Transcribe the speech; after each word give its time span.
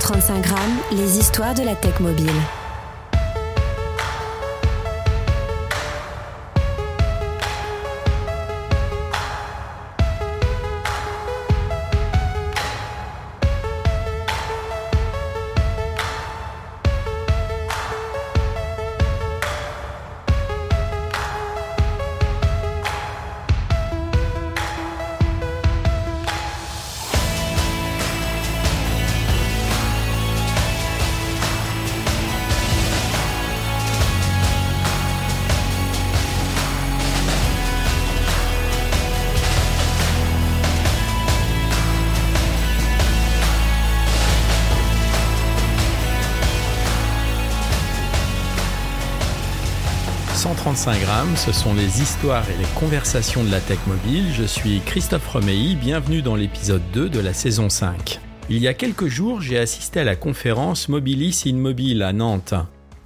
135 0.00 0.42
grammes, 0.42 0.80
les 0.90 1.18
histoires 1.18 1.54
de 1.54 1.62
la 1.62 1.76
tech 1.76 2.00
mobile. 2.00 2.63
135 50.84 51.06
grammes, 51.06 51.36
ce 51.36 51.50
sont 51.50 51.72
les 51.72 52.02
histoires 52.02 52.44
et 52.50 52.58
les 52.58 52.68
conversations 52.78 53.42
de 53.42 53.50
la 53.50 53.60
tech 53.60 53.78
mobile. 53.86 54.26
Je 54.34 54.44
suis 54.44 54.82
Christophe 54.84 55.26
Romeilly, 55.28 55.76
bienvenue 55.76 56.20
dans 56.20 56.36
l'épisode 56.36 56.82
2 56.92 57.08
de 57.08 57.20
la 57.20 57.32
saison 57.32 57.70
5. 57.70 58.20
Il 58.50 58.58
y 58.58 58.68
a 58.68 58.74
quelques 58.74 59.06
jours, 59.06 59.40
j'ai 59.40 59.58
assisté 59.58 60.00
à 60.00 60.04
la 60.04 60.14
conférence 60.14 60.90
Mobilis 60.90 61.44
in 61.46 61.54
Mobile 61.54 62.02
à 62.02 62.12
Nantes. 62.12 62.52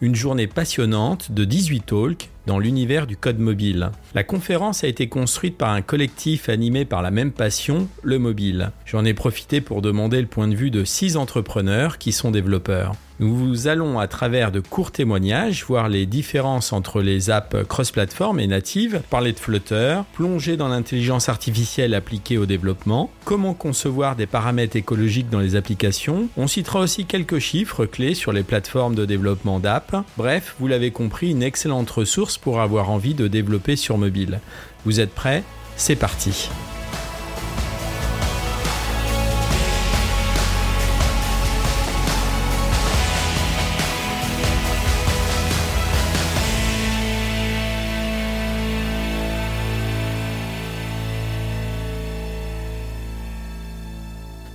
Une 0.01 0.17
journée 0.17 0.49
passionnante 0.49 1.31
de 1.31 1.45
18 1.45 1.87
talks 1.87 2.31
dans 2.49 2.59
l'univers 2.59 3.07
du 3.07 3.17
code 3.17 3.39
mobile. 3.39 3.91
La 4.15 4.25
conférence 4.25 4.83
a 4.83 4.89
été 4.89 5.07
construite 5.07 5.59
par 5.59 5.69
un 5.69 5.83
collectif 5.83 6.49
animé 6.49 6.87
par 6.87 7.03
la 7.03 7.11
même 7.11 7.31
passion, 7.31 7.89
le 8.03 8.19
mobile. 8.19 8.71
J'en 8.87 9.05
ai 9.05 9.13
profité 9.13 9.61
pour 9.61 9.83
demander 9.83 10.21
le 10.21 10.27
point 10.27 10.49
de 10.49 10.57
vue 10.57 10.71
de 10.71 10.83
six 10.83 11.19
entrepreneurs 11.19 11.99
qui 11.99 12.11
sont 12.11 12.31
développeurs. 12.31 12.95
Nous 13.21 13.67
allons, 13.67 13.99
à 13.99 14.07
travers 14.07 14.53
de 14.53 14.61
courts 14.61 14.93
témoignages, 14.93 15.65
voir 15.65 15.89
les 15.89 16.07
différences 16.07 16.73
entre 16.73 17.03
les 17.03 17.31
apps 17.31 17.57
cross-platform 17.67 18.39
et 18.39 18.47
natives, 18.47 19.03
parler 19.11 19.33
de 19.33 19.41
Flutter, 19.41 20.03
plonger 20.13 20.57
dans 20.57 20.69
l'intelligence 20.69 21.29
artificielle 21.29 21.95
appliquée 21.95 22.39
au 22.39 22.47
développement, 22.47 23.11
comment 23.25 23.55
concevoir 23.55 24.15
des 24.15 24.27
paramètres 24.27 24.77
écologiques 24.77 25.31
dans 25.31 25.41
les 25.41 25.57
applications. 25.57 26.29
On 26.37 26.47
citera 26.47 26.79
aussi 26.79 27.07
quelques 27.07 27.41
chiffres 27.41 27.87
clés 27.87 28.15
sur 28.15 28.33
les 28.33 28.45
plateformes 28.45 28.95
de 28.95 29.05
développement 29.05 29.59
d'apps. 29.59 29.97
Bref, 30.17 30.55
vous 30.61 30.69
l'avez 30.69 30.93
compris, 30.93 31.33
une 31.33 31.43
excellente 31.43 31.91
ressource 31.91 32.38
pour 32.41 32.61
avoir 32.61 32.91
envie 32.91 33.14
de 33.14 33.28
développer 33.28 33.77
sur 33.77 33.98
mobile. 33.98 34.41
Vous 34.84 35.00
êtes 35.00 35.14
prêts? 35.14 35.42
C'est 35.77 35.97
parti 35.97 36.48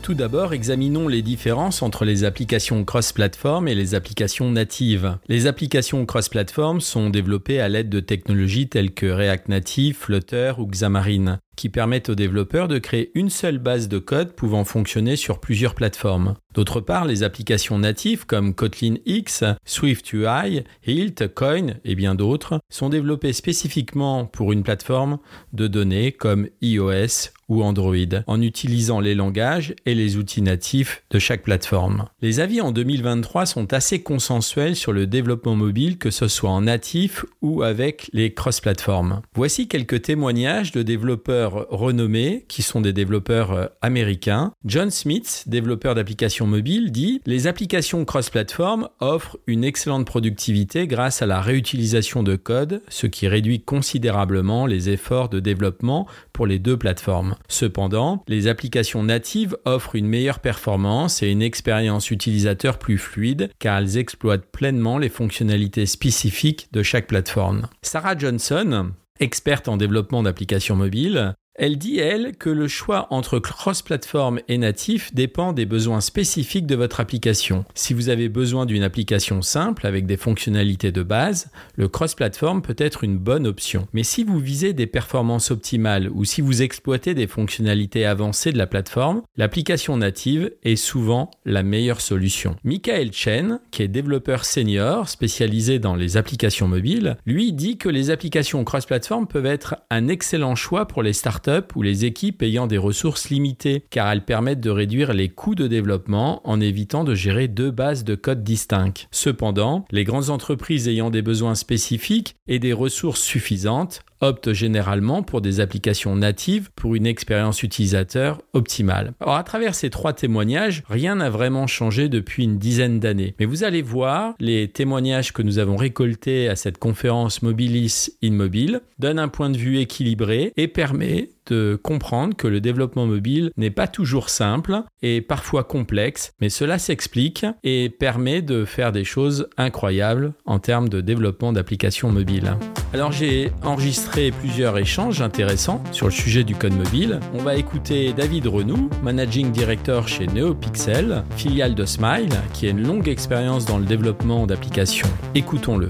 Tout 0.03 0.15
d'abord, 0.15 0.53
examinons 0.53 1.07
les 1.07 1.21
différences 1.21 1.81
entre 1.81 2.03
les 2.03 2.25
applications 2.25 2.83
cross-platform 2.83 3.69
et 3.69 3.73
les 3.73 3.95
applications 3.95 4.51
natives. 4.51 5.17
Les 5.29 5.47
applications 5.47 6.05
cross-platform 6.05 6.81
sont 6.81 7.09
développées 7.09 7.61
à 7.61 7.69
l'aide 7.69 7.87
de 7.87 8.01
technologies 8.01 8.67
telles 8.67 8.93
que 8.93 9.05
React 9.05 9.47
Native, 9.47 9.95
Flutter 9.95 10.55
ou 10.57 10.67
Xamarin 10.67 11.39
qui 11.55 11.69
permettent 11.69 12.09
aux 12.09 12.15
développeurs 12.15 12.67
de 12.67 12.79
créer 12.79 13.11
une 13.15 13.29
seule 13.29 13.59
base 13.59 13.87
de 13.87 13.99
code 13.99 14.33
pouvant 14.33 14.63
fonctionner 14.63 15.15
sur 15.15 15.39
plusieurs 15.39 15.75
plateformes. 15.75 16.35
D'autre 16.53 16.81
part, 16.81 17.05
les 17.05 17.23
applications 17.23 17.79
natives 17.79 18.25
comme 18.25 18.53
Kotlin 18.53 18.95
X, 19.05 19.43
Swift 19.65 20.13
UI, 20.13 20.63
Hilt, 20.85 21.33
Coin 21.33 21.75
et 21.83 21.95
bien 21.95 22.13
d'autres 22.13 22.59
sont 22.69 22.89
développées 22.89 23.33
spécifiquement 23.33 24.25
pour 24.25 24.51
une 24.51 24.63
plateforme 24.63 25.17
de 25.51 25.67
données 25.67 26.11
comme 26.11 26.47
iOS 26.61 27.31
ou 27.49 27.61
Android, 27.63 27.95
en 28.27 28.41
utilisant 28.41 28.99
les 28.99 29.15
langages 29.15 29.75
et 29.85 29.95
les 29.95 30.15
outils 30.15 30.41
natifs 30.41 31.03
de 31.11 31.19
chaque 31.19 31.43
plateforme. 31.43 32.05
Les 32.21 32.39
avis 32.39 32.61
en 32.61 32.71
2023 32.71 33.45
sont 33.45 33.73
assez 33.73 34.01
consensuels 34.01 34.75
sur 34.75 34.93
le 34.93 35.07
développement 35.07 35.55
mobile, 35.55 35.97
que 35.97 36.09
ce 36.09 36.27
soit 36.27 36.49
en 36.49 36.61
natif 36.61 37.25
ou 37.41 37.63
avec 37.63 38.09
les 38.13 38.33
cross-platforms. 38.33 39.21
Voici 39.35 39.67
quelques 39.67 40.03
témoignages 40.03 40.71
de 40.71 40.83
développeurs 40.83 41.42
renommés 41.47 42.45
qui 42.47 42.61
sont 42.61 42.81
des 42.81 42.93
développeurs 42.93 43.51
euh, 43.51 43.67
américains. 43.81 44.53
John 44.65 44.89
Smith, 44.89 45.43
développeur 45.47 45.95
d'applications 45.95 46.47
mobiles, 46.47 46.91
dit 46.91 47.21
Les 47.25 47.47
applications 47.47 48.05
cross-platform 48.05 48.89
offrent 48.99 49.37
une 49.47 49.63
excellente 49.63 50.05
productivité 50.05 50.87
grâce 50.87 51.21
à 51.21 51.25
la 51.25 51.41
réutilisation 51.41 52.23
de 52.23 52.35
code, 52.35 52.81
ce 52.89 53.07
qui 53.07 53.27
réduit 53.27 53.61
considérablement 53.61 54.65
les 54.65 54.89
efforts 54.89 55.29
de 55.29 55.39
développement 55.39 56.07
pour 56.31 56.47
les 56.47 56.59
deux 56.59 56.77
plateformes. 56.77 57.35
Cependant, 57.47 58.23
les 58.27 58.47
applications 58.47 59.03
natives 59.03 59.57
offrent 59.65 59.95
une 59.95 60.07
meilleure 60.07 60.39
performance 60.39 61.23
et 61.23 61.29
une 61.29 61.41
expérience 61.41 62.11
utilisateur 62.11 62.77
plus 62.77 62.97
fluide 62.97 63.49
car 63.59 63.77
elles 63.77 63.97
exploitent 63.97 64.45
pleinement 64.51 64.97
les 64.97 65.09
fonctionnalités 65.09 65.85
spécifiques 65.85 66.67
de 66.71 66.83
chaque 66.83 67.07
plateforme. 67.07 67.67
Sarah 67.81 68.17
Johnson, 68.17 68.91
experte 69.19 69.67
en 69.67 69.77
développement 69.77 70.23
d'applications 70.23 70.75
mobiles, 70.75 71.35
elle 71.55 71.77
dit, 71.77 71.99
elle, 71.99 72.35
que 72.35 72.49
le 72.49 72.67
choix 72.67 73.07
entre 73.11 73.37
cross-platform 73.37 74.39
et 74.47 74.57
natif 74.57 75.13
dépend 75.13 75.53
des 75.53 75.67
besoins 75.67 76.01
spécifiques 76.01 76.65
de 76.65 76.75
votre 76.75 76.99
application. 76.99 77.63
Si 77.75 77.93
vous 77.93 78.09
avez 78.09 78.27
besoin 78.27 78.65
d'une 78.65 78.81
application 78.81 79.43
simple 79.43 79.85
avec 79.85 80.07
des 80.07 80.17
fonctionnalités 80.17 80.91
de 80.91 81.03
base, 81.03 81.51
le 81.75 81.87
cross-platform 81.87 82.63
peut 82.63 82.75
être 82.79 83.03
une 83.03 83.19
bonne 83.19 83.45
option. 83.45 83.87
Mais 83.93 84.01
si 84.01 84.23
vous 84.23 84.39
visez 84.39 84.73
des 84.73 84.87
performances 84.87 85.51
optimales 85.51 86.09
ou 86.09 86.25
si 86.25 86.41
vous 86.41 86.63
exploitez 86.63 87.13
des 87.13 87.27
fonctionnalités 87.27 88.05
avancées 88.05 88.51
de 88.51 88.57
la 88.57 88.67
plateforme, 88.67 89.21
l'application 89.37 89.95
native 89.95 90.51
est 90.63 90.75
souvent 90.75 91.29
la 91.45 91.61
meilleure 91.61 92.01
solution. 92.01 92.55
Michael 92.63 93.11
Chen, 93.13 93.59
qui 93.69 93.83
est 93.83 93.87
développeur 93.87 94.45
senior 94.45 95.07
spécialisé 95.07 95.77
dans 95.77 95.95
les 95.95 96.17
applications 96.17 96.67
mobiles, 96.67 97.17
lui 97.27 97.53
dit 97.53 97.77
que 97.77 97.89
les 97.89 98.09
applications 98.09 98.63
cross-platform 98.63 99.27
peuvent 99.27 99.45
être 99.45 99.75
un 99.91 100.07
excellent 100.07 100.55
choix 100.55 100.87
pour 100.87 101.03
les 101.03 101.13
startups 101.13 101.42
ou 101.75 101.81
les 101.81 102.05
équipes 102.05 102.41
ayant 102.41 102.67
des 102.67 102.77
ressources 102.77 103.29
limitées, 103.29 103.83
car 103.89 104.11
elles 104.11 104.25
permettent 104.25 104.61
de 104.61 104.69
réduire 104.69 105.13
les 105.13 105.29
coûts 105.29 105.55
de 105.55 105.67
développement 105.67 106.41
en 106.47 106.59
évitant 106.59 107.03
de 107.03 107.15
gérer 107.15 107.47
deux 107.47 107.71
bases 107.71 108.03
de 108.03 108.15
code 108.15 108.43
distinctes. 108.43 109.07
Cependant, 109.11 109.85
les 109.91 110.03
grandes 110.03 110.29
entreprises 110.29 110.87
ayant 110.87 111.09
des 111.09 111.21
besoins 111.21 111.55
spécifiques 111.55 112.35
et 112.47 112.59
des 112.59 112.73
ressources 112.73 113.21
suffisantes 113.21 114.03
optent 114.23 114.53
généralement 114.53 115.21
pour 115.21 115.41
des 115.41 115.59
applications 115.59 116.15
natives 116.15 116.69
pour 116.75 116.95
une 116.95 117.05
expérience 117.05 117.61
utilisateur 117.61 118.41
optimale. 118.53 119.13
Alors 119.19 119.35
à 119.35 119.43
travers 119.43 119.75
ces 119.75 119.89
trois 119.89 120.13
témoignages, 120.13 120.83
rien 120.89 121.15
n'a 121.15 121.29
vraiment 121.29 121.67
changé 121.67 122.09
depuis 122.09 122.45
une 122.45 122.57
dizaine 122.57 122.99
d'années. 122.99 123.35
Mais 123.39 123.45
vous 123.45 123.63
allez 123.63 123.81
voir, 123.81 124.33
les 124.39 124.69
témoignages 124.69 125.33
que 125.33 125.41
nous 125.41 125.59
avons 125.59 125.75
récoltés 125.75 126.47
à 126.47 126.55
cette 126.55 126.77
conférence 126.77 127.41
Mobilis 127.41 128.11
Immobile 128.21 128.81
donnent 128.97 129.19
un 129.19 129.27
point 129.27 129.49
de 129.49 129.57
vue 129.57 129.79
équilibré 129.79 130.53
et 130.55 130.67
permet 130.67 131.29
de 131.47 131.77
comprendre 131.81 132.35
que 132.35 132.47
le 132.47 132.61
développement 132.61 133.05
mobile 133.05 133.51
n'est 133.57 133.69
pas 133.69 133.87
toujours 133.87 134.29
simple 134.29 134.83
et 135.01 135.19
parfois 135.21 135.65
complexe, 135.65 136.31
mais 136.39 136.49
cela 136.49 136.79
s'explique 136.79 137.45
et 137.63 137.89
permet 137.89 138.41
de 138.41 138.63
faire 138.63 138.93
des 138.93 139.03
choses 139.03 139.49
incroyables 139.57 140.33
en 140.45 140.59
termes 140.59 140.87
de 140.87 141.01
développement 141.01 141.51
d'applications 141.51 142.11
mobiles. 142.11 142.55
Alors 142.93 143.11
j'ai 143.11 143.51
enregistré 143.63 144.29
plusieurs 144.29 144.77
échanges 144.77 145.23
intéressants 145.23 145.83
sur 145.91 146.05
le 146.05 146.11
sujet 146.11 146.43
du 146.43 146.53
code 146.53 146.75
mobile. 146.75 147.19
On 147.33 147.41
va 147.41 147.55
écouter 147.55 148.13
David 148.13 148.45
Renou, 148.45 148.87
managing 149.01 149.51
director 149.51 150.07
chez 150.07 150.27
NeoPixel, 150.27 151.23
filiale 151.35 151.73
de 151.73 151.85
Smile, 151.85 152.29
qui 152.53 152.67
a 152.67 152.69
une 152.69 152.85
longue 152.85 153.07
expérience 153.07 153.65
dans 153.65 153.79
le 153.79 153.85
développement 153.85 154.45
d'applications. 154.45 155.09
Écoutons-le. 155.33 155.89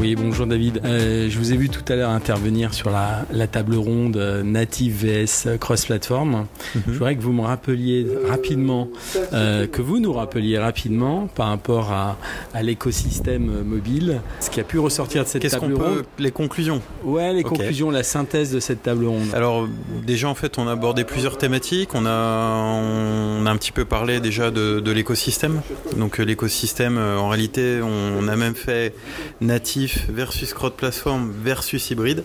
Oui, 0.00 0.14
bonjour 0.14 0.46
David. 0.46 0.80
Euh, 0.86 1.28
je 1.28 1.38
vous 1.38 1.52
ai 1.52 1.58
vu 1.58 1.68
tout 1.68 1.84
à 1.92 1.94
l'heure 1.94 2.08
intervenir 2.08 2.72
sur 2.72 2.88
la, 2.88 3.46
table 3.46 3.74
ronde 3.74 4.16
euh, 4.16 4.42
native 4.42 5.04
vs 5.04 5.58
cross-platform. 5.58 6.46
Mhm. 6.74 6.82
Je 6.86 6.92
voudrais 6.92 7.16
que 7.16 7.20
vous 7.20 7.34
me 7.34 7.42
rappeliez 7.42 8.06
rapidement, 8.26 8.88
euh, 9.34 9.66
que 9.66 9.82
vous 9.82 10.00
nous 10.00 10.14
rappeliez 10.14 10.58
rapidement 10.58 11.26
par 11.26 11.48
rapport 11.48 11.92
à, 11.92 12.16
l'écosystème 12.62 13.62
mobile, 13.62 14.22
ce 14.40 14.48
qui 14.48 14.60
a 14.60 14.64
pu 14.64 14.78
ressortir 14.78 15.24
de 15.24 15.28
cette 15.28 15.46
table 15.46 15.74
ronde. 15.74 16.04
les 16.18 16.30
conclusions? 16.30 16.80
Ouais, 17.04 17.34
les 17.34 17.42
conclusions, 17.42 17.90
la 17.90 18.02
synthèse 18.02 18.52
de 18.52 18.60
cette 18.60 18.82
table 18.82 19.04
ronde. 19.04 19.34
Alors, 19.34 19.68
déjà, 20.06 20.28
en 20.28 20.34
fait, 20.34 20.56
on 20.56 20.66
a 20.66 20.72
abordé 20.72 21.04
plusieurs 21.04 21.36
thématiques. 21.36 21.94
On 21.94 22.06
a, 22.06 22.10
on 22.10 23.44
a 23.44 23.50
un 23.50 23.56
petit 23.56 23.72
peu 23.72 23.84
parlé 23.84 24.20
déjà 24.20 24.50
de, 24.50 24.80
de 24.80 24.92
l'écosystème. 24.92 25.60
Donc, 25.98 26.16
l'écosystème, 26.16 26.96
en 26.96 27.28
réalité, 27.28 27.80
on 27.82 28.28
a 28.28 28.36
même 28.36 28.54
fait 28.54 28.94
natif 29.42 29.89
versus 30.08 30.54
cross-platform 30.54 31.32
versus 31.42 31.90
hybride. 31.90 32.24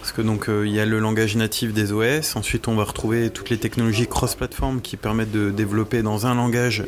Parce 0.00 0.12
que 0.12 0.22
donc 0.22 0.48
euh, 0.48 0.66
il 0.66 0.74
y 0.74 0.80
a 0.80 0.86
le 0.86 0.98
langage 0.98 1.36
natif 1.36 1.72
des 1.72 1.92
OS. 1.92 2.36
Ensuite, 2.36 2.68
on 2.68 2.74
va 2.74 2.84
retrouver 2.84 3.30
toutes 3.30 3.50
les 3.50 3.58
technologies 3.58 4.06
cross-platform 4.06 4.80
qui 4.80 4.96
permettent 4.96 5.32
de 5.32 5.50
développer 5.50 6.02
dans 6.02 6.26
un 6.26 6.34
langage 6.34 6.84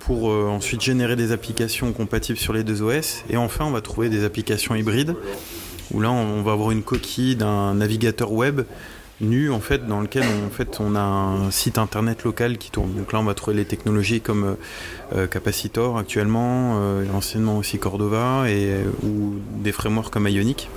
pour 0.00 0.30
euh, 0.30 0.46
ensuite 0.48 0.80
générer 0.80 1.16
des 1.16 1.32
applications 1.32 1.92
compatibles 1.92 2.38
sur 2.38 2.52
les 2.52 2.64
deux 2.64 2.82
OS. 2.82 3.24
Et 3.30 3.36
enfin, 3.36 3.64
on 3.64 3.70
va 3.70 3.80
trouver 3.80 4.08
des 4.08 4.24
applications 4.24 4.74
hybrides 4.74 5.14
où 5.90 6.00
là, 6.00 6.10
on 6.10 6.42
va 6.42 6.52
avoir 6.52 6.70
une 6.70 6.82
coquille 6.82 7.36
d'un 7.36 7.74
navigateur 7.74 8.32
web 8.32 8.62
nu 9.20 9.50
en 9.50 9.60
fait 9.60 9.86
dans 9.86 10.00
lequel 10.00 10.22
on, 10.22 10.46
en 10.46 10.50
fait 10.50 10.78
on 10.80 10.94
a 10.94 11.00
un 11.00 11.50
site 11.50 11.78
internet 11.78 12.24
local 12.24 12.58
qui 12.58 12.70
tourne. 12.70 12.94
Donc 12.94 13.12
là 13.12 13.20
on 13.20 13.24
va 13.24 13.34
trouver 13.34 13.56
les 13.56 13.64
technologies 13.64 14.20
comme 14.20 14.44
euh, 14.44 14.54
euh, 15.16 15.26
Capacitor 15.26 15.98
actuellement, 15.98 16.78
euh, 16.80 17.04
anciennement 17.12 17.58
aussi 17.58 17.78
Cordova 17.78 18.48
et 18.48 18.84
ou 19.02 19.34
des 19.56 19.72
frameworks 19.72 20.12
comme 20.12 20.28
Ionic. 20.28 20.68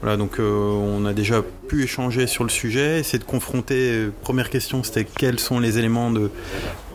Voilà 0.00 0.16
donc 0.16 0.38
on 0.38 1.04
a 1.04 1.12
déjà 1.12 1.42
pu 1.42 1.82
échanger 1.82 2.26
sur 2.26 2.42
le 2.42 2.50
sujet, 2.50 3.00
essayer 3.00 3.18
de 3.18 3.24
confronter. 3.24 4.08
première 4.22 4.48
question 4.48 4.82
c'était 4.82 5.04
quels 5.04 5.38
sont 5.38 5.60
les 5.60 5.78
éléments 5.78 6.10
de 6.10 6.30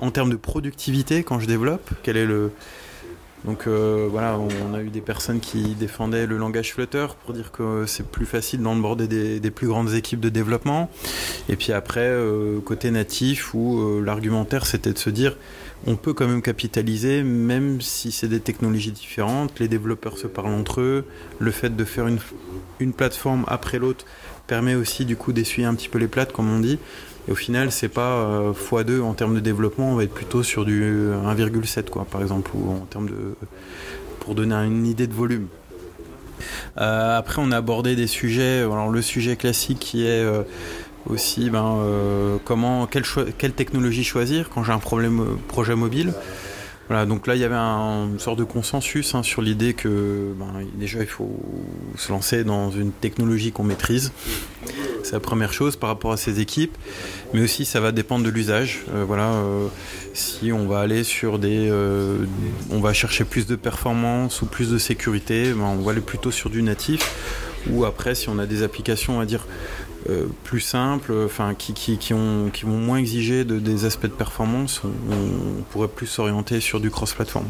en 0.01 0.09
termes 0.09 0.31
de 0.31 0.35
productivité 0.35 1.23
quand 1.23 1.39
je 1.39 1.45
développe, 1.45 1.89
quel 2.01 2.17
est 2.17 2.25
le 2.25 2.51
donc 3.45 3.67
euh, 3.67 4.07
voilà, 4.09 4.39
on 4.39 4.73
a 4.73 4.81
eu 4.81 4.89
des 4.89 5.01
personnes 5.01 5.39
qui 5.39 5.75
défendaient 5.75 6.25
le 6.25 6.37
langage 6.37 6.73
Flutter 6.73 7.07
pour 7.25 7.33
dire 7.33 7.51
que 7.51 7.85
c'est 7.85 8.07
plus 8.07 8.25
facile 8.25 8.61
bord 8.61 8.95
des, 8.95 9.51
plus 9.51 9.67
grandes 9.67 9.93
équipes 9.93 10.21
de 10.21 10.29
développement. 10.29 10.89
Et 11.49 11.55
puis 11.55 11.73
après, 11.73 12.07
euh, 12.07 12.59
côté 12.61 12.89
natif, 12.89 13.53
où 13.53 13.79
euh, 13.79 14.01
l'argumentaire 14.01 14.65
c'était 14.65 14.93
de 14.93 14.97
se 14.97 15.09
dire 15.09 15.35
on 15.85 15.97
peut 15.97 16.13
quand 16.13 16.27
même 16.27 16.41
capitaliser, 16.41 17.23
même 17.23 17.81
si 17.81 18.13
c'est 18.13 18.29
des 18.29 18.39
technologies 18.39 18.93
différentes, 18.93 19.59
les 19.59 19.67
développeurs 19.67 20.17
se 20.17 20.27
parlent 20.27 20.53
entre 20.53 20.79
eux, 20.79 21.05
le 21.39 21.51
fait 21.51 21.75
de 21.75 21.83
faire 21.83 22.07
une 22.79 22.93
plateforme 22.93 23.43
après 23.49 23.79
l'autre 23.79 24.05
permet 24.47 24.75
aussi 24.75 25.05
du 25.05 25.15
coup 25.15 25.33
d'essuyer 25.33 25.65
un 25.65 25.75
petit 25.75 25.89
peu 25.89 25.99
les 25.99 26.07
plates, 26.07 26.31
comme 26.31 26.51
on 26.51 26.59
dit. 26.59 26.79
Et 27.27 27.31
au 27.31 27.35
final, 27.35 27.71
c'est 27.71 27.89
pas 27.89 28.51
x2 28.51 28.89
euh, 28.89 29.01
en 29.01 29.13
termes 29.13 29.35
de 29.35 29.39
développement, 29.39 29.91
on 29.91 29.95
va 29.95 30.03
être 30.03 30.13
plutôt 30.13 30.43
sur 30.43 30.65
du 30.65 30.83
1,7 30.83 31.89
quoi, 31.89 32.05
par 32.05 32.21
exemple, 32.21 32.51
en 32.55 32.85
termes 32.85 33.09
pour 34.19 34.35
donner 34.35 34.55
une 34.55 34.85
idée 34.85 35.07
de 35.07 35.13
volume. 35.13 35.47
Euh, 36.77 37.17
après, 37.17 37.41
on 37.43 37.51
a 37.51 37.57
abordé 37.57 37.95
des 37.95 38.07
sujets. 38.07 38.59
Alors, 38.59 38.89
le 38.89 39.01
sujet 39.01 39.37
classique 39.37 39.79
qui 39.79 40.05
est 40.05 40.23
euh, 40.23 40.43
aussi 41.07 41.49
ben, 41.49 41.79
comment, 42.43 42.87
quelle, 42.87 43.03
quelle, 43.37 43.53
technologie 43.53 44.03
choisir 44.03 44.49
quand 44.49 44.63
j'ai 44.63 44.73
un 44.73 44.79
problème 44.79 45.37
projet 45.47 45.75
mobile. 45.75 46.13
Voilà, 46.89 47.05
donc 47.05 47.27
là, 47.27 47.35
il 47.35 47.41
y 47.41 47.45
avait 47.45 47.55
un, 47.55 48.09
une 48.09 48.19
sorte 48.19 48.39
de 48.39 48.43
consensus 48.43 49.15
hein, 49.15 49.23
sur 49.23 49.41
l'idée 49.41 49.73
que 49.73 50.33
ben, 50.37 50.65
déjà, 50.75 50.99
il 50.99 51.07
faut 51.07 51.39
se 51.97 52.11
lancer 52.11 52.43
dans 52.43 52.71
une 52.71 52.91
technologie 52.91 53.51
qu'on 53.51 53.63
maîtrise. 53.63 54.11
C'est 55.03 55.13
la 55.13 55.19
première 55.19 55.51
chose 55.51 55.75
par 55.75 55.89
rapport 55.89 56.13
à 56.13 56.17
ces 56.17 56.39
équipes. 56.39 56.77
Mais 57.33 57.41
aussi, 57.41 57.65
ça 57.65 57.79
va 57.79 57.91
dépendre 57.91 58.23
de 58.25 58.29
l'usage. 58.29 58.83
Euh, 58.93 59.03
voilà, 59.05 59.31
euh, 59.31 59.67
si 60.13 60.51
on 60.51 60.67
va 60.67 60.79
aller 60.79 61.03
sur 61.03 61.39
des. 61.39 61.69
Euh, 61.69 62.25
on 62.69 62.79
va 62.79 62.93
chercher 62.93 63.25
plus 63.25 63.45
de 63.45 63.55
performance 63.55 64.41
ou 64.41 64.45
plus 64.45 64.69
de 64.69 64.77
sécurité, 64.77 65.53
ben, 65.53 65.65
on 65.65 65.81
va 65.81 65.91
aller 65.91 66.01
plutôt 66.01 66.31
sur 66.31 66.49
du 66.49 66.63
natif. 66.63 67.11
Ou 67.69 67.85
après, 67.85 68.13
si 68.15 68.29
on 68.29 68.39
a 68.39 68.45
des 68.45 68.63
applications, 68.63 69.19
à 69.19 69.25
dire 69.25 69.45
euh, 70.09 70.25
plus 70.43 70.59
simples, 70.59 71.13
enfin 71.25 71.53
qui, 71.53 71.73
qui, 71.73 71.97
qui, 71.97 72.13
ont, 72.13 72.49
qui 72.51 72.65
vont 72.65 72.77
moins 72.77 72.97
exiger 72.97 73.45
de, 73.45 73.59
des 73.59 73.85
aspects 73.85 74.07
de 74.07 74.11
performance, 74.11 74.81
on, 74.83 75.63
pourrait 75.71 75.87
plus 75.87 76.07
s'orienter 76.07 76.59
sur 76.59 76.79
du 76.79 76.89
cross-platform. 76.89 77.45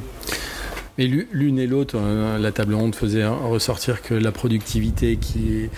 Mais 1.00 1.08
l'une 1.08 1.58
et 1.58 1.66
l'autre, 1.66 1.96
euh, 1.98 2.38
la 2.38 2.52
table 2.52 2.76
ronde 2.76 2.94
faisait 2.94 3.26
ressortir 3.26 4.04
que 4.04 4.14
la 4.14 4.32
productivité 4.32 5.18
qui, 5.18 5.70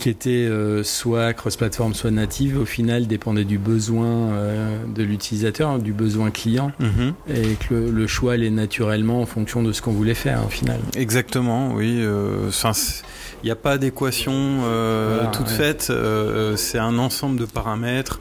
qui 0.00 0.08
était 0.08 0.30
euh, 0.30 0.82
soit 0.82 1.32
cross-platform, 1.32 1.94
soit 1.94 2.10
native, 2.10 2.58
au 2.58 2.64
final 2.64 3.06
dépendait 3.06 3.44
du 3.44 3.58
besoin 3.58 4.32
de 4.88 5.02
l'utilisateur, 5.04 5.78
du 5.78 5.92
besoin 5.92 6.32
client, 6.32 6.72
mhm. 6.80 7.14
et 7.28 7.54
que 7.68 7.74
le, 7.74 8.06
choix 8.08 8.32
allait 8.32 8.50
naturellement 8.50 9.20
en 9.20 9.26
fonction 9.26 9.62
de 9.62 9.72
ce 9.72 9.80
qu'on 9.80 9.92
voulait 9.92 10.14
faire 10.14 10.44
au 10.44 10.50
final. 10.50 10.80
Exactement, 10.96 11.72
oui. 11.74 12.04
Il 13.44 13.48
n'y 13.48 13.50
a 13.50 13.56
pas 13.56 13.76
d'équation 13.76 14.32
euh, 14.32 15.30
toute 15.30 15.50
faite, 15.50 15.88
euh, 15.90 16.56
c'est 16.56 16.78
un 16.78 16.96
ensemble 16.96 17.38
de 17.38 17.44
paramètres, 17.44 18.18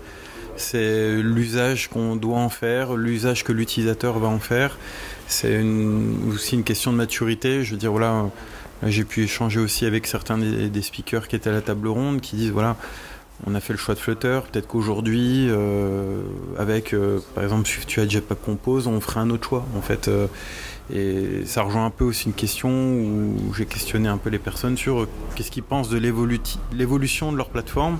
c'est 0.57 1.15
l'usage 1.15 1.87
qu'on 1.87 2.17
doit 2.17 2.39
en 2.39 2.49
faire, 2.49 2.95
l'usage 2.95 3.45
que 3.45 3.53
l'utilisateur 3.53 4.19
va 4.19 4.27
en 4.27 4.39
faire. 4.39 4.77
C'est 5.29 5.63
aussi 6.27 6.55
une 6.55 6.65
question 6.65 6.91
de 6.91 6.97
maturité. 6.97 7.63
Je 7.63 7.71
veux 7.71 7.77
dire, 7.77 7.91
voilà, 7.91 8.25
j'ai 8.85 9.05
pu 9.05 9.23
échanger 9.23 9.61
aussi 9.61 9.85
avec 9.85 10.07
certains 10.07 10.37
des, 10.37 10.81
speakers 10.81 11.29
qui 11.29 11.37
étaient 11.37 11.51
à 11.51 11.53
la 11.53 11.61
table 11.61 11.87
ronde 11.87 12.19
qui 12.19 12.35
disent, 12.35 12.51
voilà, 12.51 12.75
on 13.45 13.56
a 13.56 13.59
fait 13.59 13.74
le 13.74 13.80
choix 13.80 13.95
de 13.95 14.00
Flutter, 14.00 14.39
peut-être 14.51 14.68
qu'aujourd'hui, 14.68 15.47
euh, 15.50 16.21
avec, 16.57 16.95
par 17.35 17.44
exemple, 17.44 17.68
si 17.68 17.85
tu 17.85 18.00
as 18.00 18.07
Jetpack 18.07 18.41
Compose, 18.41 18.88
on 18.88 19.01
ferait 19.01 19.19
un 19.19 19.30
autre 19.30 19.50
choix, 19.50 19.65
en 19.75 19.81
fait. 19.81 20.09
Et 20.91 21.45
ça 21.45 21.62
rejoint 21.62 21.85
un 21.85 21.89
peu 21.89 22.03
aussi 22.03 22.27
une 22.27 22.33
question 22.33 22.69
où 22.69 23.53
j'ai 23.56 23.65
questionné 23.65 24.09
un 24.09 24.18
peu 24.18 24.30
les 24.30 24.39
personnes 24.39 24.77
sur 24.77 25.03
euh, 25.03 25.09
qu'est-ce 25.35 25.51
qu'ils 25.51 25.63
pensent 25.63 25.89
de 25.89 25.97
l'évolution 25.97 27.31
de 27.31 27.38
leur 27.38 27.50
plateforme, 27.50 28.00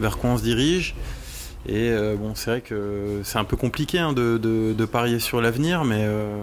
vers 0.00 0.18
quoi 0.18 0.30
on 0.30 0.38
se 0.38 0.42
dirige. 0.42 0.94
Et 1.66 1.90
euh, 1.90 2.16
bon, 2.16 2.34
c'est 2.34 2.50
vrai 2.50 2.60
que 2.60 3.20
c'est 3.24 3.38
un 3.38 3.44
peu 3.44 3.56
compliqué 3.56 3.98
hein, 3.98 4.12
de, 4.12 4.84
parier 4.90 5.20
sur 5.20 5.40
l'avenir, 5.40 5.84
mais 5.84 6.00
euh, 6.00 6.42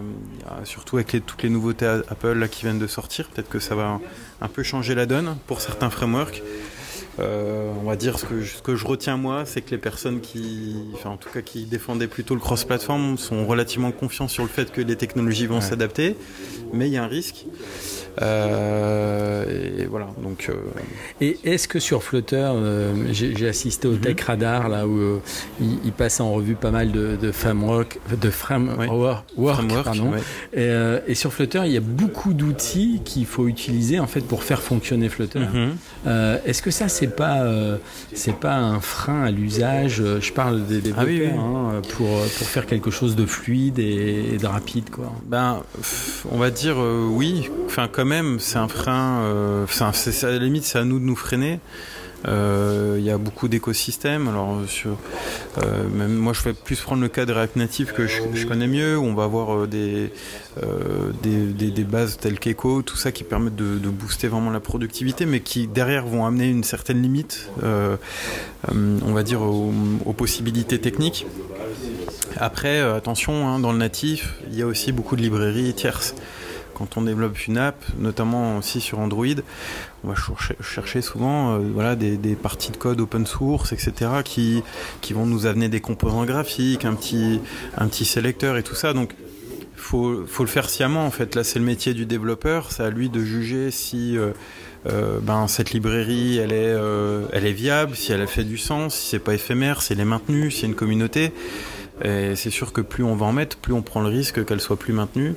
surtout 0.63 0.97
avec 0.97 1.25
toutes 1.25 1.43
les 1.43 1.49
nouveautés 1.49 1.87
Apple 2.07 2.33
là, 2.33 2.47
qui 2.47 2.63
viennent 2.63 2.79
de 2.79 2.87
sortir, 2.87 3.27
peut-être 3.27 3.49
que 3.49 3.59
ça 3.59 3.75
va 3.75 3.99
un 4.41 4.47
peu 4.47 4.63
changer 4.63 4.95
la 4.95 5.05
donne 5.05 5.35
pour 5.47 5.61
certains 5.61 5.89
frameworks. 5.89 6.41
Euh, 7.19 7.71
on 7.81 7.85
va 7.85 7.95
dire 7.95 8.19
ce 8.19 8.25
que, 8.25 8.41
je, 8.41 8.57
ce 8.57 8.61
que 8.61 8.75
je 8.75 8.85
retiens 8.85 9.15
moi, 9.17 9.45
c'est 9.45 9.61
que 9.61 9.71
les 9.71 9.77
personnes 9.77 10.19
qui, 10.19 10.75
enfin 10.93 11.11
en 11.11 11.17
tout 11.17 11.29
cas 11.29 11.41
qui 11.41 11.65
défendaient 11.65 12.07
plutôt 12.07 12.33
le 12.35 12.41
cross-platform 12.41 13.17
sont 13.17 13.45
relativement 13.45 13.91
confiants 13.91 14.27
sur 14.27 14.43
le 14.43 14.49
fait 14.49 14.71
que 14.71 14.81
les 14.81 14.95
technologies 14.97 15.45
vont 15.45 15.61
s'adapter, 15.61 16.17
mais 16.73 16.87
il 16.87 16.93
y 16.93 16.97
a 16.97 17.03
un 17.03 17.07
risque. 17.07 17.45
Euh, 18.21 19.79
et 19.79 19.85
voilà. 19.85 20.07
Donc. 20.21 20.47
Euh, 20.49 20.53
et 21.21 21.37
est-ce 21.43 21.67
que 21.67 21.79
sur 21.79 22.03
Flutter, 22.03 22.51
j'ai 23.11 23.47
assisté 23.47 23.87
au 23.87 23.93
mhm. 23.93 23.99
Tech 23.99 24.21
Radar 24.21 24.69
là 24.69 24.87
où 24.87 25.21
il, 25.59 25.91
passe 25.91 26.19
en 26.19 26.31
revue 26.31 26.55
pas 26.55 26.71
mal 26.71 26.91
de, 26.91 27.15
de 27.15 27.31
framework, 27.31 27.99
de 28.21 28.29
framework, 28.29 29.23
pardon. 29.83 30.11
Et, 30.53 31.15
sur 31.15 31.33
Flutter, 31.33 31.61
il 31.65 31.71
y 31.71 31.77
a 31.77 31.81
beaucoup 31.81 32.33
d'outils 32.33 33.01
qu'il 33.05 33.25
faut 33.25 33.47
utiliser 33.47 33.99
en 33.99 34.07
fait 34.07 34.21
pour 34.21 34.43
faire 34.43 34.61
fonctionner 34.61 35.09
Flutter. 35.09 35.39
Mhm. 35.39 35.77
est-ce 36.45 36.61
que 36.61 36.71
ça 36.71 36.89
c'est 36.89 37.15
pas 37.15 37.43
euh, 37.43 37.77
c'est 38.13 38.35
pas 38.35 38.55
un 38.55 38.79
frein 38.79 39.23
à 39.23 39.31
l'usage? 39.31 40.03
Je 40.19 40.31
parle 40.33 40.65
des 40.65 40.77
ah 40.77 41.05
développeurs 41.05 41.39
hein, 41.39 41.81
pour 41.93 42.07
pour 42.07 42.47
faire 42.47 42.65
quelque 42.65 42.91
chose 42.91 43.15
de 43.15 43.25
fluide 43.25 43.79
et, 43.79 44.37
de 44.39 44.47
rapide 44.47 44.89
quoi. 44.89 45.11
Ben 45.25 45.63
on 46.31 46.37
va 46.37 46.51
dire 46.51 46.75
euh, 46.79 47.07
oui. 47.09 47.49
Enfin 47.65 47.87
même 48.05 48.39
c'est 48.39 48.57
un 48.57 48.67
frein. 48.67 49.21
Euh, 49.23 49.65
à 49.81 50.25
la 50.25 50.37
limite 50.37 50.63
c'est 50.63 50.79
à 50.79 50.85
nous 50.85 50.99
de 50.99 51.05
nous 51.05 51.15
freiner. 51.15 51.59
Euh, 52.27 52.95
il 52.97 53.03
y 53.03 53.11
a 53.11 53.19
beaucoup 53.19 53.47
d'écosystèmes. 53.47 54.27
Alors, 54.27 54.59
euh, 55.61 56.07
moi, 56.07 56.33
je 56.33 56.41
vais 56.41 56.53
plus 56.53 56.79
prendre 56.79 57.03
le 57.03 57.07
cas 57.07 57.25
de 57.25 57.31
React 57.31 57.55
Native 57.55 57.93
que 57.93 58.07
je, 58.07 58.47
connais 58.47 58.67
mieux, 58.67 58.97
où 58.97 59.03
on 59.03 59.13
va 59.13 59.25
avoir 59.25 59.67
des, 59.67 60.11
bases 61.87 62.17
telles 62.17 62.39
qu'Echo, 62.39 62.81
tout 62.81 62.95
ça 62.95 63.11
qui 63.11 63.23
permettent 63.23 63.55
de, 63.55 63.77
de, 63.77 63.89
booster 63.89 64.27
vraiment 64.27 64.49
la 64.49 64.59
productivité, 64.59 65.27
mais 65.27 65.41
qui 65.41 65.67
derrière 65.67 66.07
vont 66.07 66.25
amener 66.25 66.49
une 66.49 66.63
certaine 66.63 66.99
limite, 67.03 67.47
on 67.61 69.13
va 69.13 69.21
dire, 69.21 69.43
aux, 69.43 70.13
possibilités 70.17 70.79
techniques. 70.79 71.27
Après, 72.37 72.79
attention, 72.79 73.47
hein, 73.47 73.59
dans 73.59 73.71
le 73.71 73.77
natif, 73.77 74.33
il 74.49 74.57
y 74.57 74.63
a 74.63 74.65
aussi 74.65 74.91
beaucoup 74.91 75.15
de 75.15 75.21
librairies 75.21 75.75
tierces 75.75 76.15
quand 76.75 76.97
on 76.97 77.01
développe 77.01 77.47
une 77.47 77.57
app, 77.57 77.83
notamment 77.97 78.57
aussi 78.57 78.81
sur 78.81 78.99
Android, 78.99 79.25
on 80.03 80.09
va 80.09 80.15
chercher 80.61 81.01
souvent 81.01 81.53
euh, 81.53 81.59
voilà, 81.73 81.95
des, 81.95 82.35
parties 82.35 82.71
de 82.71 82.77
code 82.77 83.01
open 83.01 83.25
source, 83.25 83.71
etc., 83.71 84.11
qui, 84.23 84.61
qui 85.01 85.13
vont 85.13 85.25
nous 85.25 85.47
amener 85.47 85.69
des 85.69 85.79
composants 85.79 86.25
graphiques, 86.25 86.85
un 86.85 86.93
petit, 86.93 87.39
un 87.77 87.87
petit 87.87 88.05
sélecteur 88.05 88.57
et 88.57 88.63
tout 88.63 88.75
ça. 88.75 88.93
Donc, 88.93 89.15
faut, 89.75 90.25
faut 90.27 90.43
le 90.43 90.49
faire 90.49 90.69
sciemment 90.69 91.05
en 91.05 91.11
fait. 91.11 91.33
Là, 91.35 91.43
c'est 91.43 91.59
le 91.59 91.65
métier 91.65 91.93
du 91.93 92.05
développeur. 92.05 92.71
C'est 92.71 92.83
à 92.83 92.89
lui 92.89 93.09
de 93.09 93.21
juger 93.21 93.71
si 93.71 94.17
euh, 94.17 94.31
euh, 94.87 95.19
ben, 95.21 95.47
cette 95.47 95.71
librairie, 95.71 96.37
elle 96.37 96.51
est, 96.51 96.75
elle 97.31 97.45
est 97.45 97.53
viable, 97.53 97.95
si 97.95 98.11
elle 98.11 98.21
a 98.21 98.27
fait 98.27 98.43
du 98.43 98.57
sens, 98.57 98.95
si 98.95 99.09
c'est 99.09 99.19
pas 99.19 99.33
éphémère, 99.33 99.81
si 99.81 99.93
elle 99.93 99.99
est 100.01 100.05
maintenue, 100.05 100.51
si 100.51 100.63
y 100.63 100.65
a 100.65 100.67
une 100.67 100.75
communauté. 100.75 101.31
Et 102.03 102.35
c'est 102.35 102.49
sûr 102.49 102.73
que 102.73 102.81
plus 102.81 103.03
on 103.03 103.15
va 103.15 103.25
en 103.25 103.31
mettre, 103.31 103.57
plus 103.57 103.73
on 103.73 103.81
prend 103.81 104.01
le 104.01 104.09
risque 104.09 104.45
qu'elle 104.45 104.59
soit 104.59 104.77
plus 104.77 104.93
maintenue. 104.93 105.33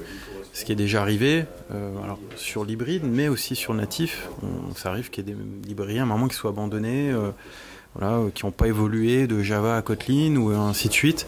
Ce 0.52 0.64
qui 0.64 0.72
est 0.72 0.76
déjà 0.76 1.00
arrivé 1.02 1.44
alors, 1.70 2.18
sur 2.36 2.64
l'hybride, 2.64 3.04
mais 3.04 3.28
aussi 3.28 3.54
sur 3.54 3.74
natif. 3.74 4.28
On, 4.42 4.74
ça 4.74 4.90
arrive 4.90 5.10
qu'il 5.10 5.26
y 5.26 5.30
ait 5.30 5.34
des 5.34 5.68
librairies 5.68 6.00
à 6.00 6.02
un 6.02 6.06
moment 6.06 6.26
qui 6.28 6.34
soient 6.34 6.50
abandonnées, 6.50 7.12
voilà, 7.94 8.22
qui 8.34 8.44
n'ont 8.44 8.52
pas 8.52 8.66
évolué 8.66 9.26
de 9.26 9.42
Java 9.42 9.76
à 9.76 9.82
Kotlin 9.82 10.36
ou 10.36 10.50
ainsi 10.50 10.88
de 10.88 10.92
suite. 10.92 11.26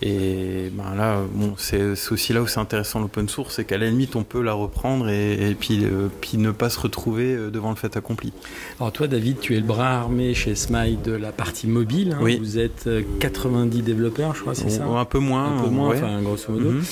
Et 0.00 0.70
ben 0.72 0.94
là, 0.94 1.22
bon, 1.32 1.54
c'est 1.56 1.82
aussi 2.10 2.32
là 2.32 2.40
où 2.40 2.46
c'est 2.46 2.60
intéressant 2.60 3.00
l'open 3.00 3.28
source, 3.28 3.56
c'est 3.56 3.64
qu'à 3.64 3.78
la 3.78 3.86
limite, 3.86 4.14
on 4.14 4.22
peut 4.22 4.42
la 4.42 4.52
reprendre 4.52 5.08
et, 5.08 5.56
puis, 5.58 5.84
euh, 5.84 6.08
puis 6.20 6.38
ne 6.38 6.52
pas 6.52 6.70
se 6.70 6.78
retrouver 6.78 7.34
euh, 7.34 7.50
devant 7.50 7.70
le 7.70 7.76
fait 7.76 7.96
accompli. 7.96 8.32
Alors 8.78 8.92
toi, 8.92 9.08
David, 9.08 9.40
tu 9.40 9.56
es 9.56 9.60
le 9.60 9.66
bras 9.66 9.98
armé 9.98 10.34
chez 10.34 10.54
Smile 10.54 10.98
de 11.02 11.12
la 11.12 11.32
partie 11.32 11.66
mobile. 11.66 12.12
Hein. 12.16 12.22
oui. 12.22 12.38
Vous 12.38 12.58
êtes 12.58 12.88
90 13.18 13.78
euh, 13.78 13.82
développeurs, 13.82 14.36
je 14.36 14.42
crois, 14.42 14.54
c'est 14.54 14.70
ça? 14.70 14.84
Un 14.84 15.04
peu 15.04 15.18
moins. 15.18 15.58
Un 15.58 15.62
peu 15.64 15.70
moins, 15.70 15.96
enfin, 15.96 16.22
grosso 16.22 16.52
modo. 16.52 16.70
Mhm. 16.70 16.82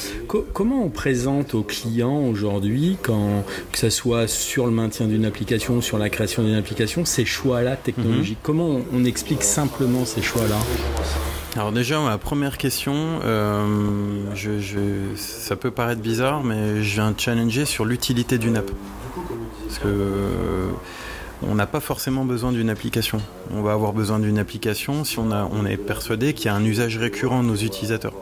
comment 0.52 0.84
on 0.84 0.88
présente 0.88 1.54
aux 1.54 1.62
clients 1.62 2.26
aujourd'hui, 2.26 2.96
quand 3.02 3.44
que 3.70 3.78
ce 3.78 3.90
soit 3.90 4.26
sur 4.26 4.66
le 4.66 4.72
maintien 4.72 5.06
d'une 5.06 5.24
application, 5.24 5.80
sur 5.80 5.98
la 5.98 6.10
création 6.10 6.42
d'une 6.42 6.54
application, 6.54 7.04
ces 7.04 7.24
choix-là 7.24 7.76
technologiques? 7.76 8.38
Mhm. 8.38 8.42
Comment 8.42 8.68
on, 8.68 8.84
on 8.92 9.04
explique 9.04 9.44
simplement 9.44 10.04
ces 10.04 10.22
choix-là? 10.22 10.58
Alors 11.56 11.72
déjà, 11.72 11.98
ma 12.00 12.18
première 12.18 12.58
question, 12.58 13.20
euh, 13.24 13.64
ça 15.16 15.56
peut 15.56 15.70
paraître 15.70 16.02
bizarre, 16.02 16.44
mais 16.44 16.82
je 16.82 16.94
viens 16.94 17.14
challenger 17.16 17.64
sur 17.64 17.86
l'utilité 17.86 18.36
d'une 18.36 18.58
app. 18.58 18.70
Parce 19.66 19.78
que 19.78 19.88
euh, 19.88 20.68
on 21.42 21.54
n'a 21.54 21.66
pas 21.66 21.80
forcément 21.80 22.26
besoin 22.26 22.52
d'une 22.52 22.68
application. 22.68 23.22
On 23.54 23.62
va 23.62 23.72
avoir 23.72 23.94
besoin 23.94 24.18
d'une 24.18 24.38
application 24.38 25.04
si 25.04 25.18
on, 25.18 25.66
est 25.66 25.78
persuadé 25.78 26.34
qu'il 26.34 26.46
y 26.46 26.48
a 26.48 26.54
un 26.54 26.64
usage 26.64 26.98
récurrent 26.98 27.42
de 27.42 27.48
nos 27.48 27.56
utilisateurs. 27.56 28.14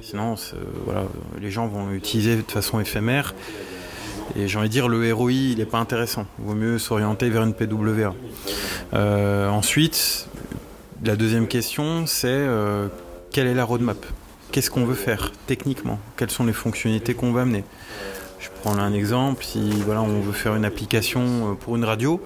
Sinon, 0.00 0.36
voilà, 0.84 1.02
les 1.40 1.50
gens 1.50 1.66
vont 1.66 1.88
l'utiliser 1.88 2.36
de 2.36 2.42
façon 2.50 2.78
éphémère. 2.78 3.34
Et 4.36 4.46
j'ai 4.46 4.58
envie 4.58 4.68
de 4.68 4.72
dire, 4.72 4.88
le 4.88 5.12
ROI, 5.12 5.32
il 5.32 5.58
n'est 5.58 5.64
pas 5.64 5.78
intéressant. 5.78 6.26
Il 6.38 6.44
vaut 6.44 6.54
mieux 6.54 6.78
s'orienter 6.78 7.28
vers 7.28 7.42
une 7.42 7.54
PWA. 7.54 8.14
Euh, 8.94 9.48
ensuite, 9.48 10.28
la 11.04 11.16
deuxième 11.16 11.46
question, 11.46 12.06
c'est 12.06 12.28
euh, 12.28 12.88
quelle 13.30 13.46
est 13.46 13.54
la 13.54 13.64
roadmap? 13.64 14.04
Qu'est-ce 14.50 14.70
qu'on 14.70 14.84
veut 14.84 14.94
faire 14.94 15.32
techniquement? 15.46 15.98
Quelles 16.16 16.30
sont 16.30 16.44
les 16.44 16.52
fonctionnalités 16.52 17.14
qu'on 17.14 17.32
va 17.32 17.42
amener? 17.42 17.64
Je 18.40 18.48
prends 18.62 18.76
un 18.76 18.92
exemple, 18.92 19.44
si 19.44 19.70
voilà, 19.84 20.02
on 20.02 20.20
veut 20.20 20.32
faire 20.32 20.56
une 20.56 20.64
application 20.64 21.20
euh, 21.22 21.54
pour 21.54 21.76
une 21.76 21.84
radio, 21.84 22.20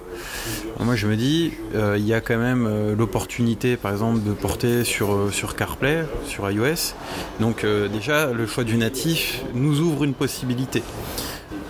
moi 0.79 0.95
je 0.95 1.07
me 1.07 1.15
dis, 1.15 1.53
euh, 1.75 1.95
il 1.97 2.05
y 2.05 2.13
a 2.13 2.21
quand 2.21 2.37
même 2.37 2.93
l'opportunité 2.97 3.77
par 3.77 3.91
exemple 3.91 4.23
de 4.23 4.31
porter 4.31 4.83
sur, 4.83 5.31
sur 5.31 5.55
CarPlay, 5.55 6.05
sur 6.25 6.49
iOS. 6.49 6.95
Donc 7.39 7.65
déjà, 7.91 8.31
le 8.31 8.47
choix 8.47 8.63
du 8.63 8.77
natif 8.77 9.43
nous 9.53 9.81
ouvre 9.81 10.03
une 10.03 10.13
possibilité. 10.13 10.81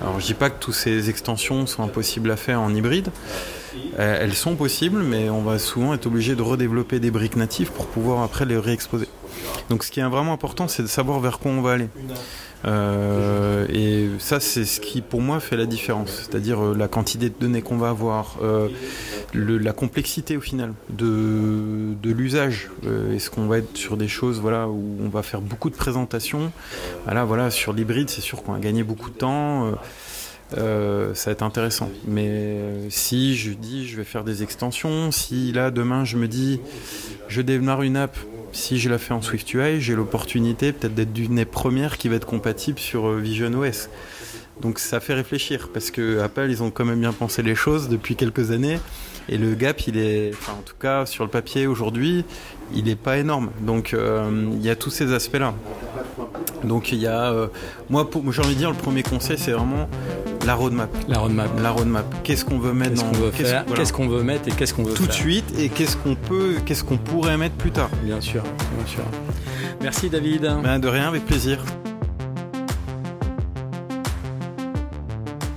Alors 0.02 0.20
je 0.20 0.26
dis 0.26 0.34
pas 0.34 0.50
que 0.50 0.60
toutes 0.60 0.74
ces 0.74 1.10
extensions 1.10 1.66
sont 1.66 1.84
impossibles 1.84 2.32
à 2.32 2.38
faire 2.38 2.62
en 2.62 2.74
hybride, 2.74 3.10
euh, 4.00 4.18
elles 4.22 4.34
sont 4.34 4.56
possibles, 4.56 5.02
mais 5.04 5.30
on 5.30 5.42
va 5.42 5.60
souvent 5.60 5.94
être 5.94 6.06
obligé 6.06 6.36
de 6.36 6.42
redévelopper 6.42 7.00
des 7.00 7.12
briques 7.12 7.36
natives 7.36 7.72
pour 7.72 7.88
pouvoir 7.88 8.24
après 8.24 8.46
les 8.46 8.58
réexposer. 8.58 9.08
Donc 9.70 9.84
ce 9.84 9.92
qui 9.92 10.00
est 10.00 10.04
vraiment 10.04 10.34
important, 10.34 10.68
c'est 10.68 10.84
de 10.84 10.88
savoir 10.88 11.20
vers 11.20 11.40
quoi 11.40 11.52
on 11.52 11.62
va 11.62 11.74
aller. 11.74 11.90
Euh, 12.66 13.68
et 13.70 14.08
ça, 14.20 14.40
c'est 14.40 14.64
ce 14.64 14.80
qui, 14.80 15.02
pour 15.02 15.22
moi, 15.22 15.40
fait 15.40 15.58
la 15.58 15.66
différence. 15.66 16.12
C'est-à-dire 16.12 16.64
euh, 16.64 16.76
la 16.76 16.88
quantité 16.88 17.30
de 17.30 17.36
données 17.38 17.62
qu'on 17.62 17.78
va 17.78 17.90
avoir, 17.90 18.38
la 19.34 19.74
complexité 19.74 20.38
au 20.38 20.42
final 20.42 20.74
de, 20.90 21.96
l'usage. 22.04 22.70
Est-ce 23.14 23.30
qu'on 23.30 23.48
va 23.48 23.58
être 23.60 23.76
sur 23.76 23.98
des 23.98 24.08
choses 24.08 24.40
voilà, 24.40 24.68
où 24.68 24.98
on 25.04 25.10
va 25.10 25.24
faire 25.24 25.42
beaucoup 25.42 25.70
de 25.70 25.76
présentations? 25.76 26.52
Voilà, 27.06 27.26
voilà, 27.26 27.52
Sur 27.52 27.74
l'hybride, 27.74 28.10
c'est 28.10 28.22
sûr 28.22 28.44
qu'on 28.44 28.54
va 28.54 28.60
gagner 28.60 28.84
beaucoup 28.84 29.10
de 29.10 29.16
temps. 29.16 29.72
Euh, 30.58 31.14
ça 31.16 31.30
va 31.30 31.32
être 31.34 31.44
intéressant. 31.44 31.90
Mais 32.06 32.28
euh, 32.28 32.90
si 32.90 33.36
je 33.36 33.52
dis 33.52 33.88
je 33.88 33.98
vais 33.98 34.04
faire 34.04 34.24
des 34.24 34.44
extensions, 34.44 35.12
si 35.12 35.52
là 35.52 35.72
demain 35.72 36.06
je 36.06 36.18
me 36.18 36.28
dis 36.28 36.60
je 37.28 37.42
démarre 37.42 37.82
une 37.82 37.98
app, 37.98 38.16
si 38.52 38.80
je 38.80 38.90
la 38.90 39.00
fais 39.00 39.14
en 39.14 39.22
SwiftUI, 39.22 39.82
j'ai 39.82 39.96
l'opportunité 39.96 40.72
peut-être 40.72 40.94
d'être 40.94 41.14
d'une 41.14 41.44
première 41.46 41.98
qui 41.98 42.08
va 42.08 42.18
être 42.18 42.28
compatible 42.28 42.78
sur 42.78 43.08
euh, 43.08 43.20
Vision 43.20 43.52
OS. 43.54 43.90
Donc 44.62 44.78
ça 44.78 45.00
fait 45.00 45.16
réfléchir 45.16 45.70
parce 45.74 45.90
que 45.90 46.20
Apple 46.20 46.48
ils 46.50 46.62
ont 46.62 46.70
quand 46.70 46.86
même 46.86 47.00
bien 47.00 47.14
pensé 47.14 47.42
les 47.42 47.56
choses 47.56 47.90
depuis 47.90 48.16
quelques 48.16 48.52
années 48.52 48.78
et 49.28 49.40
le 49.40 49.56
gap 49.56 49.88
il 49.88 49.98
est, 49.98 50.32
en 50.48 50.62
tout 50.62 50.76
cas 50.80 51.08
sur 51.08 51.24
le 51.24 51.32
papier 51.32 51.66
aujourd'hui, 51.66 52.24
il 52.76 52.84
n'est 52.84 52.96
pas 52.96 53.18
énorme. 53.18 53.50
Donc 53.62 53.96
il 53.96 54.62
y 54.62 54.70
a 54.70 54.76
tous 54.76 54.92
ces 54.92 55.12
aspects 55.12 55.40
là. 55.40 55.56
Donc 56.64 56.92
il 56.92 57.00
y 57.00 57.08
a, 57.08 57.34
moi 57.90 58.08
j'ai 58.32 58.42
envie 58.42 58.54
de 58.54 58.60
dire 58.60 58.70
le 58.72 58.78
premier 58.78 59.04
conseil 59.04 59.38
c'est 59.38 59.52
vraiment 59.52 59.88
la 60.46 60.56
roadmap. 60.56 60.90
La 61.08 61.20
roadmap. 61.20 61.50
La 61.62 61.72
roadmap. 61.72 62.06
Qu'est-ce 62.24 62.44
qu'on 62.44 62.60
veut 62.60 62.74
mettre 62.74 62.96
dans 62.96 63.04
qu'on 63.04 63.18
veut 63.18 63.32
faire 63.32 63.66
Qu'est-ce 63.66 63.94
qu'on 63.94 64.08
veut 64.08 64.24
mettre 64.24 64.50
et 64.50 64.52
qu'est-ce 64.52 64.74
qu'on 64.74 64.84
veut 64.84 64.94
tout 64.94 65.08
de 65.08 65.12
suite 65.12 65.46
et 65.58 65.70
qu'est-ce 65.70 65.96
qu'on 65.96 66.16
peut, 66.16 66.56
qu'est-ce 66.66 66.84
qu'on 66.84 66.98
pourrait 66.98 67.38
mettre 67.38 67.56
plus 67.56 67.72
tard. 67.72 67.90
Bien 68.04 68.20
sûr, 68.20 68.44
bien 68.78 68.86
sûr. 68.86 69.04
Merci 69.82 70.10
David. 70.10 70.42
Ben, 70.64 70.80
de 70.80 70.88
rien, 70.88 71.08
avec 71.08 71.26
plaisir. 71.26 71.60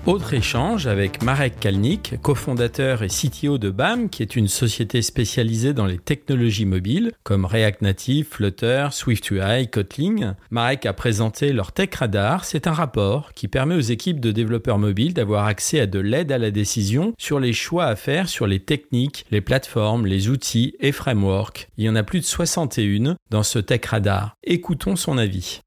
Autre 0.06 0.34
échange 0.34 0.86
avec 0.86 1.20
Marek 1.24 1.58
Kalnik, 1.58 2.22
cofondateur 2.22 3.02
et 3.02 3.08
CTO 3.08 3.58
de 3.58 3.70
BAM, 3.70 4.08
qui 4.08 4.22
est 4.22 4.36
une 4.36 4.46
société 4.46 5.02
spécialisée 5.02 5.74
dans 5.74 5.84
les 5.84 5.98
technologies 5.98 6.64
mobiles 6.64 7.10
comme 7.24 7.44
React 7.44 7.82
Native, 7.82 8.28
Flutter, 8.30 8.86
SwiftUI, 8.92 9.68
Kotlin. 9.68 10.36
Marek 10.52 10.86
a 10.86 10.92
présenté 10.92 11.52
leur 11.52 11.72
Tech 11.72 11.92
Radar. 11.92 12.44
C'est 12.44 12.68
un 12.68 12.72
rapport 12.72 13.32
qui 13.34 13.48
permet 13.48 13.74
aux 13.74 13.80
équipes 13.80 14.20
de 14.20 14.30
développeurs 14.30 14.78
mobiles 14.78 15.12
d'avoir 15.12 15.46
accès 15.46 15.80
à 15.80 15.86
de 15.88 15.98
l'aide 15.98 16.30
à 16.30 16.38
la 16.38 16.52
décision 16.52 17.12
sur 17.18 17.40
les 17.40 17.52
choix 17.52 17.86
à 17.86 17.96
faire 17.96 18.28
sur 18.28 18.46
les 18.46 18.60
techniques, 18.60 19.26
les 19.32 19.40
plateformes, 19.40 20.06
les 20.06 20.28
outils 20.28 20.76
et 20.78 20.92
frameworks. 20.92 21.66
Il 21.78 21.84
y 21.84 21.90
en 21.90 21.96
a 21.96 22.04
plus 22.04 22.20
de 22.20 22.26
61 22.26 23.16
dans 23.30 23.42
ce 23.42 23.58
Tech 23.58 23.84
Radar. 23.84 24.36
Écoutons 24.44 24.94
son 24.94 25.18
avis. 25.18 25.62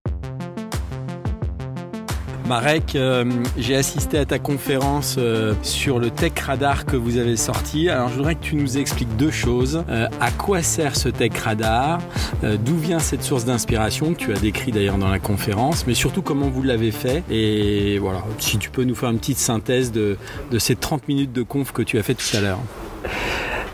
Marek, 2.50 2.96
euh, 2.96 3.26
j'ai 3.60 3.76
assisté 3.76 4.18
à 4.18 4.26
ta 4.26 4.40
conférence 4.40 5.18
euh, 5.20 5.54
sur 5.62 6.00
le 6.00 6.10
Tech 6.10 6.32
Radar 6.40 6.88
que 6.88 6.98
vous 6.98 7.18
avez 7.18 7.38
sorti. 7.38 7.90
Alors 7.90 8.10
je 8.10 8.16
voudrais 8.16 8.34
que 8.34 8.42
tu 8.42 8.56
nous 8.56 8.80
expliques 8.80 9.16
deux 9.18 9.30
choses. 9.30 9.84
Euh, 9.88 10.08
à 10.20 10.32
quoi 10.32 10.64
sert 10.64 10.96
ce 10.96 11.10
Tech 11.10 11.38
Radar? 11.38 12.00
D'où 12.42 12.76
vient 12.76 12.98
cette 12.98 13.22
source 13.22 13.46
d'inspiration 13.46 14.16
que 14.16 14.18
tu 14.18 14.34
as 14.34 14.40
décrit 14.40 14.72
d'ailleurs 14.72 14.98
dans 14.98 15.10
la 15.10 15.20
conférence? 15.20 15.86
Mais 15.86 15.94
surtout 15.94 16.24
comment 16.24 16.50
vous 16.50 16.64
l'avez 16.64 16.90
fait? 16.90 17.24
Et 17.30 18.00
voilà, 18.00 18.24
si 18.40 18.58
tu 18.58 18.72
peux 18.72 18.84
nous 18.84 18.96
faire 18.96 19.12
une 19.12 19.20
petite 19.20 19.38
synthèse 19.38 19.92
de, 19.92 20.18
ces 20.58 20.76
30 20.76 21.08
minutes 21.08 21.32
de 21.32 21.44
conf 21.44 21.72
que 21.72 21.84
tu 21.84 22.00
as 22.00 22.04
fait 22.04 22.16
tout 22.16 22.36
à 22.36 22.42
l'heure. 22.42 22.60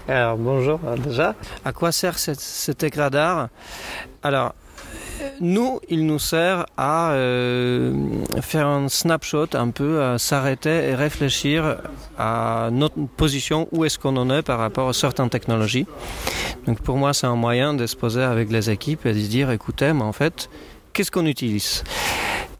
Alors 0.09 0.35
bonjour 0.35 0.81
déjà. 1.01 1.33
À 1.63 1.71
quoi 1.71 1.93
sert 1.93 2.19
ce 2.19 2.71
Tech 2.73 2.91
Radar? 2.97 3.47
Alors 4.21 4.53
nous, 5.41 5.79
il 5.89 6.05
nous 6.05 6.19
sert 6.19 6.65
à 6.77 7.11
euh, 7.11 7.93
faire 8.41 8.67
un 8.67 8.87
snapshot, 8.89 9.47
un 9.53 9.69
peu 9.69 10.03
à 10.03 10.17
s'arrêter 10.17 10.89
et 10.89 10.95
réfléchir 10.95 11.77
à 12.17 12.69
notre 12.71 12.95
position, 13.17 13.67
où 13.71 13.85
est-ce 13.85 13.99
qu'on 13.99 14.17
en 14.17 14.29
est 14.29 14.41
par 14.41 14.59
rapport 14.59 14.89
à 14.89 14.93
certaines 14.93 15.29
technologies. 15.29 15.85
Donc 16.65 16.81
pour 16.81 16.97
moi, 16.97 17.13
c'est 17.13 17.27
un 17.27 17.35
moyen 17.35 17.73
de 17.73 17.85
se 17.85 17.95
poser 17.95 18.23
avec 18.23 18.51
les 18.51 18.69
équipes 18.69 19.05
et 19.05 19.13
de 19.13 19.19
se 19.19 19.27
dire, 19.27 19.51
écoutez, 19.51 19.93
mais 19.93 20.03
en 20.03 20.13
fait, 20.13 20.49
qu'est-ce 20.93 21.11
qu'on 21.11 21.25
utilise? 21.25 21.83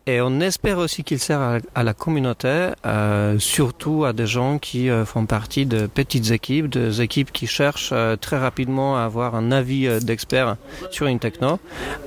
Et 0.08 0.22
on 0.22 0.40
espère 0.40 0.78
aussi 0.78 1.04
qu'il 1.04 1.20
sert 1.20 1.60
à, 1.74 1.84
la 1.84 1.94
communauté, 1.94 2.70
euh, 2.86 3.40
surtout 3.40 4.06
à 4.06 4.14
des 4.14 4.28
gens 4.28 4.60
qui 4.60 4.90
euh, 4.90 5.04
font 5.04 5.26
partie 5.26 5.66
de 5.66 5.88
petites 5.88 6.30
équipes, 6.30 6.70
des 6.70 7.02
équipes 7.02 7.32
qui 7.32 7.48
cherchent 7.48 7.90
euh, 7.92 8.16
très 8.16 8.38
rapidement 8.38 8.98
à 8.98 9.02
avoir 9.02 9.34
un 9.34 9.52
avis 9.52 9.88
d'expert 10.02 10.58
sur 10.92 11.08
une 11.08 11.20
techno, 11.20 11.60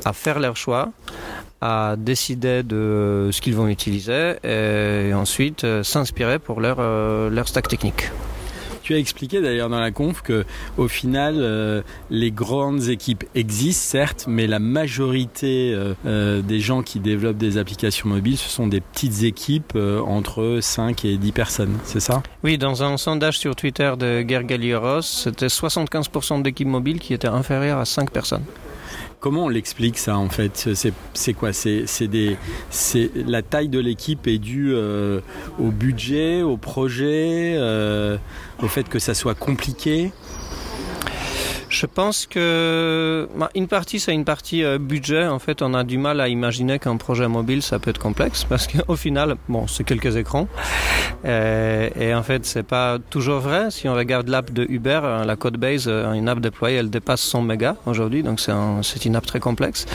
à 0.05 0.12
faire 0.12 0.38
leur 0.38 0.57
choix, 0.57 0.90
à 1.61 1.97
décider 1.99 2.62
de 2.62 3.31
ce 3.33 3.40
qu'ils 3.40 3.57
vont 3.57 3.67
utiliser 3.67 4.37
et 4.45 5.12
ensuite 5.12 5.67
s'inspirer 5.83 6.38
pour 6.38 6.61
leur, 6.61 6.81
leur 7.31 7.49
stack 7.49 7.67
technique. 7.67 8.11
Tu 8.88 8.95
as 8.95 8.99
expliqué 8.99 9.42
d'ailleurs 9.42 9.68
dans 9.68 9.80
la 9.80 9.90
conf 9.90 10.23
que 10.23 10.47
au 10.78 10.88
final, 10.88 11.35
euh, 11.37 11.83
les 12.09 12.30
grandes 12.30 12.88
équipes 12.88 13.25
existent 13.35 13.83
certes, 13.83 14.25
mais 14.26 14.47
la 14.47 14.61
majorité 14.61 15.75
euh, 15.75 15.92
euh, 16.07 16.40
des 16.40 16.59
gens 16.59 16.80
qui 16.80 16.99
développent 16.99 17.37
des 17.37 17.59
applications 17.59 18.09
mobiles, 18.09 18.38
ce 18.38 18.49
sont 18.49 18.66
des 18.66 18.80
petites 18.80 19.25
équipes 19.25 19.76
entre 19.76 20.61
5 20.62 21.04
et 21.04 21.18
10 21.18 21.33
personnes, 21.33 21.76
c'est 21.85 22.00
ça? 22.00 22.23
Oui, 22.42 22.57
dans 22.57 22.83
un 22.83 22.97
sondage 22.97 23.38
sur 23.38 23.54
Twitter 23.54 23.92
de 23.99 24.25
Gergalieros, 24.26 25.02
c'était 25.02 25.49
75% 25.49 26.40
d'équipes 26.40 26.68
mobiles 26.68 26.99
qui 26.99 27.12
étaient 27.12 27.28
inférieures 27.28 27.80
à 27.80 27.85
5 27.85 28.11
personnes. 28.11 28.45
Comment 29.21 29.47
on 29.47 29.49
l'explique 29.49 29.99
ça 29.99 30.17
en 30.19 30.29
fait? 30.29 30.69
C'est 31.15 31.33
quoi? 31.33 31.53
C'est 31.53 31.85
la 33.27 33.43
taille 33.43 33.69
de 33.69 33.79
l'équipe 33.79 34.27
est 34.27 34.39
due 34.39 34.75
au 34.75 35.71
budget, 35.71 36.43
au 36.43 36.57
projet, 36.57 37.59
au 38.63 38.69
fait 38.69 38.89
que 38.89 38.99
ça 38.99 39.15
soit 39.15 39.35
compliqué? 39.35 40.13
Je 41.69 41.87
pense 41.87 42.27
que 42.27 43.29
bah, 43.37 43.51
une 43.55 43.69
partie, 43.69 44.01
c'est 44.01 44.15
une 44.15 44.25
partie 44.25 44.65
euh, 44.65 44.79
budget. 44.79 45.27
En 45.27 45.39
fait, 45.39 45.63
on 45.63 45.75
a 45.75 45.85
du 45.85 45.99
mal 45.99 46.21
à 46.21 46.29
imaginer 46.29 46.79
qu'un 46.79 46.97
projet 46.97 47.29
mobile, 47.29 47.63
ça 47.63 47.79
peut 47.79 47.91
être 47.91 47.99
complexe 47.99 48.45
parce 48.45 48.67
qu'au 48.67 48.97
final, 48.97 49.37
bon, 49.49 49.67
c'est 49.67 49.85
quelques 49.85 50.17
écrans. 50.17 50.49
Euh, 51.25 51.91
et 51.99 52.15
en 52.15 52.23
fait, 52.23 52.47
c'est 52.47 52.63
pas 52.63 52.99
toujours 53.11 53.41
vrai. 53.41 53.71
Si 53.71 53.89
on 53.89 53.95
regarde 53.95 54.29
l'app 54.29 54.53
de 54.53 54.67
Uber, 54.69 55.01
euh, 55.03 55.25
la 55.25 55.37
code 55.37 55.57
base, 55.57 55.89
une 55.89 56.29
app 56.29 56.41
déployée, 56.41 56.77
elle 56.77 56.91
dépasse 56.91 57.21
100 57.21 57.43
mégas 57.43 57.77
aujourd'hui. 57.87 58.23
Donc, 58.23 58.41
c'est 58.41 58.53
un, 58.53 58.81
une 59.05 59.17
app 59.17 59.27
très 59.27 59.41
complexe. 59.41 59.87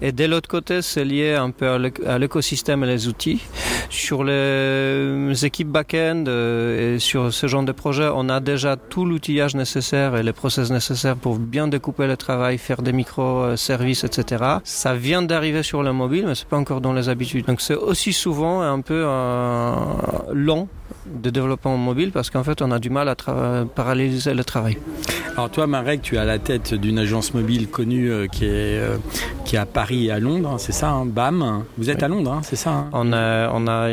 Et 0.00 0.12
de 0.12 0.24
l'autre 0.24 0.48
côté, 0.48 0.82
c'est 0.82 1.04
lié 1.04 1.34
un 1.34 1.50
peu 1.50 1.68
à 2.06 2.18
l'écosystème 2.18 2.84
et 2.84 2.86
les 2.86 3.08
outils. 3.08 3.42
Sur 3.90 4.24
les 4.24 5.44
équipes 5.44 5.68
back-end 5.68 6.24
et 6.26 6.98
sur 6.98 7.32
ce 7.32 7.46
genre 7.46 7.62
de 7.62 7.72
projet, 7.72 8.08
on 8.14 8.28
a 8.28 8.40
déjà 8.40 8.76
tout 8.76 9.04
l'outillage 9.04 9.54
nécessaire 9.54 10.16
et 10.16 10.22
les 10.22 10.32
process 10.32 10.70
nécessaires 10.70 11.17
pour 11.18 11.38
bien 11.38 11.68
découper 11.68 12.06
le 12.06 12.16
travail, 12.16 12.58
faire 12.58 12.82
des 12.82 12.92
microservices, 12.92 14.04
etc. 14.04 14.44
Ça 14.64 14.94
vient 14.94 15.22
d'arriver 15.22 15.62
sur 15.62 15.82
le 15.82 15.92
mobile, 15.92 16.24
mais 16.26 16.34
c'est 16.34 16.48
pas 16.48 16.58
encore 16.58 16.80
dans 16.80 16.92
les 16.92 17.08
habitudes. 17.08 17.46
Donc 17.46 17.60
c'est 17.60 17.74
aussi 17.74 18.12
souvent 18.12 18.62
un 18.62 18.80
peu 18.80 19.02
euh, 19.06 19.74
long 20.32 20.68
de 21.06 21.30
développement 21.30 21.76
mobile 21.76 22.12
parce 22.12 22.30
qu'en 22.30 22.44
fait 22.44 22.62
on 22.62 22.70
a 22.70 22.78
du 22.78 22.90
mal 22.90 23.08
à 23.08 23.16
paralyser 23.74 24.34
le 24.34 24.44
travail. 24.44 24.78
Alors 25.38 25.50
toi 25.50 25.66
Marek, 25.66 26.02
tu 26.02 26.16
es 26.16 26.18
à 26.18 26.24
la 26.24 26.38
tête 26.38 26.74
d'une 26.74 26.98
agence 26.98 27.32
mobile 27.34 27.68
connue 27.68 28.10
euh, 28.10 28.26
qui, 28.26 28.44
est, 28.44 28.78
euh, 28.78 28.96
qui 29.44 29.56
est 29.56 29.58
à 29.58 29.66
Paris 29.66 30.06
et 30.06 30.10
à 30.10 30.18
Londres, 30.18 30.56
c'est 30.58 30.72
ça, 30.72 30.90
hein, 30.90 31.06
BAM. 31.06 31.64
Vous 31.76 31.90
êtes 31.90 32.02
à 32.02 32.08
Londres, 32.08 32.32
hein, 32.32 32.40
c'est 32.42 32.56
ça 32.56 32.70
hein 32.70 32.90
on, 32.92 33.12
a, 33.12 33.48
on, 33.52 33.68
a, 33.68 33.88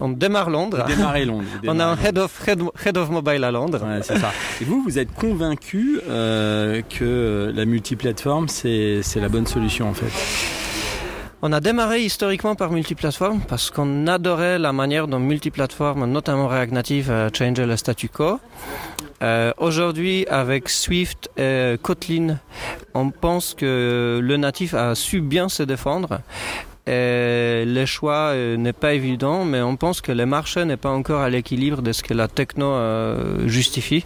on 0.00 0.08
démarre 0.08 0.50
Londres. 0.50 0.84
Londres. 1.24 1.44
on 1.68 1.78
a 1.78 1.84
un 1.84 1.96
head 1.96 2.18
of, 2.18 2.48
head, 2.48 2.96
of 2.96 3.10
mobile 3.10 3.44
à 3.44 3.50
Londres. 3.50 3.80
c'est 4.02 4.18
ça. 4.18 4.32
Et 4.60 4.64
vous, 4.64 4.82
vous 4.82 4.98
êtes 4.98 5.14
convaincu 5.14 6.00
euh, 6.08 6.82
que 6.88 7.52
la 7.54 7.64
multiplateforme 7.64 8.48
c'est 8.48 9.02
la 9.16 9.28
bonne 9.28 9.46
solution 9.46 9.88
en 9.88 9.94
fait? 9.94 10.67
On 11.42 11.52
a 11.52 11.60
démarré 11.60 12.02
historiquement 12.02 12.54
par 12.54 12.70
multiplateforme 12.70 13.40
parce 13.46 13.70
qu'on 13.70 14.06
adorait 14.06 14.58
la 14.58 14.72
manière 14.72 15.06
dont 15.06 15.20
multiplateforme, 15.20 16.06
notamment 16.06 16.48
React 16.48 16.72
Native, 16.72 17.10
a 17.10 17.28
changé 17.32 17.64
le 17.64 17.76
statu 17.76 18.08
quo. 18.08 18.40
Euh, 19.22 19.52
Aujourd'hui, 19.58 20.26
avec 20.28 20.68
Swift 20.68 21.30
et 21.36 21.76
Kotlin, 21.80 22.38
on 22.94 23.10
pense 23.10 23.54
que 23.54 24.20
le 24.22 24.36
natif 24.36 24.74
a 24.74 24.94
su 24.94 25.20
bien 25.20 25.48
se 25.48 25.62
défendre 25.62 26.20
et 26.88 27.64
le 27.66 27.84
choix 27.84 28.30
euh, 28.32 28.56
n'est 28.56 28.72
pas 28.72 28.94
évident, 28.94 29.44
mais 29.44 29.60
on 29.60 29.76
pense 29.76 30.00
que 30.00 30.10
le 30.10 30.24
marché 30.24 30.64
n'est 30.64 30.78
pas 30.78 30.90
encore 30.90 31.20
à 31.20 31.28
l'équilibre 31.28 31.82
de 31.82 31.92
ce 31.92 32.02
que 32.02 32.14
la 32.14 32.28
techno 32.28 32.66
euh, 32.66 33.46
justifie. 33.46 34.04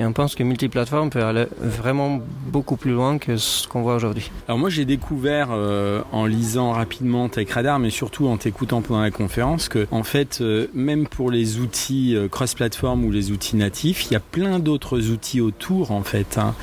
Et 0.00 0.06
on 0.06 0.12
pense 0.12 0.34
que 0.34 0.42
multiplateforme 0.42 1.10
peut 1.10 1.22
aller 1.22 1.46
vraiment 1.60 2.20
beaucoup 2.46 2.76
plus 2.76 2.92
loin 2.92 3.18
que 3.18 3.36
ce 3.36 3.68
qu'on 3.68 3.82
voit 3.82 3.94
aujourd'hui. 3.94 4.30
Alors 4.48 4.58
moi 4.58 4.70
j'ai 4.70 4.86
découvert 4.86 5.48
euh, 5.52 6.00
en 6.12 6.24
lisant 6.24 6.72
rapidement 6.72 7.28
TechRadar, 7.28 7.78
mais 7.78 7.90
surtout 7.90 8.26
en 8.26 8.38
t'écoutant 8.38 8.80
pendant 8.80 9.02
la 9.02 9.10
conférence, 9.10 9.68
que 9.68 9.86
en 9.90 10.02
fait 10.02 10.42
même 10.72 11.06
pour 11.06 11.30
les 11.30 11.58
outils 11.58 12.16
cross-platform 12.30 13.04
ou 13.04 13.12
les 13.12 13.30
outils 13.30 13.56
natifs, 13.56 14.06
il 14.06 14.14
y 14.14 14.16
a 14.16 14.20
plein 14.20 14.58
d'autres 14.58 15.10
outils 15.10 15.40
autour 15.40 15.92
en 15.92 16.02
fait. 16.02 16.38
Hein 16.38 16.54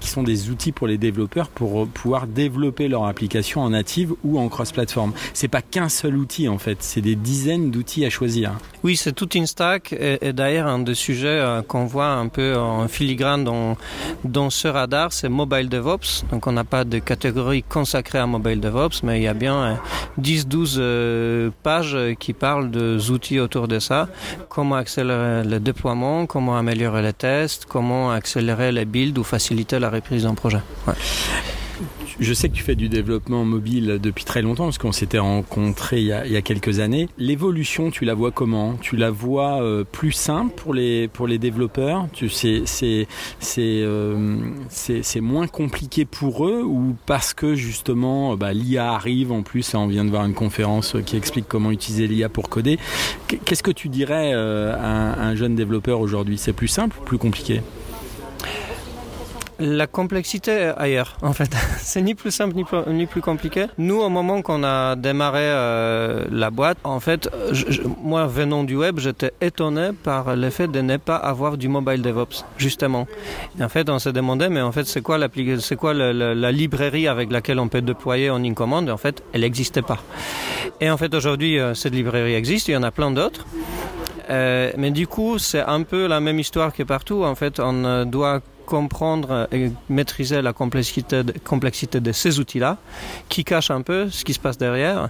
qui 0.00 0.08
sont 0.08 0.22
des 0.22 0.50
outils 0.50 0.72
pour 0.72 0.86
les 0.86 0.98
développeurs 0.98 1.48
pour 1.48 1.86
pouvoir 1.88 2.26
développer 2.26 2.88
leur 2.88 3.04
application 3.04 3.62
en 3.62 3.70
native 3.70 4.14
ou 4.24 4.38
en 4.38 4.48
cross-platform. 4.48 5.12
C'est 5.32 5.48
pas 5.48 5.62
qu'un 5.62 5.88
seul 5.88 6.16
outil 6.16 6.48
en 6.48 6.58
fait, 6.58 6.78
c'est 6.80 7.00
des 7.00 7.16
dizaines 7.16 7.70
d'outils 7.70 8.04
à 8.04 8.10
choisir. 8.10 8.52
Oui, 8.82 8.96
c'est 8.96 9.12
toute 9.12 9.34
une 9.34 9.46
stack 9.46 9.92
et, 9.92 10.32
d'ailleurs 10.32 10.66
un 10.66 10.78
des 10.78 10.94
sujets 10.94 11.28
euh, 11.28 11.62
qu'on 11.62 11.86
voit 11.86 12.12
un 12.12 12.28
peu 12.28 12.56
en 12.56 12.86
filigrane 12.88 13.44
dans, 14.24 14.50
ce 14.50 14.68
radar, 14.68 15.12
c'est 15.12 15.28
mobile 15.28 15.68
DevOps. 15.68 16.24
Donc 16.30 16.46
on 16.46 16.52
n'a 16.52 16.64
pas 16.64 16.84
de 16.84 16.98
catégorie 16.98 17.62
consacrée 17.62 18.18
à 18.18 18.26
mobile 18.26 18.60
DevOps, 18.60 19.02
mais 19.02 19.18
il 19.18 19.22
y 19.22 19.28
a 19.28 19.34
bien 19.34 19.78
10-12 20.20 20.76
euh, 20.76 20.80
euh, 20.80 21.50
pages 21.62 21.96
qui 22.18 22.32
parlent 22.32 22.70
des 22.70 23.10
outils 23.10 23.40
autour 23.40 23.68
de 23.68 23.78
ça. 23.78 24.08
Comment 24.48 24.76
accélérer 24.76 25.44
le 25.44 25.58
déploiement, 25.58 26.26
comment 26.26 26.56
améliorer 26.56 27.02
les 27.02 27.12
tests, 27.12 27.66
comment 27.66 28.10
accélérer 28.10 28.70
les 28.70 28.84
builds 28.84 29.23
faciliter 29.26 29.78
la 29.78 29.90
reprise 29.90 30.24
d'un 30.24 30.34
projet. 30.34 30.60
Je 32.20 32.32
sais 32.32 32.48
que 32.48 32.54
tu 32.54 32.62
fais 32.62 32.76
du 32.76 32.88
développement 32.88 33.44
mobile 33.44 33.98
depuis 34.00 34.24
très 34.24 34.40
longtemps, 34.40 34.64
parce 34.64 34.78
qu'on 34.78 34.92
s'était 34.92 35.18
rencontrés 35.18 36.00
il 36.00 36.06
y, 36.06 36.36
a, 36.36 36.42
quelques 36.42 36.78
années. 36.78 37.08
L'évolution, 37.18 37.90
tu 37.90 38.04
la 38.04 38.14
vois 38.14 38.30
comment? 38.30 38.74
Tu 38.80 38.96
la 38.96 39.10
vois 39.10 39.60
euh, 39.62 39.82
plus 39.82 40.12
simple 40.12 40.54
pour 40.54 40.74
les, 40.74 41.08
pour 41.08 41.26
les 41.26 41.38
développeurs? 41.38 42.06
C'est, 42.30 42.62
c'est, 42.66 43.06
euh, 43.60 44.38
moins 45.20 45.46
compliqué 45.48 46.04
pour 46.04 46.46
eux 46.46 46.62
ou 46.62 46.94
parce 47.06 47.34
que 47.34 47.54
justement 47.54 48.36
bah, 48.36 48.52
l'IA 48.52 48.92
arrive 48.92 49.32
en 49.32 49.42
plus, 49.42 49.74
on 49.74 49.86
vient 49.86 50.04
de 50.04 50.10
voir 50.10 50.24
une 50.24 50.34
conférence 50.34 50.96
qui 51.04 51.16
explique 51.16 51.46
comment 51.48 51.70
utiliser 51.72 52.06
l'IA 52.06 52.28
pour 52.28 52.48
coder? 52.48 52.78
Qu'est-ce 53.26 53.62
que 53.62 53.72
tu 53.72 53.88
dirais 53.88 54.32
euh, 54.34 54.76
à 54.76 55.20
un 55.20 55.34
jeune 55.34 55.56
développeur 55.56 56.00
aujourd'hui? 56.00 56.38
C'est 56.38 56.52
plus 56.52 56.68
simple 56.68 56.96
ou 57.00 57.04
plus 57.04 57.18
compliqué? 57.18 57.60
La 59.64 59.86
complexité 59.86 60.72
ailleurs, 60.76 61.16
en 61.22 61.32
fait. 61.32 61.50
C'est 61.78 62.02
ni 62.02 62.14
plus 62.14 62.30
simple 62.30 62.54
ni 62.88 63.06
plus, 63.06 63.20
compliqué. 63.20 63.66
Nous, 63.78 63.96
au 63.96 64.08
moment 64.08 64.42
qu'on 64.42 64.62
a 64.62 64.94
démarré 64.96 65.42
euh, 65.42 66.24
la 66.30 66.50
boîte, 66.50 66.78
en 66.84 67.00
fait, 67.00 67.28
moi, 68.02 68.26
venant 68.26 68.64
du 68.64 68.76
web, 68.76 68.98
j'étais 68.98 69.32
étonné 69.40 69.90
par 70.02 70.36
le 70.36 70.50
fait 70.50 70.68
de 70.68 70.80
ne 70.80 70.96
pas 70.98 71.16
avoir 71.16 71.56
du 71.56 71.68
mobile 71.68 72.02
DevOps, 72.02 72.44
justement. 72.58 73.06
en 73.60 73.68
fait, 73.68 73.88
on 73.88 73.98
s'est 73.98 74.12
demandé, 74.12 74.48
mais 74.48 74.60
en 74.60 74.72
fait, 74.72 74.84
c'est 74.84 75.00
quoi, 75.00 75.18
c'est 75.60 75.76
quoi 75.76 75.94
la, 75.94 76.52
librairie 76.52 77.08
avec 77.08 77.32
laquelle 77.32 77.58
on 77.58 77.68
peut 77.68 77.80
déployer 77.80 78.30
en 78.30 78.42
une 78.42 78.54
commande? 78.54 78.90
En 78.90 78.98
fait, 78.98 79.22
elle 79.32 79.40
n'existait 79.40 79.82
pas. 79.82 79.98
Et 80.80 80.90
en 80.90 80.96
fait, 80.96 81.14
aujourd'hui, 81.14 81.58
euh, 81.58 81.74
cette 81.74 81.94
librairie 81.94 82.34
existe, 82.34 82.68
il 82.68 82.72
y 82.72 82.76
en 82.76 82.82
a 82.82 82.90
plein 82.90 83.10
d'autres. 83.10 83.46
Euh, 84.30 84.72
mais 84.76 84.90
du 84.90 85.06
coup, 85.06 85.38
c'est 85.38 85.62
un 85.62 85.82
peu 85.82 86.06
la 86.06 86.20
même 86.20 86.38
histoire 86.38 86.72
que 86.72 86.82
partout. 86.82 87.24
En 87.24 87.34
fait, 87.34 87.60
on 87.60 88.04
doit 88.04 88.40
comprendre 88.64 89.48
et 89.52 89.70
maîtriser 89.88 90.42
la 90.42 90.52
complexité 90.52 91.22
de, 91.22 91.32
complexité 91.44 92.00
de 92.00 92.12
ces 92.12 92.40
outils-là, 92.40 92.78
qui 93.28 93.44
cachent 93.44 93.70
un 93.70 93.82
peu 93.82 94.10
ce 94.10 94.24
qui 94.24 94.34
se 94.34 94.40
passe 94.40 94.58
derrière, 94.58 95.08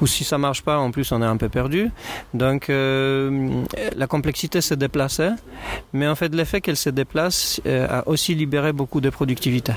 ou 0.00 0.06
si 0.06 0.24
ça 0.24 0.38
marche 0.38 0.62
pas, 0.62 0.78
en 0.78 0.90
plus 0.90 1.10
on 1.12 1.22
est 1.22 1.26
un 1.26 1.36
peu 1.36 1.48
perdu. 1.48 1.90
Donc 2.34 2.70
euh, 2.70 3.64
la 3.96 4.06
complexité 4.06 4.60
s'est 4.60 4.76
déplacée, 4.76 5.30
mais 5.92 6.06
en 6.06 6.14
fait 6.14 6.34
l'effet 6.34 6.60
qu'elle 6.60 6.76
se 6.76 6.90
déplace 6.90 7.60
euh, 7.66 7.86
a 7.88 8.08
aussi 8.08 8.34
libéré 8.34 8.72
beaucoup 8.72 9.00
de 9.00 9.10
productivité. 9.10 9.72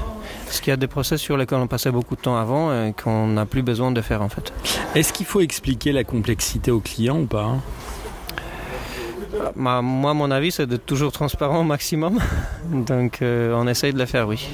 Parce 0.46 0.60
qu'il 0.60 0.72
y 0.72 0.74
a 0.74 0.78
des 0.78 0.88
process 0.88 1.22
sur 1.22 1.38
lesquels 1.38 1.60
on 1.60 1.68
passait 1.68 1.92
beaucoup 1.92 2.16
de 2.16 2.22
temps 2.22 2.38
avant 2.38 2.74
et 2.74 2.94
qu'on 2.94 3.28
n'a 3.28 3.46
plus 3.46 3.62
besoin 3.62 3.92
de 3.92 4.02
faire 4.02 4.22
en 4.22 4.30
fait. 4.30 4.52
Est-ce 4.96 5.14
qu'il 5.14 5.26
faut 5.26 5.42
expliquer 5.42 5.92
la 5.92 6.04
complexité 6.04 6.72
aux 6.72 6.80
clients 6.80 7.20
ou 7.20 7.26
pas? 7.26 7.58
Moi, 9.56 10.14
mon 10.14 10.32
avis, 10.32 10.52
c'est 10.52 10.68
d'être 10.68 10.86
toujours 10.86 11.12
transparent 11.12 11.62
au 11.62 11.64
maximum. 11.64 12.20
Donc, 12.66 13.22
euh, 13.22 13.54
on 13.56 13.68
essaye 13.68 13.94
de 13.94 14.00
le 14.00 14.06
faire, 14.06 14.28
oui. 14.28 14.48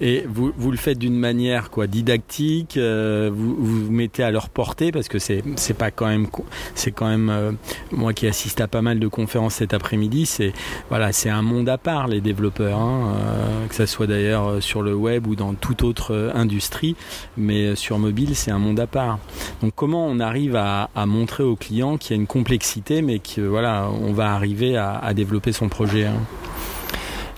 Et 0.00 0.24
vous, 0.28 0.52
vous 0.56 0.70
le 0.70 0.76
faites 0.76 0.98
d'une 0.98 1.16
manière 1.16 1.70
quoi 1.70 1.86
didactique, 1.86 2.76
euh, 2.76 3.30
vous, 3.32 3.54
vous 3.54 3.92
mettez 3.92 4.24
à 4.24 4.30
leur 4.30 4.48
portée 4.48 4.90
parce 4.90 5.08
que 5.08 5.18
c'est 5.18 5.42
pas 5.78 5.90
quand 5.90 6.06
même 6.06 6.26
c'est 6.74 6.90
quand 6.90 7.08
même 7.08 7.30
euh, 7.30 7.52
moi 7.92 8.12
qui 8.12 8.26
assiste 8.26 8.60
à 8.60 8.66
pas 8.66 8.82
mal 8.82 8.98
de 8.98 9.06
conférences 9.06 9.54
cet 9.54 9.72
après-midi, 9.72 10.26
c'est 10.26 10.52
voilà 10.88 11.12
c'est 11.12 11.30
un 11.30 11.42
monde 11.42 11.68
à 11.68 11.78
part 11.78 12.08
les 12.08 12.20
développeurs, 12.20 12.78
hein, 12.80 13.14
euh, 13.16 13.66
que 13.68 13.74
ça 13.74 13.86
soit 13.86 14.06
d'ailleurs 14.06 14.62
sur 14.62 14.82
le 14.82 14.94
web 14.94 15.26
ou 15.26 15.36
dans 15.36 15.54
toute 15.54 15.84
autre 15.84 16.32
industrie, 16.34 16.96
mais 17.36 17.76
sur 17.76 17.98
mobile 17.98 18.34
c'est 18.34 18.50
un 18.50 18.58
monde 18.58 18.80
à 18.80 18.88
part. 18.88 19.18
Donc 19.62 19.74
comment 19.76 20.06
on 20.06 20.18
arrive 20.18 20.56
à, 20.56 20.88
montrer 21.06 21.44
aux 21.44 21.56
clients 21.56 21.98
qu'il 21.98 22.16
y 22.16 22.18
a 22.18 22.20
une 22.20 22.26
complexité, 22.26 23.02
mais 23.02 23.20
que 23.20 23.42
voilà 23.42 23.88
on 23.90 24.12
va 24.12 24.32
arriver 24.32 24.76
à, 24.76 24.96
à 24.96 25.14
développer 25.14 25.52
son 25.52 25.68
projet. 25.68 26.06
Hein? 26.06 26.20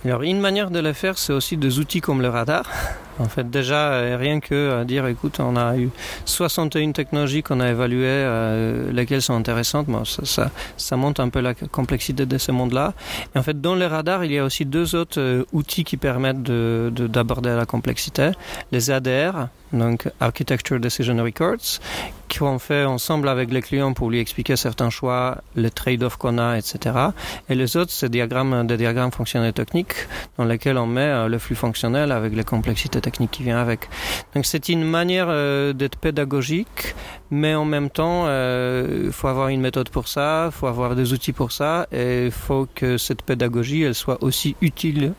Alors, 0.06 0.22
une 0.22 0.38
manière 0.38 0.70
de 0.70 0.78
le 0.78 0.92
faire, 0.92 1.18
c'est 1.18 1.32
aussi 1.32 1.56
des 1.56 1.80
outils 1.80 2.00
comme 2.00 2.22
le 2.22 2.28
radar. 2.28 2.64
En 3.18 3.30
fait, 3.30 3.48
déjà, 3.48 3.92
euh, 3.92 4.18
rien 4.20 4.40
que 4.40 4.54
euh, 4.54 4.84
dire, 4.84 5.06
écoute, 5.06 5.40
on 5.40 5.56
a 5.56 5.78
eu 5.78 5.88
61 6.26 6.92
technologies 6.92 7.42
qu'on 7.42 7.60
a 7.60 7.70
évaluées, 7.70 8.04
euh, 8.04 8.92
lesquelles 8.92 9.22
sont 9.22 9.32
intéressantes. 9.32 9.86
Bon, 9.86 10.04
ça, 10.04 10.50
ça, 10.76 10.96
montre 10.98 11.22
un 11.22 11.30
peu 11.30 11.40
la 11.40 11.54
complexité 11.54 12.26
de 12.26 12.36
ce 12.36 12.52
monde-là. 12.52 12.92
Et 13.34 13.38
en 13.38 13.42
fait, 13.42 13.58
dans 13.58 13.74
le 13.74 13.86
radar, 13.86 14.22
il 14.26 14.32
y 14.32 14.38
a 14.38 14.44
aussi 14.44 14.66
deux 14.66 14.94
autres 14.94 15.46
outils 15.54 15.84
qui 15.84 15.96
permettent 15.96 16.42
d'aborder 16.42 17.48
de, 17.48 17.56
la 17.56 17.64
complexité. 17.64 18.32
Les 18.70 18.90
ADR, 18.90 19.48
donc 19.72 20.10
Architecture 20.20 20.78
Decision 20.78 21.16
Records, 21.16 21.80
qu'on 22.38 22.58
fait 22.58 22.84
ensemble 22.84 23.28
avec 23.28 23.52
les 23.52 23.62
clients 23.62 23.92
pour 23.92 24.10
lui 24.10 24.18
expliquer 24.18 24.56
certains 24.56 24.90
choix, 24.90 25.38
les 25.54 25.70
trade-offs 25.70 26.16
qu'on 26.16 26.38
a, 26.38 26.56
etc. 26.56 26.96
Et 27.48 27.54
les 27.54 27.76
autres, 27.76 27.92
c'est 27.92 28.08
diagrammes, 28.08 28.66
des 28.66 28.76
diagrammes 28.76 29.12
fonctionnels 29.12 29.52
techniques 29.52 29.94
dans 30.38 30.44
lesquels 30.44 30.78
on 30.78 30.86
met 30.86 31.00
euh, 31.00 31.28
le 31.28 31.38
flux 31.38 31.54
fonctionnel 31.54 32.12
avec 32.12 32.34
les 32.34 32.44
complexités 32.44 33.00
techniques 33.00 33.30
qui 33.30 33.42
viennent 33.42 33.56
avec. 33.56 33.88
Donc 34.34 34.46
c'est 34.46 34.68
une 34.68 34.84
manière 34.84 35.26
euh, 35.28 35.72
d'être 35.72 35.98
pédagogique, 35.98 36.94
mais 37.30 37.54
en 37.54 37.64
même 37.64 37.90
temps, 37.90 38.24
euh, 38.26 39.04
il 39.06 39.12
faut 39.12 39.28
avoir 39.28 39.48
une 39.48 39.60
méthode 39.60 39.88
pour 39.88 40.08
ça, 40.08 40.46
il 40.46 40.52
faut 40.52 40.66
avoir 40.66 40.94
des 40.94 41.12
outils 41.12 41.32
pour 41.32 41.52
ça, 41.52 41.86
et 41.92 42.26
il 42.26 42.30
faut 42.30 42.68
que 42.74 42.98
cette 42.98 43.22
pédagogie, 43.22 43.82
elle 43.82 43.94
soit 43.94 44.22
aussi 44.22 44.56
utile 44.60 45.14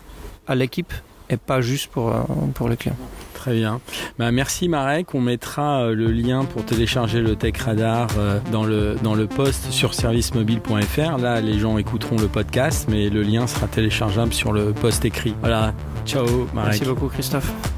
à 0.48 0.56
l'équipe 0.56 0.94
et 1.30 1.38
pas 1.38 1.62
juste 1.62 1.88
pour, 1.88 2.14
pour 2.54 2.70
les 2.70 2.78
clients. 2.78 2.98
Très 3.38 3.54
bien. 3.54 3.80
Bah, 4.18 4.32
merci 4.32 4.68
Marek. 4.68 5.14
On 5.14 5.22
mettra 5.22 5.84
euh, 5.84 5.96
le 5.96 6.12
lien 6.12 6.44
pour 6.44 6.66
télécharger 6.66 7.22
le 7.22 7.36
Tech 7.36 7.56
Radar 7.58 8.10
euh, 8.18 8.40
dans 8.52 8.66
le, 8.66 8.96
dans 9.04 9.16
le 9.16 9.28
post 9.28 9.72
sur 9.72 9.94
servicemobile.fr. 9.94 11.18
Là, 11.18 11.40
les 11.40 11.60
gens 11.60 11.78
écouteront 11.78 12.18
le 12.18 12.28
podcast, 12.28 12.88
mais 12.90 13.10
le 13.10 13.22
lien 13.22 13.48
sera 13.48 13.68
téléchargeable 13.68 14.34
sur 14.34 14.52
le 14.52 14.74
post 14.74 15.06
écrit. 15.06 15.34
Voilà. 15.40 15.74
Ciao 16.06 16.26
Marek. 16.54 16.72
Merci 16.72 16.86
beaucoup 16.86 17.08
Christophe. 17.08 17.77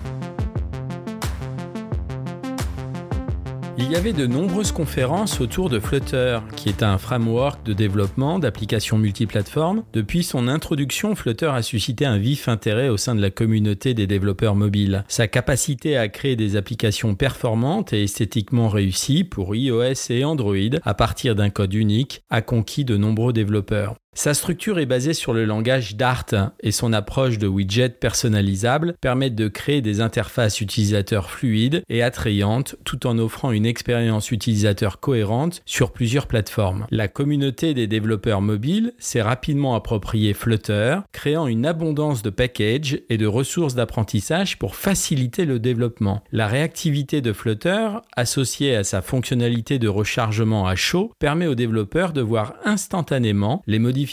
Il 3.81 3.89
y 3.89 3.95
avait 3.95 4.11
de 4.11 4.27
nombreuses 4.27 4.73
conférences 4.73 5.39
autour 5.39 5.69
de 5.69 5.79
Flutter, 5.79 6.39
qui 6.57 6.67
est 6.67 6.83
un 6.83 6.97
framework 6.97 7.65
de 7.65 7.71
développement 7.71 8.37
d'applications 8.37 8.97
multiplateformes. 8.97 9.83
Depuis 9.93 10.23
son 10.23 10.49
introduction, 10.49 11.15
Flutter 11.15 11.51
a 11.53 11.61
suscité 11.61 12.05
un 12.05 12.17
vif 12.17 12.49
intérêt 12.49 12.89
au 12.89 12.97
sein 12.97 13.15
de 13.15 13.21
la 13.21 13.31
communauté 13.31 13.93
des 13.93 14.05
développeurs 14.05 14.55
mobiles. 14.55 15.05
Sa 15.07 15.29
capacité 15.29 15.95
à 15.95 16.09
créer 16.09 16.35
des 16.35 16.57
applications 16.57 17.15
performantes 17.15 17.93
et 17.93 18.03
esthétiquement 18.03 18.67
réussies 18.67 19.23
pour 19.23 19.55
iOS 19.55 20.09
et 20.09 20.25
Android 20.25 20.57
à 20.83 20.93
partir 20.93 21.33
d'un 21.35 21.49
code 21.49 21.73
unique 21.73 22.21
a 22.29 22.41
conquis 22.41 22.83
de 22.83 22.97
nombreux 22.97 23.31
développeurs. 23.31 23.95
Sa 24.19 24.33
structure 24.33 24.79
est 24.79 24.85
basée 24.85 25.13
sur 25.13 25.31
le 25.31 25.45
langage 25.45 25.95
Dart 25.95 26.25
et 26.59 26.73
son 26.73 26.91
approche 26.91 27.37
de 27.37 27.47
widget 27.47 27.87
personnalisable 27.87 28.95
permettent 28.99 29.33
de 29.35 29.47
créer 29.47 29.81
des 29.81 30.01
interfaces 30.01 30.59
utilisateurs 30.59 31.31
fluides 31.31 31.83
et 31.87 32.03
attrayantes 32.03 32.75
tout 32.83 33.07
en 33.07 33.17
offrant 33.17 33.53
une 33.53 33.65
expérience 33.65 34.31
utilisateur 34.31 34.99
cohérente 34.99 35.61
sur 35.65 35.93
plusieurs 35.93 36.27
plateformes. 36.27 36.85
La 36.91 37.07
communauté 37.07 37.73
des 37.73 37.87
développeurs 37.87 38.41
mobiles 38.41 38.91
s'est 38.97 39.21
rapidement 39.21 39.73
approprié 39.73 40.33
Flutter, 40.33 40.97
créant 41.13 41.47
une 41.47 41.65
abondance 41.65 42.21
de 42.21 42.29
packages 42.29 42.99
et 43.07 43.15
de 43.15 43.25
ressources 43.25 43.75
d'apprentissage 43.75 44.59
pour 44.59 44.75
faciliter 44.75 45.45
le 45.45 45.59
développement. 45.59 46.23
La 46.33 46.47
réactivité 46.47 47.21
de 47.21 47.31
Flutter, 47.31 47.87
associée 48.17 48.75
à 48.75 48.83
sa 48.83 49.01
fonctionnalité 49.01 49.79
de 49.79 49.87
rechargement 49.87 50.67
à 50.67 50.75
chaud, 50.75 51.13
permet 51.19 51.47
aux 51.47 51.55
développeurs 51.55 52.11
de 52.11 52.19
voir 52.19 52.55
instantanément 52.65 53.63
les 53.65 53.79
modifications 53.79 54.08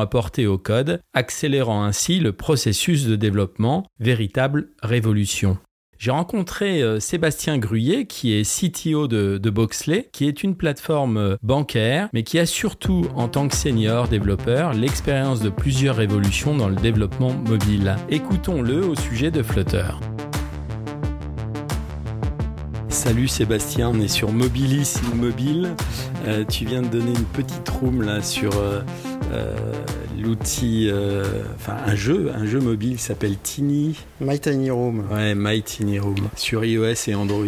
apportées 0.00 0.46
au 0.46 0.58
code, 0.58 1.00
accélérant 1.14 1.84
ainsi 1.84 2.20
le 2.20 2.32
processus 2.32 3.06
de 3.06 3.16
développement, 3.16 3.86
véritable 3.98 4.70
révolution. 4.82 5.58
J'ai 5.98 6.12
rencontré 6.12 6.80
euh, 6.80 7.00
Sébastien 7.00 7.58
Gruyé, 7.58 8.06
qui 8.06 8.32
est 8.32 8.44
CTO 8.44 9.08
de, 9.08 9.36
de, 9.36 9.50
Boxley, 9.50 10.08
qui 10.12 10.28
est 10.28 10.44
une 10.44 10.54
plateforme 10.54 11.16
euh, 11.16 11.36
bancaire, 11.42 12.08
mais 12.12 12.22
qui 12.22 12.38
a 12.38 12.46
surtout, 12.46 13.08
en 13.16 13.26
tant 13.26 13.48
que 13.48 13.56
senior 13.56 14.06
développeur, 14.06 14.74
l'expérience 14.74 15.40
de 15.40 15.50
plusieurs 15.50 15.96
révolutions 15.96 16.54
dans 16.54 16.68
le 16.68 16.76
développement 16.76 17.32
mobile. 17.32 17.96
Écoutons-le 18.10 18.84
au 18.84 18.94
sujet 18.94 19.32
de 19.32 19.42
Flutter. 19.42 19.90
Salut 22.88 23.28
Sébastien, 23.28 23.90
on 23.94 24.00
est 24.00 24.08
sur 24.08 24.32
Mobilis 24.32 24.94
Mobile. 25.14 25.74
Euh, 26.26 26.44
tu 26.44 26.64
viens 26.64 26.82
de 26.82 26.88
donner 26.88 27.10
une 27.10 27.24
petite 27.24 27.68
room 27.68 28.02
là 28.02 28.22
sur 28.22 28.56
euh, 28.56 28.80
euh, 29.32 29.54
l'outil, 30.18 30.90
enfin 31.54 31.76
un 31.86 31.94
jeu, 31.94 32.32
un 32.34 32.46
jeu 32.46 32.60
mobile 32.60 32.98
s'appelle 32.98 33.36
Tiny. 33.42 33.94
My 34.20 34.40
Tiny 34.40 34.70
Room. 34.70 35.04
Ouais, 35.12 35.34
My 35.34 35.62
Tiny 35.62 35.98
Room 35.98 36.28
sur 36.34 36.64
iOS 36.64 37.08
et 37.08 37.14
Android, 37.14 37.44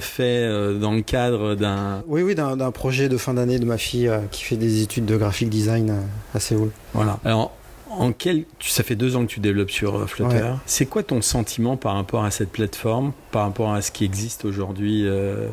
fait 0.00 0.48
dans 0.78 0.92
le 0.92 1.02
cadre 1.02 1.54
d'un. 1.54 2.02
Oui, 2.08 2.22
oui, 2.22 2.34
d'un 2.34 2.70
projet 2.72 3.08
de 3.08 3.16
fin 3.16 3.34
d'année 3.34 3.58
de 3.58 3.64
ma 3.64 3.78
fille 3.78 4.10
qui 4.32 4.42
fait 4.42 4.56
des 4.56 4.82
études 4.82 5.06
de 5.06 5.16
graphic 5.16 5.48
design 5.48 5.94
à 6.34 6.40
Séoul. 6.40 6.70
Voilà. 6.92 7.18
Alors 7.24 7.52
en 7.98 8.12
quel, 8.12 8.44
ça 8.60 8.82
fait 8.82 8.96
deux 8.96 9.16
ans 9.16 9.22
que 9.22 9.30
tu 9.30 9.40
développes 9.40 9.70
sur 9.70 9.96
euh, 9.96 10.06
Flutter. 10.06 10.52
C'est 10.66 10.86
quoi 10.86 11.02
ton 11.02 11.22
sentiment 11.22 11.76
par 11.76 11.94
rapport 11.94 12.24
à 12.24 12.30
cette 12.30 12.50
plateforme, 12.50 13.12
par 13.30 13.42
rapport 13.42 13.72
à 13.72 13.82
ce 13.82 13.90
qui 13.90 14.04
existe 14.04 14.44
aujourd'hui 14.44 15.06
euh, 15.06 15.48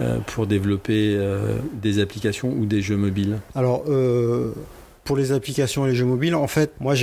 euh, 0.00 0.18
pour 0.26 0.46
développer 0.46 1.18
des 1.74 2.00
applications 2.00 2.50
ou 2.50 2.66
des 2.66 2.82
jeux 2.82 2.96
mobiles? 2.96 3.38
Alors, 3.54 3.84
pour 5.04 5.16
les 5.16 5.32
applications 5.32 5.86
et 5.86 5.90
les 5.90 5.94
jeux 5.94 6.06
mobiles, 6.06 6.34
en 6.34 6.46
fait, 6.46 6.72
moi, 6.80 6.94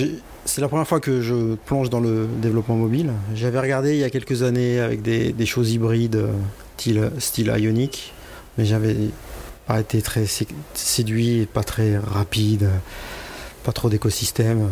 c'est 0.45 0.61
la 0.61 0.67
première 0.67 0.87
fois 0.87 0.99
que 0.99 1.21
je 1.21 1.55
plonge 1.65 1.89
dans 1.89 1.99
le 1.99 2.27
développement 2.41 2.75
mobile. 2.75 3.11
J'avais 3.35 3.59
regardé 3.59 3.93
il 3.93 3.99
y 3.99 4.03
a 4.03 4.09
quelques 4.09 4.43
années 4.43 4.79
avec 4.79 5.01
des, 5.01 5.45
choses 5.45 5.71
hybrides, 5.71 6.27
style, 6.77 7.11
style 7.19 7.53
Ionic, 7.57 8.13
mais 8.57 8.65
j'avais 8.65 8.95
pas 9.67 9.79
été 9.79 10.01
très 10.01 10.25
séduit 10.73 11.41
et 11.41 11.45
pas 11.45 11.63
très 11.63 11.97
rapide 11.97 12.69
pas 13.63 13.71
trop 13.71 13.89
d'écosystème. 13.89 14.69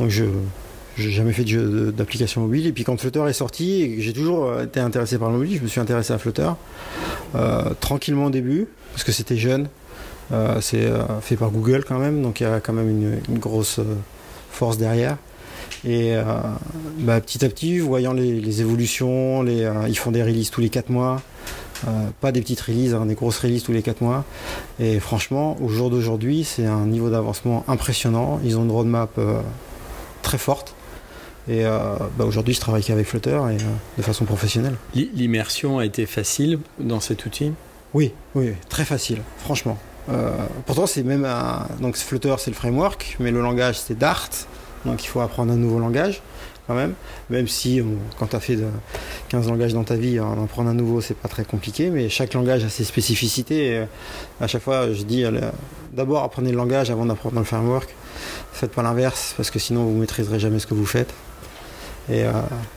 Donc 0.00 0.10
je 0.10 0.24
n'ai 0.24 1.10
jamais 1.10 1.32
fait 1.32 1.44
d'application 1.44 2.42
mobile. 2.42 2.66
Et 2.66 2.72
puis 2.72 2.84
quand 2.84 2.98
Flutter 2.98 3.24
est 3.28 3.32
sorti, 3.32 4.00
j'ai 4.00 4.12
toujours 4.12 4.60
été 4.60 4.80
intéressé 4.80 5.18
par 5.18 5.30
le 5.30 5.38
mobile, 5.38 5.58
je 5.58 5.62
me 5.62 5.68
suis 5.68 5.80
intéressé 5.80 6.12
à 6.12 6.18
Flutter. 6.18 6.50
Euh, 7.34 7.74
tranquillement 7.80 8.26
au 8.26 8.30
début, 8.30 8.68
parce 8.92 9.04
que 9.04 9.12
c'était 9.12 9.36
jeune. 9.36 9.68
Euh, 10.32 10.60
c'est 10.60 10.84
euh, 10.84 11.02
fait 11.20 11.36
par 11.36 11.50
Google 11.50 11.84
quand 11.86 11.98
même, 11.98 12.22
donc 12.22 12.40
il 12.40 12.44
y 12.44 12.46
a 12.46 12.60
quand 12.60 12.72
même 12.72 13.20
une, 13.28 13.38
grosse 13.38 13.80
force 14.50 14.78
derrière. 14.78 15.16
Et 15.84 16.14
bah, 17.00 17.20
petit 17.20 17.44
à 17.44 17.48
petit, 17.48 17.78
voyant 17.78 18.12
les, 18.12 18.60
évolutions, 18.60 19.44
ils 19.46 19.98
font 19.98 20.10
des 20.10 20.22
releases 20.22 20.50
tous 20.50 20.60
les 20.60 20.68
4 20.68 20.88
mois. 20.88 21.22
Euh, 21.86 22.08
pas 22.20 22.32
des 22.32 22.40
petites 22.40 22.60
releases, 22.60 22.94
hein, 22.94 23.06
des 23.06 23.14
grosses 23.14 23.38
releases 23.38 23.62
tous 23.62 23.72
les 23.72 23.82
4 23.82 24.00
mois. 24.00 24.24
Et 24.78 25.00
franchement, 25.00 25.56
au 25.60 25.68
jour 25.68 25.90
d'aujourd'hui, 25.90 26.44
c'est 26.44 26.66
un 26.66 26.86
niveau 26.86 27.10
d'avancement 27.10 27.64
impressionnant. 27.68 28.40
Ils 28.44 28.58
ont 28.58 28.64
une 28.64 28.70
roadmap 28.70 29.10
euh, 29.18 29.40
très 30.22 30.38
forte. 30.38 30.74
Et 31.48 31.64
euh, 31.64 31.96
bah, 32.18 32.24
aujourd'hui, 32.24 32.54
je 32.54 32.60
travaille 32.60 32.82
qu'avec 32.82 33.06
Flutter 33.06 33.40
et 33.52 33.58
de 33.98 34.02
façon 34.02 34.24
professionnelle. 34.24 34.74
L'immersion 34.94 35.78
a 35.78 35.84
été 35.84 36.06
facile 36.06 36.58
dans 36.80 37.00
cet 37.00 37.24
outil? 37.26 37.52
Oui, 37.94 38.12
oui, 38.34 38.52
très 38.68 38.84
facile, 38.84 39.22
franchement. 39.38 39.78
pourtant, 40.66 40.86
c'est 40.86 41.02
même 41.02 41.24
un... 41.24 41.66
donc 41.80 41.96
Flutter, 41.96 42.34
c'est 42.38 42.50
le 42.50 42.56
framework, 42.56 43.16
mais 43.20 43.30
le 43.30 43.40
langage, 43.40 43.78
c'est 43.78 43.96
Dart. 43.96 44.28
Donc, 44.84 45.04
il 45.04 45.06
faut 45.06 45.20
apprendre 45.20 45.52
un 45.52 45.56
nouveau 45.56 45.78
langage 45.78 46.20
quand 46.66 46.74
même. 46.74 46.94
Même 47.30 47.48
si 47.48 47.82
quand 48.18 48.28
tu 48.28 48.36
as 48.36 48.40
fait 48.40 48.58
15 49.28 49.48
langages 49.48 49.74
dans 49.74 49.84
ta 49.84 49.96
vie, 49.96 50.20
en 50.20 50.42
apprendre 50.44 50.70
un 50.70 50.74
nouveau, 50.74 51.00
c'est 51.00 51.16
pas 51.16 51.28
très 51.28 51.44
compliqué, 51.44 51.90
mais 51.90 52.08
chaque 52.08 52.34
langage 52.34 52.64
a 52.64 52.68
ses 52.68 52.84
spécificités. 52.84 53.66
Et 53.66 53.78
euh, 53.78 53.84
à 54.40 54.46
chaque 54.46 54.62
fois, 54.62 54.92
je 54.92 55.02
dis 55.02 55.24
d'abord 55.92 56.22
apprenez 56.22 56.50
le 56.50 56.56
langage 56.56 56.90
avant 56.90 57.06
d'apprendre 57.06 57.38
le 57.38 57.44
framework. 57.44 57.94
Faites 58.52 58.72
pas 58.72 58.82
l'inverse, 58.82 59.34
parce 59.36 59.50
que 59.50 59.58
sinon 59.58 59.84
vous 59.84 59.96
maîtriserez 59.98 60.38
jamais 60.38 60.58
ce 60.58 60.66
que 60.66 60.74
vous 60.74 60.86
faites. 60.86 61.12
Et, 62.08 62.24
euh, 62.24 62.32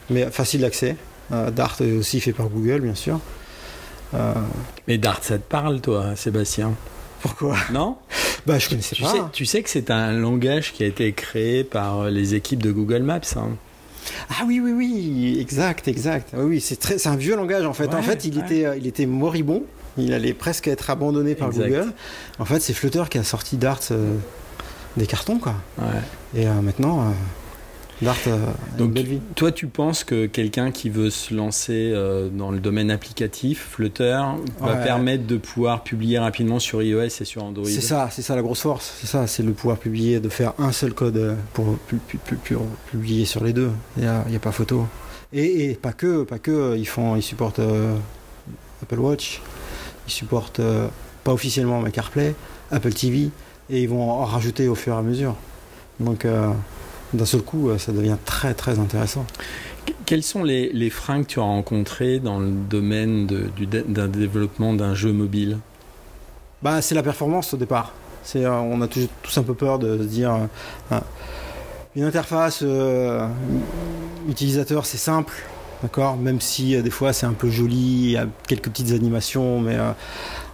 mais 0.09 0.29
facile 0.31 0.61
d'accès. 0.61 0.95
Euh, 1.31 1.51
Dart 1.51 1.77
est 1.81 1.93
aussi 1.93 2.19
fait 2.19 2.33
par 2.33 2.47
Google, 2.47 2.81
bien 2.81 2.95
sûr. 2.95 3.19
Mais 4.87 4.97
Dart, 4.97 5.19
ça 5.23 5.37
te 5.37 5.43
parle, 5.43 5.81
toi, 5.81 6.15
Sébastien? 6.15 6.73
Pourquoi? 7.21 7.55
Non? 7.71 7.97
Bah, 8.45 8.57
je 8.57 8.69
connaissais 8.69 8.95
tu 8.95 9.03
pas. 9.03 9.11
Sais, 9.11 9.19
tu 9.33 9.45
sais 9.45 9.61
que 9.61 9.69
c'est 9.69 9.91
un 9.91 10.13
langage 10.13 10.73
qui 10.73 10.83
a 10.83 10.87
été 10.87 11.11
créé 11.13 11.63
par 11.63 12.05
les 12.05 12.33
équipes 12.33 12.63
de 12.63 12.71
Google 12.71 13.03
Maps. 13.03 13.19
Hein. 13.35 13.49
Ah 14.29 14.43
oui, 14.45 14.59
oui, 14.59 14.71
oui, 14.71 15.37
exact, 15.39 15.87
exact. 15.87 16.33
Oui, 16.37 16.61
c'est 16.61 16.77
très, 16.77 16.97
c'est 16.97 17.09
un 17.09 17.15
vieux 17.15 17.35
langage 17.35 17.65
en 17.65 17.73
fait. 17.73 17.93
en 17.93 18.01
fait, 18.01 18.25
il 18.25 18.37
était, 18.39 18.65
euh, 18.65 18.77
il 18.77 18.87
était 18.87 19.05
moribond. 19.05 19.63
Il 19.97 20.13
allait 20.13 20.33
presque 20.33 20.67
être 20.67 20.89
abandonné 20.89 21.35
par 21.35 21.49
Google. 21.49 21.91
En 22.37 22.45
fait, 22.45 22.59
c'est 22.61 22.73
Flutter 22.73 23.03
qui 23.09 23.17
a 23.17 23.23
sorti 23.23 23.57
Dart 23.57 23.79
euh, 23.91 24.15
des 24.95 25.07
cartons, 25.07 25.39
quoi. 25.39 25.55
Et 26.35 26.47
euh, 26.47 26.53
maintenant, 26.61 27.13
Dart 28.01 28.15
Donc, 28.77 28.91
belle 28.91 29.05
vie. 29.05 29.19
Toi, 29.35 29.51
tu 29.51 29.67
penses 29.67 30.03
que 30.03 30.25
quelqu'un 30.25 30.71
qui 30.71 30.89
veut 30.89 31.09
se 31.09 31.33
lancer 31.33 31.93
dans 32.33 32.51
le 32.51 32.59
domaine 32.59 32.91
applicatif, 32.91 33.71
Flutter, 33.71 34.21
va 34.59 34.75
permettre 34.77 35.27
de 35.27 35.37
pouvoir 35.37 35.83
publier 35.83 36.17
rapidement 36.17 36.59
sur 36.59 36.81
iOS 36.81 37.01
et 37.01 37.25
sur 37.25 37.43
Android? 37.43 37.65
C'est 37.65 37.81
ça, 37.81 38.09
c'est 38.11 38.21
ça 38.21 38.35
la 38.35 38.41
grosse 38.41 38.61
force. 38.61 38.93
C'est 39.01 39.07
ça, 39.07 39.27
c'est 39.27 39.43
de 39.43 39.51
pouvoir 39.51 39.77
publier, 39.77 40.19
de 40.19 40.29
faire 40.29 40.53
un 40.59 40.71
seul 40.71 40.93
code 40.93 41.35
pour, 41.53 41.77
publier 42.91 43.25
sur 43.25 43.43
les 43.43 43.53
deux. 43.53 43.71
Il 43.97 44.03
n'y 44.03 44.35
a, 44.35 44.39
pas 44.39 44.51
photo. 44.51 44.85
Et, 45.33 45.77
pas 45.81 45.93
que, 45.93 46.23
pas 46.23 46.39
que. 46.39 46.77
Ils 46.77 46.87
font, 46.87 47.15
ils 47.17 47.23
supportent 47.23 47.61
Apple 48.81 48.99
Watch, 48.99 49.41
ils 50.07 50.11
supportent 50.11 50.61
pas 51.23 51.33
officiellement 51.33 51.81
mais 51.81 51.91
CarPlay, 51.91 52.33
Apple 52.71 52.93
TV, 52.93 53.29
et 53.69 53.81
ils 53.81 53.89
vont 53.89 54.09
en 54.09 54.23
rajouter 54.23 54.69
au 54.69 54.75
fur 54.75 54.95
et 54.95 54.97
à 54.97 55.01
mesure. 55.01 55.35
Donc 55.99 56.25
d'un 57.13 57.25
seul 57.25 57.41
coup, 57.41 57.69
euh, 57.69 57.77
ça 57.77 57.91
devient 57.91 58.17
très 58.25 58.53
très 58.53 58.79
intéressant. 58.79 59.25
Quels 60.05 60.23
sont 60.23 60.43
les, 60.43 60.71
les, 60.71 60.89
freins 60.89 61.23
que 61.23 61.27
tu 61.27 61.39
as 61.39 61.43
rencontrés 61.43 62.19
dans 62.19 62.39
le 62.39 62.51
domaine 62.51 63.25
d'un 63.25 64.07
développement 64.07 64.73
d'un 64.73 64.93
jeu 64.93 65.11
mobile? 65.11 65.57
Bah, 66.61 66.81
C'est 66.81 66.95
la 66.95 67.03
performance 67.03 67.53
au 67.53 67.57
départ. 67.57 67.93
Euh, 68.35 68.49
on 68.49 68.81
a 68.81 68.87
tous, 68.87 69.07
un 69.37 69.43
peu 69.43 69.53
peur 69.53 69.79
de 69.79 69.97
se 69.97 70.03
dire 70.03 70.47
euh, 70.91 70.99
une 71.95 72.03
interface 72.03 72.59
euh, 72.63 73.27
utilisateur 74.27 74.85
c'est 74.85 74.97
simple, 74.97 75.33
d'accord? 75.81 76.17
Même 76.17 76.41
si 76.41 76.81
des 76.81 76.89
fois 76.89 77.13
c'est 77.13 77.25
un 77.25 77.33
peu 77.33 77.49
joli, 77.49 77.75
il 77.75 78.11
y 78.11 78.17
a 78.17 78.27
quelques 78.47 78.69
petites 78.69 78.91
animations, 78.91 79.59
mais 79.59 79.77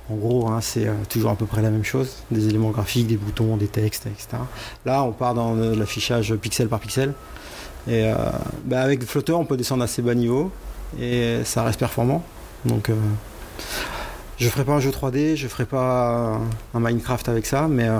en 0.10 0.16
gros, 0.16 0.48
hein, 0.48 0.60
c'est 0.62 0.88
toujours 1.10 1.32
à 1.32 1.36
peu 1.36 1.46
près 1.46 1.62
la 1.62 1.70
même 1.70 1.84
chose. 1.84 2.18
Des 2.32 2.48
éléments 2.48 2.72
graphiques, 2.72 3.08
des 3.08 3.18
boutons, 3.18 3.58
des 3.58 3.68
textes, 3.68 4.06
etc. 4.06 4.38
Là, 4.86 5.04
on 5.04 5.12
part 5.12 5.34
dans 5.34 5.56
l'affichage 5.56 6.36
pixel 6.36 6.68
par 6.68 6.80
pixel. 6.80 7.14
Et 7.88 8.12
bah, 8.66 8.82
avec 8.82 9.04
Flutter, 9.04 9.34
on 9.34 9.46
peut 9.46 9.58
descendre 9.58 9.82
à 9.82 9.86
assez 9.86 10.02
bas 10.02 10.14
niveau 10.14 10.52
et 11.00 11.40
ça 11.44 11.64
reste 11.64 11.80
performant. 11.80 12.24
Donc, 12.66 12.92
je 14.38 14.50
ferai 14.50 14.66
pas 14.66 14.74
un 14.74 14.80
jeu 14.80 14.90
3D, 14.90 15.36
je 15.36 15.48
ferai 15.48 15.66
pas 15.66 16.40
un 16.74 16.80
Minecraft 16.80 17.30
avec 17.30 17.46
ça, 17.46 17.68
mais 17.70 17.88
euh, 17.88 18.00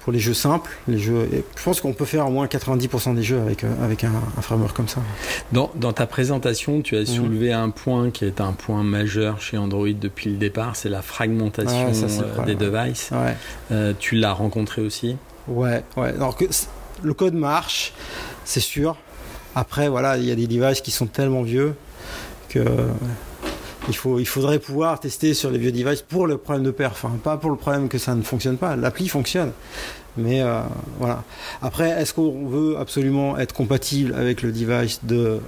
pour 0.00 0.12
les 0.12 0.18
jeux 0.18 0.34
simples, 0.34 0.70
les 0.88 0.98
jeux, 0.98 1.28
je 1.56 1.62
pense 1.62 1.80
qu'on 1.80 1.92
peut 1.92 2.04
faire 2.04 2.26
au 2.26 2.30
moins 2.30 2.46
90% 2.46 3.14
des 3.14 3.22
jeux 3.22 3.40
avec, 3.40 3.64
euh, 3.64 3.84
avec 3.84 4.04
un, 4.04 4.12
framework 4.40 4.74
comme 4.74 4.88
ça. 4.88 5.00
Dans, 5.52 5.70
dans, 5.74 5.92
ta 5.92 6.06
présentation, 6.06 6.80
tu 6.80 6.96
as 6.96 7.00
mhm. 7.00 7.06
soulevé 7.06 7.52
un 7.52 7.70
point 7.70 8.10
qui 8.10 8.24
est 8.24 8.40
un 8.40 8.52
point 8.52 8.82
majeur 8.82 9.40
chez 9.40 9.58
Android 9.58 9.88
depuis 9.88 10.30
le 10.30 10.36
départ, 10.36 10.76
c'est 10.76 10.88
la 10.88 11.02
fragmentation 11.02 11.92
euh, 11.92 12.44
des 12.44 12.54
devices. 12.54 13.10
tu 13.98 14.16
l'as 14.16 14.32
rencontré 14.32 14.82
aussi? 14.82 15.16
Ouais, 15.48 15.84
ouais. 15.96 16.08
Alors 16.08 16.36
que 16.36 16.44
le 17.02 17.14
code 17.14 17.34
marche, 17.34 17.92
c'est 18.44 18.60
sûr. 18.60 18.96
Après, 19.54 19.88
voilà, 19.88 20.16
il 20.16 20.24
y 20.24 20.30
a 20.30 20.34
des 20.34 20.46
devices 20.46 20.80
qui 20.80 20.90
sont 20.90 21.06
tellement 21.06 21.42
vieux 21.42 21.74
que 22.48 22.64
il, 23.88 23.96
faut, 23.96 24.18
il 24.18 24.26
faudrait 24.26 24.58
pouvoir 24.58 25.00
tester 25.00 25.34
sur 25.34 25.50
les 25.50 25.58
vieux 25.58 25.72
devices 25.72 26.02
pour 26.02 26.26
le 26.26 26.36
problème 26.36 26.64
de 26.64 26.70
perf, 26.70 27.04
enfin, 27.04 27.16
pas 27.22 27.36
pour 27.36 27.50
le 27.50 27.56
problème 27.56 27.88
que 27.88 27.98
ça 27.98 28.14
ne 28.14 28.22
fonctionne 28.22 28.56
pas. 28.56 28.76
L'appli 28.76 29.08
fonctionne. 29.08 29.52
Mais 30.16 30.42
euh, 30.42 30.60
voilà. 30.98 31.22
Après, 31.62 31.88
est-ce 31.90 32.12
qu'on 32.14 32.46
veut 32.48 32.76
absolument 32.78 33.38
être 33.38 33.54
compatible 33.54 34.14
avec 34.14 34.42
le 34.42 34.52
device 34.52 35.00
de 35.04 35.40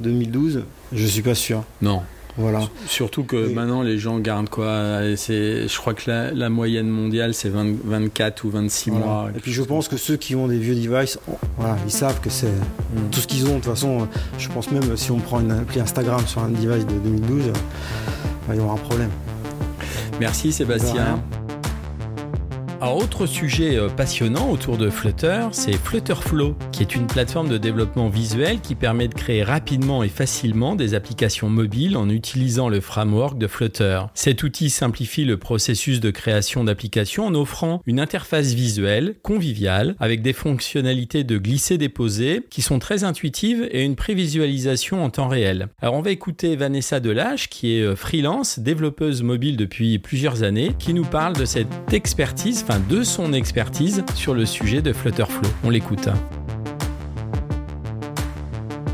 2012 0.00 0.64
Je 0.92 1.06
suis 1.06 1.22
pas 1.22 1.34
sûr. 1.34 1.64
Non. 1.82 2.02
Voilà. 2.36 2.60
Surtout 2.86 3.24
que 3.24 3.52
maintenant 3.52 3.82
les 3.82 3.98
gens 3.98 4.18
gardent 4.18 4.48
quoi 4.48 5.02
Je 5.02 5.76
crois 5.76 5.94
que 5.94 6.10
la, 6.10 6.48
moyenne 6.48 6.88
mondiale 6.88 7.34
c'est 7.34 7.50
24 7.50 8.44
ou 8.44 8.50
26 8.50 8.90
mois. 8.90 9.30
Et 9.36 9.40
puis 9.40 9.52
je 9.52 9.62
pense 9.62 9.88
que 9.88 9.96
ceux 9.96 10.16
qui 10.16 10.34
ont 10.34 10.48
des 10.48 10.58
vieux 10.58 10.74
devices, 10.74 11.18
voilà, 11.56 11.76
ils 11.86 11.92
savent 11.92 12.20
que 12.20 12.30
c'est 12.30 12.46
mm. 12.46 13.10
tout 13.10 13.20
ce 13.20 13.26
qu'ils 13.26 13.46
ont. 13.46 13.50
De 13.50 13.54
toute 13.54 13.64
façon, 13.64 14.08
je 14.38 14.48
pense 14.48 14.70
même 14.70 14.96
si 14.96 15.10
on 15.10 15.18
prend 15.18 15.40
une 15.40 15.52
appli 15.52 15.80
Instagram 15.80 16.26
sur 16.26 16.42
un 16.42 16.48
device 16.48 16.86
de 16.86 16.98
2012, 16.98 17.52
il 18.50 18.56
y 18.56 18.60
aura 18.60 18.74
un 18.74 18.78
problème. 18.78 19.10
Merci 20.18 20.52
Sébastien. 20.52 21.22
Un 22.82 22.92
autre 22.92 23.26
sujet 23.26 23.76
euh, 23.76 23.90
passionnant 23.90 24.50
autour 24.50 24.78
de 24.78 24.88
Flutter, 24.88 25.48
c'est 25.52 25.76
Flutterflow, 25.76 26.56
qui 26.72 26.82
est 26.82 26.94
une 26.94 27.06
plateforme 27.06 27.50
de 27.50 27.58
développement 27.58 28.08
visuel 28.08 28.60
qui 28.60 28.74
permet 28.74 29.06
de 29.06 29.12
créer 29.12 29.42
rapidement 29.42 30.02
et 30.02 30.08
facilement 30.08 30.76
des 30.76 30.94
applications 30.94 31.50
mobiles 31.50 31.98
en 31.98 32.08
utilisant 32.08 32.70
le 32.70 32.80
framework 32.80 33.36
de 33.36 33.46
Flutter. 33.48 34.00
Cet 34.14 34.42
outil 34.44 34.70
simplifie 34.70 35.26
le 35.26 35.36
processus 35.36 36.00
de 36.00 36.10
création 36.10 36.64
d'applications 36.64 37.26
en 37.26 37.34
offrant 37.34 37.82
une 37.84 38.00
interface 38.00 38.54
visuelle 38.54 39.16
conviviale 39.22 39.94
avec 40.00 40.22
des 40.22 40.32
fonctionnalités 40.32 41.22
de 41.22 41.36
glisser-déposer 41.36 42.46
qui 42.48 42.62
sont 42.62 42.78
très 42.78 43.04
intuitives 43.04 43.68
et 43.72 43.84
une 43.84 43.94
prévisualisation 43.96 45.04
en 45.04 45.10
temps 45.10 45.28
réel. 45.28 45.68
Alors 45.82 45.96
on 45.96 46.02
va 46.02 46.12
écouter 46.12 46.56
Vanessa 46.56 46.98
Delage 46.98 47.50
qui 47.50 47.76
est 47.76 47.82
euh, 47.82 47.94
freelance, 47.94 48.58
développeuse 48.58 49.22
mobile 49.22 49.58
depuis 49.58 49.98
plusieurs 49.98 50.44
années, 50.44 50.72
qui 50.78 50.94
nous 50.94 51.04
parle 51.04 51.34
de 51.34 51.44
cette 51.44 51.68
expertise 51.92 52.64
de 52.78 53.02
son 53.02 53.32
expertise 53.32 54.04
sur 54.14 54.34
le 54.34 54.46
sujet 54.46 54.82
de 54.82 54.92
Flutterflow. 54.92 55.48
On 55.64 55.70
l'écoute. 55.70 56.08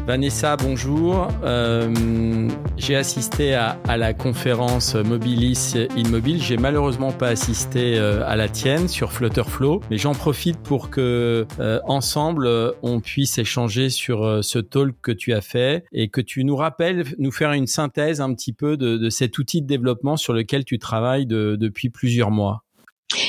Vanessa, 0.07 0.57
bonjour. 0.57 1.27
Euh, 1.43 2.49
j'ai 2.77 2.95
assisté 2.95 3.55
à, 3.55 3.77
la 3.97 4.15
conférence 4.15 4.95
Mobilis 4.95 5.75
Immobile. 5.97 6.41
J'ai 6.41 6.57
malheureusement 6.57 7.11
pas 7.11 7.27
assisté 7.27 7.99
euh, 7.99 8.23
à 8.25 8.37
la 8.37 8.49
tienne 8.49 8.87
sur 8.87 9.11
Flutterflow, 9.11 9.81
mais 9.91 9.99
j'en 9.99 10.15
profite 10.15 10.59
pour 10.59 10.91
que 10.91 11.45
euh, 11.59 11.81
ensemble 11.87 12.49
on 12.83 13.01
puisse 13.01 13.37
échanger 13.39 13.91
sur 13.91 14.45
ce 14.45 14.61
talk 14.61 14.95
que 15.03 15.11
tu 15.11 15.33
as 15.33 15.41
fait 15.41 15.85
et 15.93 16.09
que 16.09 16.21
tu 16.21 16.45
nous 16.45 16.55
rappelles, 16.55 17.05
nous 17.19 17.33
faire 17.33 17.51
une 17.51 17.67
synthèse 17.67 18.21
un 18.21 18.33
petit 18.33 18.53
peu 18.53 18.77
de, 18.77 19.11
cet 19.11 19.39
outil 19.39 19.61
de 19.61 19.67
développement 19.67 20.17
sur 20.17 20.33
lequel 20.33 20.65
tu 20.65 20.79
travailles 20.79 21.27
depuis 21.27 21.91
plusieurs 21.91 22.31
mois. 22.31 22.66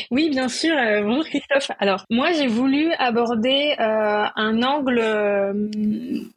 Oui, 0.10 0.30
bien 0.30 0.50
sûr. 0.50 0.76
Euh, 0.76 1.04
bonjour 1.04 1.26
Christophe. 1.26 1.72
Alors, 1.80 2.06
moi, 2.10 2.32
j'ai 2.32 2.48
voulu 2.48 2.92
aborder 2.98 3.76
euh, 3.80 4.26
un 4.36 4.63
angle 4.63 5.00
euh, 5.00 5.54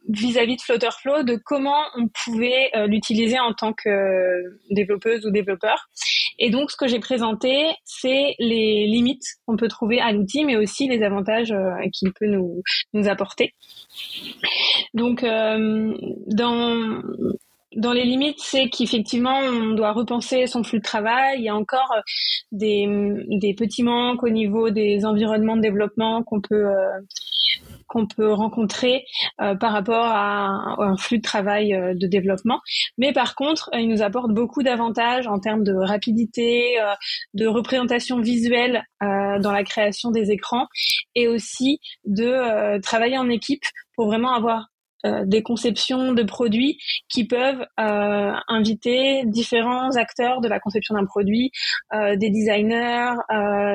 vis-à-vis 0.09 0.57
de 0.57 0.61
Flutterflow 0.61 1.23
de 1.23 1.39
comment 1.43 1.81
on 1.97 2.07
pouvait 2.07 2.69
l'utiliser 2.87 3.39
en 3.39 3.53
tant 3.53 3.73
que 3.73 4.43
développeuse 4.69 5.25
ou 5.25 5.31
développeur. 5.31 5.89
Et 6.37 6.49
donc, 6.49 6.69
ce 6.71 6.77
que 6.77 6.87
j'ai 6.87 6.99
présenté, 6.99 7.71
c'est 7.83 8.35
les 8.39 8.85
limites 8.87 9.23
qu'on 9.45 9.57
peut 9.57 9.67
trouver 9.67 9.99
à 9.99 10.11
l'outil, 10.11 10.45
mais 10.45 10.57
aussi 10.57 10.87
les 10.87 11.03
avantages 11.03 11.53
qu'il 11.93 12.11
peut 12.13 12.27
nous, 12.27 12.61
nous 12.93 13.07
apporter. 13.07 13.53
Donc, 14.93 15.23
dans 15.23 17.01
dans 17.75 17.93
les 17.93 18.03
limites, 18.03 18.39
c'est 18.39 18.69
qu'effectivement, 18.69 19.37
on 19.39 19.73
doit 19.73 19.93
repenser 19.93 20.45
son 20.47 20.63
flux 20.63 20.79
de 20.79 20.83
travail. 20.83 21.39
Il 21.39 21.43
y 21.43 21.49
a 21.49 21.55
encore 21.55 21.91
euh, 21.95 22.01
des, 22.51 22.87
des 23.27 23.53
petits 23.53 23.83
manques 23.83 24.23
au 24.23 24.29
niveau 24.29 24.69
des 24.69 25.05
environnements 25.05 25.55
de 25.55 25.61
développement 25.61 26.23
qu'on 26.23 26.41
peut 26.41 26.67
euh, 26.67 26.99
qu'on 27.87 28.07
peut 28.07 28.31
rencontrer 28.31 29.03
euh, 29.41 29.55
par 29.55 29.73
rapport 29.73 30.05
à, 30.05 30.81
un 30.81 30.95
flux 30.97 31.17
de 31.17 31.23
travail 31.23 31.71
de 31.95 32.07
développement. 32.07 32.61
Mais 32.97 33.11
par 33.11 33.35
contre, 33.35 33.69
il 33.73 33.89
nous 33.89 34.01
apporte 34.01 34.31
beaucoup 34.31 34.63
d'avantages 34.63 35.27
en 35.27 35.39
termes 35.39 35.63
de 35.63 35.73
rapidité, 35.73 36.77
de 37.33 37.47
représentation 37.47 38.21
visuelle 38.21 38.85
dans 39.01 39.51
la 39.51 39.63
création 39.65 40.09
des 40.09 40.31
écrans 40.31 40.67
et 41.15 41.27
aussi 41.27 41.81
de 42.05 42.79
travailler 42.79 43.17
en 43.17 43.29
équipe 43.29 43.65
pour 43.95 44.05
vraiment 44.05 44.33
avoir 44.33 44.70
euh, 45.05 45.23
des 45.25 45.43
conceptions 45.43 46.13
de 46.13 46.23
produits 46.23 46.77
qui 47.09 47.25
peuvent 47.25 47.65
euh, 47.79 48.33
inviter 48.47 49.23
différents 49.25 49.95
acteurs 49.95 50.41
de 50.41 50.47
la 50.47 50.59
conception 50.59 50.95
d'un 50.95 51.05
produit, 51.05 51.51
euh, 51.93 52.15
des 52.15 52.29
designers, 52.29 53.15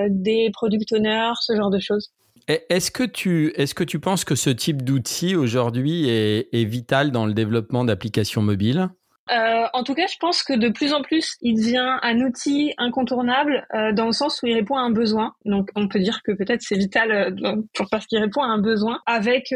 des 0.09 0.51
product 0.53 0.93
owners, 0.93 1.33
ce 1.41 1.57
genre 1.57 1.71
de 1.71 1.79
choses. 1.79 2.11
Est-ce 2.49 2.93
que 2.93 3.03
tu 3.03 3.53
est-ce 3.57 3.75
que 3.75 3.83
tu 3.83 3.99
penses 3.99 4.25
que 4.25 4.37
ce 4.37 4.51
type 4.51 4.83
d'outil 4.83 5.35
aujourd'hui 5.35 6.09
est, 6.09 6.49
est, 6.53 6.65
vital 6.65 7.11
dans 7.11 7.27
le 7.27 7.35
développement 7.35 7.85
d'applications 7.85 8.41
mobiles? 8.41 8.89
Euh, 9.31 9.67
en 9.73 9.83
tout 9.83 9.95
cas, 9.95 10.07
je 10.07 10.17
pense 10.21 10.45
que 10.45 10.53
de 10.53 10.69
plus 10.69 10.93
en 10.93 11.03
plus, 11.03 11.37
il 11.41 11.57
devient 11.57 11.99
un 12.03 12.21
outil 12.21 12.73
incontournable 12.79 13.67
euh, 13.75 13.93
dans 13.93 14.07
le 14.07 14.13
sens 14.13 14.41
où 14.43 14.47
il 14.47 14.55
répond 14.55 14.77
à 14.77 14.83
un 14.83 14.91
besoin. 14.91 15.33
Donc, 15.45 15.71
on 15.75 15.89
peut 15.89 15.99
dire 15.99 16.23
que 16.23 16.33
peut-être 16.33 16.63
c'est 16.63 16.77
vital 16.77 17.11
euh, 17.11 17.57
parce 17.91 18.07
qu'il 18.07 18.21
répond 18.21 18.43
à 18.43 18.47
un 18.47 18.59
besoin 18.59 19.01
avec 19.07 19.53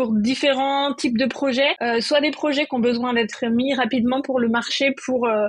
pour 0.00 0.14
différents 0.14 0.94
types 0.94 1.18
de 1.18 1.26
projets, 1.26 1.76
euh, 1.82 2.00
soit 2.00 2.22
des 2.22 2.30
projets 2.30 2.64
qui 2.64 2.74
ont 2.74 2.78
besoin 2.78 3.12
d'être 3.12 3.44
mis 3.48 3.74
rapidement 3.74 4.22
pour 4.22 4.40
le 4.40 4.48
marché, 4.48 4.94
pour 5.04 5.26
euh, 5.26 5.46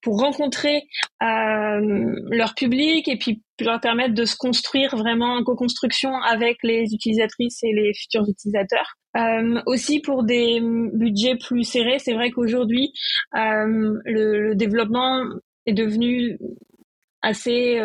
pour 0.00 0.18
rencontrer 0.18 0.88
euh, 1.22 2.16
leur 2.30 2.54
public 2.54 3.06
et 3.06 3.18
puis 3.18 3.42
leur 3.60 3.82
permettre 3.82 4.14
de 4.14 4.24
se 4.24 4.34
construire 4.34 4.96
vraiment 4.96 5.34
en 5.34 5.44
co-construction 5.44 6.14
avec 6.22 6.56
les 6.62 6.94
utilisatrices 6.94 7.62
et 7.62 7.72
les 7.72 7.92
futurs 7.92 8.26
utilisateurs. 8.26 8.96
aussi 9.66 10.00
pour 10.00 10.24
des 10.24 10.60
budgets 10.94 11.36
plus 11.36 11.62
serrés, 11.62 11.98
c'est 11.98 12.14
vrai 12.14 12.30
qu'aujourd'hui 12.30 12.92
le, 13.34 14.00
le, 14.06 14.54
développement 14.56 15.22
est 15.66 15.74
devenu 15.74 16.38
assez 17.20 17.78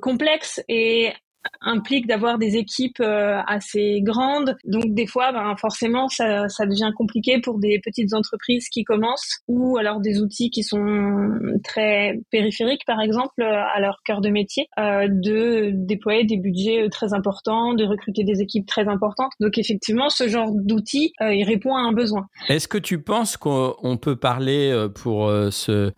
complexe 0.00 0.60
et 0.68 1.12
implique 1.60 2.06
d'avoir 2.06 2.38
des 2.38 2.56
équipes 2.56 3.00
euh, 3.00 3.40
assez 3.46 4.00
grandes. 4.02 4.56
Donc 4.64 4.94
des 4.94 5.06
fois, 5.06 5.32
ben, 5.32 5.54
forcément, 5.56 6.08
ça, 6.08 6.46
devient 6.66 6.92
compliqué 6.96 7.40
pour 7.40 7.58
des 7.58 7.80
petites 7.82 8.14
entreprises 8.14 8.68
qui 8.68 8.84
commencent 8.84 9.38
ou 9.48 9.78
alors 9.78 10.00
des 10.00 10.20
outils 10.20 10.50
qui 10.50 10.62
sont 10.62 11.38
très 11.64 12.20
périphériques, 12.30 12.84
par 12.86 13.00
exemple, 13.00 13.40
euh, 13.40 13.62
à 13.74 13.80
leur 13.80 14.00
cœur 14.04 14.20
de 14.20 14.28
métier, 14.28 14.68
euh, 14.78 15.08
de 15.08 15.70
déployer 15.74 16.24
des 16.24 16.36
budgets 16.36 16.88
très 16.90 17.14
importants, 17.14 17.74
de 17.74 17.84
recruter 17.84 18.24
des 18.24 18.40
équipes 18.40 18.66
très 18.66 18.88
importantes. 18.88 19.32
Donc 19.40 19.58
effectivement, 19.58 20.08
ce 20.08 20.28
genre 20.28 20.50
d'outil, 20.52 21.12
il 21.20 21.44
répond 21.44 21.74
à 21.74 21.80
un 21.80 21.92
besoin. 21.92 22.26
Est-ce 22.48 22.68
que 22.68 22.78
tu 22.78 23.00
penses 23.00 23.36
qu'on 23.36 23.98
peut 24.00 24.16
parler 24.16 24.88
pour 24.94 25.30
ce, 25.50 25.92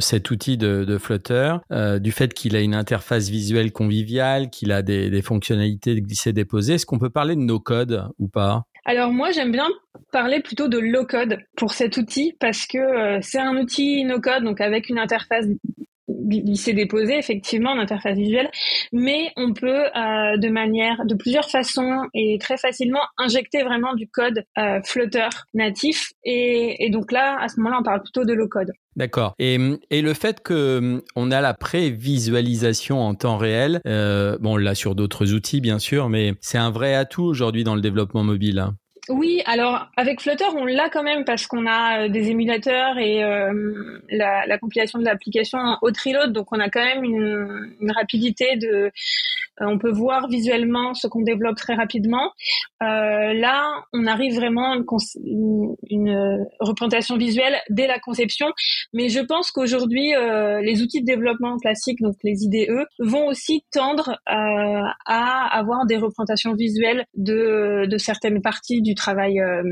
cet 0.00 0.30
outil 0.30 0.56
de, 0.56 0.84
de 0.84 0.98
Flutter 0.98 1.56
du 2.00 2.12
fait 2.12 2.34
qu'il 2.34 2.56
a 2.56 2.60
une 2.60 2.74
interface 2.74 3.28
visuelle 3.28 3.72
conviviale, 3.72 4.50
qu'il 4.50 4.67
a 4.72 4.82
des, 4.82 5.22
fonctionnalités 5.22 5.94
de 5.94 6.00
glisser-déposer. 6.00 6.74
Est-ce 6.74 6.86
qu'on 6.86 6.98
peut 6.98 7.10
parler 7.10 7.34
de 7.34 7.40
nos 7.40 7.60
codes 7.60 8.04
ou 8.18 8.28
pas? 8.28 8.62
Alors 8.84 9.12
moi 9.12 9.30
j'aime 9.32 9.52
bien 9.52 9.68
parler 10.12 10.40
plutôt 10.40 10.68
de 10.68 10.78
low 10.78 11.04
code 11.04 11.38
pour 11.56 11.72
cet 11.72 11.96
outil 11.98 12.34
parce 12.40 12.66
que 12.66 13.20
c'est 13.20 13.38
un 13.38 13.56
outil 13.56 14.04
no 14.04 14.20
code 14.20 14.44
donc 14.44 14.60
avec 14.60 14.88
une 14.88 14.98
interface 14.98 15.46
déposé 16.74 17.18
effectivement 17.18 17.70
en 17.70 17.78
interface 17.78 18.16
visuelle, 18.16 18.50
mais 18.92 19.32
on 19.36 19.52
peut 19.52 19.84
euh, 19.84 20.36
de 20.36 20.48
manière, 20.48 21.04
de 21.04 21.14
plusieurs 21.14 21.50
façons 21.50 22.02
et 22.14 22.38
très 22.40 22.56
facilement 22.56 23.00
injecter 23.16 23.62
vraiment 23.62 23.94
du 23.94 24.08
code 24.08 24.44
euh, 24.58 24.80
Flutter 24.84 25.28
natif. 25.54 26.12
Et, 26.24 26.88
donc 26.90 27.12
là, 27.12 27.38
à 27.40 27.48
ce 27.48 27.58
moment-là, 27.60 27.78
on 27.80 27.82
parle 27.82 28.02
plutôt 28.02 28.24
de 28.24 28.32
low 28.32 28.48
code. 28.48 28.72
D'accord. 28.98 29.34
Et, 29.38 29.58
le 29.58 30.14
fait 30.14 30.42
que 30.42 31.04
on 31.14 31.30
a 31.30 31.40
la 31.40 31.54
prévisualisation 31.54 33.00
en 33.00 33.14
temps 33.14 33.36
réel, 33.36 33.80
euh, 33.86 34.36
bon, 34.40 34.56
là 34.56 34.74
sur 34.74 34.96
d'autres 34.96 35.32
outils 35.32 35.60
bien 35.60 35.78
sûr, 35.78 36.08
mais 36.08 36.34
c'est 36.40 36.58
un 36.58 36.70
vrai 36.70 36.94
atout 36.94 37.22
aujourd'hui 37.22 37.62
dans 37.62 37.76
le 37.76 37.80
développement 37.80 38.24
mobile. 38.24 38.58
Hein. 38.58 38.76
Oui, 39.08 39.42
alors 39.46 39.88
avec 39.96 40.20
Flutter, 40.20 40.44
on 40.54 40.66
l'a 40.66 40.90
quand 40.90 41.02
même 41.02 41.24
parce 41.24 41.46
qu'on 41.46 41.66
a 41.66 42.04
euh, 42.04 42.08
des 42.08 42.28
émulateurs 42.28 42.98
et 42.98 43.24
euh, 43.24 43.98
la, 44.10 44.58
compilation 44.58 44.98
de 44.98 45.04
l'application 45.04 45.58
haute 45.80 45.96
reload, 45.98 46.32
donc 46.32 46.48
on 46.52 46.60
a 46.60 46.68
quand 46.68 46.84
même 46.84 47.04
une, 47.04 47.90
rapidité 47.90 48.56
de. 48.56 48.66
Euh, 48.66 48.90
on 49.60 49.78
peut 49.78 49.90
voir 49.90 50.28
visuellement 50.28 50.94
ce 50.94 51.08
qu'on 51.08 51.22
développe 51.22 51.56
très 51.56 51.74
rapidement. 51.74 52.32
là, 52.80 53.64
on 53.92 54.06
arrive 54.06 54.36
vraiment 54.36 54.72
à 54.72 54.76
une, 54.76 55.74
une, 55.90 56.46
représentation 56.60 57.16
visuelle 57.16 57.56
dès 57.70 57.86
la 57.88 57.98
conception, 57.98 58.46
mais 58.92 59.08
je 59.08 59.20
pense 59.20 59.50
qu'aujourd'hui, 59.50 60.12
les 60.62 60.80
outils 60.82 61.00
de 61.00 61.06
développement 61.06 61.56
classiques, 61.56 62.00
donc 62.00 62.14
les 62.22 62.44
IDE, 62.44 62.86
vont 63.00 63.26
aussi 63.26 63.64
tendre 63.72 64.20
à 64.26 65.58
avoir 65.58 65.86
des 65.86 65.96
représentations 65.96 66.54
visuelles 66.54 67.04
de, 67.16 67.86
de 67.86 67.98
certaines 67.98 68.40
parties 68.40 68.80
du 68.80 68.94
travail 68.98 69.40
euh, 69.40 69.62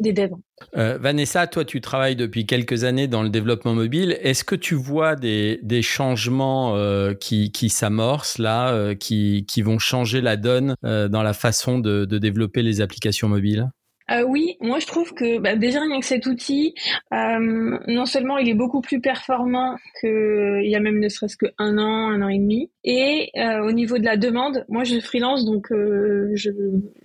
des 0.00 0.12
devs. 0.12 0.34
Euh, 0.76 0.98
Vanessa, 0.98 1.46
toi, 1.46 1.64
tu 1.64 1.80
travailles 1.80 2.16
depuis 2.16 2.46
quelques 2.46 2.84
années 2.84 3.06
dans 3.06 3.22
le 3.22 3.28
développement 3.28 3.74
mobile. 3.74 4.18
Est-ce 4.20 4.44
que 4.44 4.54
tu 4.54 4.74
vois 4.74 5.14
des, 5.16 5.82
changements 5.82 6.76
euh, 6.76 7.14
qui, 7.14 7.68
s'amorcent 7.68 8.38
là, 8.38 8.94
qui, 8.94 9.44
vont 9.62 9.78
changer 9.78 10.20
la 10.20 10.36
donne 10.36 10.74
dans 10.82 11.22
la 11.22 11.32
façon 11.32 11.78
de 11.78 12.18
développer 12.18 12.62
les 12.62 12.80
applications 12.80 13.28
mobiles? 13.28 13.68
Euh, 14.10 14.24
oui, 14.24 14.56
moi 14.60 14.78
je 14.80 14.86
trouve 14.86 15.14
que 15.14 15.38
bah, 15.38 15.54
déjà 15.54 15.80
rien 15.80 16.00
que 16.00 16.06
cet 16.06 16.26
outil, 16.26 16.74
euh, 17.14 17.78
non 17.86 18.04
seulement 18.04 18.36
il 18.38 18.48
est 18.48 18.54
beaucoup 18.54 18.80
plus 18.80 19.00
performant 19.00 19.76
qu'il 20.00 20.64
y 20.68 20.74
a 20.74 20.80
même 20.80 20.98
ne 20.98 21.08
serait-ce 21.08 21.36
qu'un 21.36 21.78
an, 21.78 22.10
un 22.10 22.20
an 22.20 22.28
et 22.28 22.38
demi, 22.38 22.70
et 22.84 23.30
euh, 23.36 23.64
au 23.66 23.72
niveau 23.72 23.98
de 23.98 24.04
la 24.04 24.16
demande, 24.16 24.64
moi 24.68 24.82
je 24.84 24.98
freelance 24.98 25.44
donc 25.44 25.68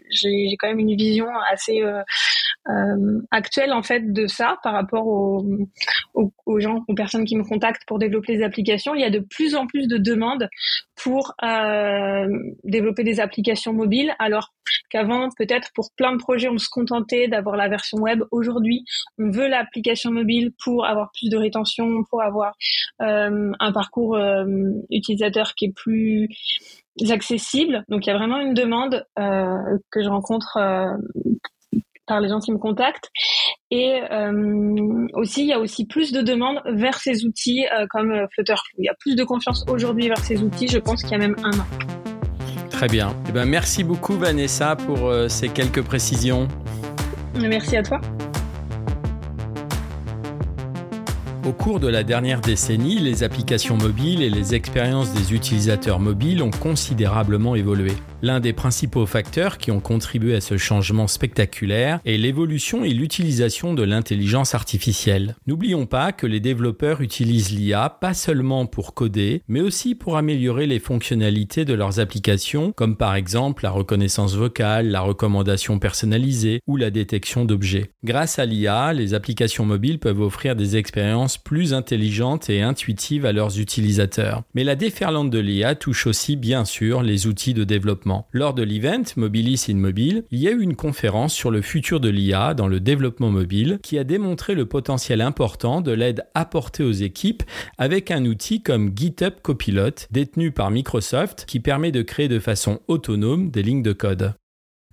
j'ai 0.09 0.55
quand 0.57 0.67
même 0.67 0.79
une 0.79 0.95
vision 0.95 1.27
assez 1.51 1.81
euh, 2.69 3.21
actuelle 3.31 3.71
en 3.71 3.83
fait 3.83 4.11
de 4.11 4.27
ça 4.27 4.57
par 4.61 4.73
rapport 4.73 5.07
aux, 5.07 5.45
aux, 6.45 6.59
gens, 6.59 6.83
aux 6.87 6.95
personnes 6.95 7.25
qui 7.25 7.37
me 7.37 7.43
contactent 7.43 7.83
pour 7.87 7.99
développer 7.99 8.37
des 8.37 8.43
applications. 8.43 8.93
Il 8.93 9.01
y 9.01 9.05
a 9.05 9.09
de 9.09 9.19
plus 9.19 9.55
en 9.55 9.67
plus 9.67 9.87
de 9.87 9.97
demandes 9.97 10.49
pour 10.95 11.33
euh, 11.43 12.27
développer 12.63 13.03
des 13.03 13.19
applications 13.19 13.71
mobiles, 13.71 14.13
alors 14.19 14.53
qu'avant 14.89 15.29
peut-être 15.37 15.69
pour 15.75 15.91
plein 15.95 16.11
de 16.13 16.17
projets 16.17 16.49
on 16.49 16.57
se 16.57 16.69
contentait 16.69 17.27
d'avoir 17.27 17.55
la 17.55 17.69
version 17.69 17.99
web. 17.99 18.23
Aujourd'hui, 18.31 18.83
on 19.17 19.29
veut 19.29 19.47
l'application 19.47 20.11
mobile 20.11 20.51
pour 20.63 20.85
avoir 20.85 21.11
plus 21.11 21.29
de 21.29 21.37
rétention, 21.37 22.03
pour 22.09 22.21
avoir 22.21 22.53
euh, 23.01 23.51
un 23.59 23.71
parcours 23.71 24.15
euh, 24.15 24.45
utilisateur 24.89 25.53
qui 25.55 25.65
est 25.65 25.73
plus 25.73 26.29
accessible. 27.09 27.83
Donc 27.89 28.05
il 28.05 28.09
y 28.09 28.13
a 28.13 28.17
vraiment 28.17 28.39
une 28.39 28.53
demande 28.53 29.05
euh, 29.19 29.77
que 29.91 30.03
je 30.03 30.09
rencontre 30.09 30.57
euh, 30.57 30.87
par 32.05 32.21
les 32.21 32.29
gens 32.29 32.39
qui 32.39 32.51
me 32.51 32.57
contactent. 32.57 33.09
Et 33.69 34.01
euh, 34.11 35.07
aussi, 35.13 35.41
il 35.41 35.47
y 35.47 35.53
a 35.53 35.59
aussi 35.59 35.85
plus 35.85 36.11
de 36.11 36.21
demandes 36.21 36.61
vers 36.65 36.97
ces 36.99 37.25
outils 37.25 37.65
euh, 37.65 37.85
comme 37.89 38.13
Flutterflow. 38.33 38.77
Il 38.79 38.85
y 38.85 38.89
a 38.89 38.95
plus 38.99 39.15
de 39.15 39.23
confiance 39.23 39.65
aujourd'hui 39.67 40.07
vers 40.07 40.19
ces 40.19 40.41
outils, 40.41 40.67
je 40.67 40.79
pense 40.79 41.01
qu'il 41.01 41.11
y 41.11 41.15
a 41.15 41.19
même 41.19 41.35
un 41.43 41.59
an. 41.59 41.65
Très 42.69 42.87
bien. 42.87 43.13
Eh 43.27 43.31
ben, 43.31 43.45
merci 43.45 43.83
beaucoup 43.83 44.13
Vanessa 44.13 44.75
pour 44.75 45.11
ces 45.29 45.49
quelques 45.49 45.81
précisions. 45.81 46.47
Merci 47.35 47.75
à 47.75 47.83
toi. 47.83 47.99
Au 51.47 51.53
cours 51.53 51.79
de 51.79 51.87
la 51.87 52.03
dernière 52.03 52.41
décennie, 52.41 52.99
les 52.99 53.23
applications 53.23 53.77
mobiles 53.77 54.21
et 54.21 54.29
les 54.29 54.53
expériences 54.53 55.13
des 55.13 55.33
utilisateurs 55.33 55.97
mobiles 55.97 56.43
ont 56.43 56.51
considérablement 56.51 57.55
évolué. 57.55 57.93
L'un 58.23 58.39
des 58.39 58.51
principaux 58.51 59.05
facteurs 59.05 59.59
qui 59.59 59.69
ont 59.69 59.79
contribué 59.79 60.35
à 60.35 60.41
ce 60.41 60.57
changement 60.57 61.07
spectaculaire 61.07 61.99
est 62.03 62.17
l'évolution 62.17 62.83
et 62.83 62.89
l'utilisation 62.89 63.75
de 63.75 63.83
l'intelligence 63.83 64.55
artificielle. 64.55 65.35
N'oublions 65.45 65.85
pas 65.85 66.11
que 66.11 66.25
les 66.25 66.39
développeurs 66.39 67.01
utilisent 67.01 67.51
l'IA 67.51 67.95
pas 68.01 68.15
seulement 68.15 68.65
pour 68.65 68.95
coder, 68.95 69.43
mais 69.47 69.61
aussi 69.61 69.93
pour 69.93 70.17
améliorer 70.17 70.65
les 70.65 70.79
fonctionnalités 70.79 71.63
de 71.63 71.75
leurs 71.75 71.99
applications, 71.99 72.71
comme 72.71 72.97
par 72.97 73.13
exemple 73.13 73.63
la 73.63 73.69
reconnaissance 73.69 74.35
vocale, 74.35 74.87
la 74.89 75.01
recommandation 75.01 75.77
personnalisée 75.77 76.61
ou 76.65 76.75
la 76.75 76.89
détection 76.89 77.45
d'objets. 77.45 77.91
Grâce 78.03 78.39
à 78.39 78.45
l'IA, 78.45 78.93
les 78.93 79.13
applications 79.13 79.65
mobiles 79.65 79.99
peuvent 79.99 80.21
offrir 80.21 80.55
des 80.55 80.75
expériences 80.75 81.37
plus 81.37 81.75
intelligentes 81.75 82.49
et 82.49 82.63
intuitives 82.63 83.27
à 83.27 83.31
leurs 83.31 83.59
utilisateurs. 83.59 84.41
Mais 84.55 84.63
la 84.63 84.75
déferlante 84.75 85.29
de 85.29 85.39
l'IA 85.39 85.75
touche 85.75 86.07
aussi 86.07 86.35
bien 86.35 86.65
sûr 86.65 87.03
les 87.03 87.27
outils 87.27 87.53
de 87.53 87.63
développement 87.63 88.06
lors 88.31 88.53
de 88.53 88.63
l'event 88.63 89.03
Mobilis 89.15 89.65
in 89.69 89.75
Mobile, 89.75 90.23
il 90.31 90.39
y 90.39 90.47
a 90.47 90.51
eu 90.51 90.61
une 90.61 90.75
conférence 90.75 91.33
sur 91.33 91.51
le 91.51 91.61
futur 91.61 91.99
de 91.99 92.09
l'IA 92.09 92.53
dans 92.53 92.67
le 92.67 92.79
développement 92.79 93.29
mobile 93.29 93.79
qui 93.81 93.97
a 93.97 94.03
démontré 94.03 94.55
le 94.55 94.65
potentiel 94.65 95.21
important 95.21 95.81
de 95.81 95.91
l'aide 95.91 96.25
apportée 96.33 96.83
aux 96.83 96.91
équipes 96.91 97.43
avec 97.77 98.11
un 98.11 98.25
outil 98.25 98.61
comme 98.61 98.91
GitHub 98.95 99.33
Copilot 99.41 100.07
détenu 100.11 100.51
par 100.51 100.71
Microsoft 100.71 101.45
qui 101.47 101.59
permet 101.59 101.91
de 101.91 102.01
créer 102.01 102.27
de 102.27 102.39
façon 102.39 102.79
autonome 102.87 103.51
des 103.51 103.63
lignes 103.63 103.83
de 103.83 103.93
code. 103.93 104.33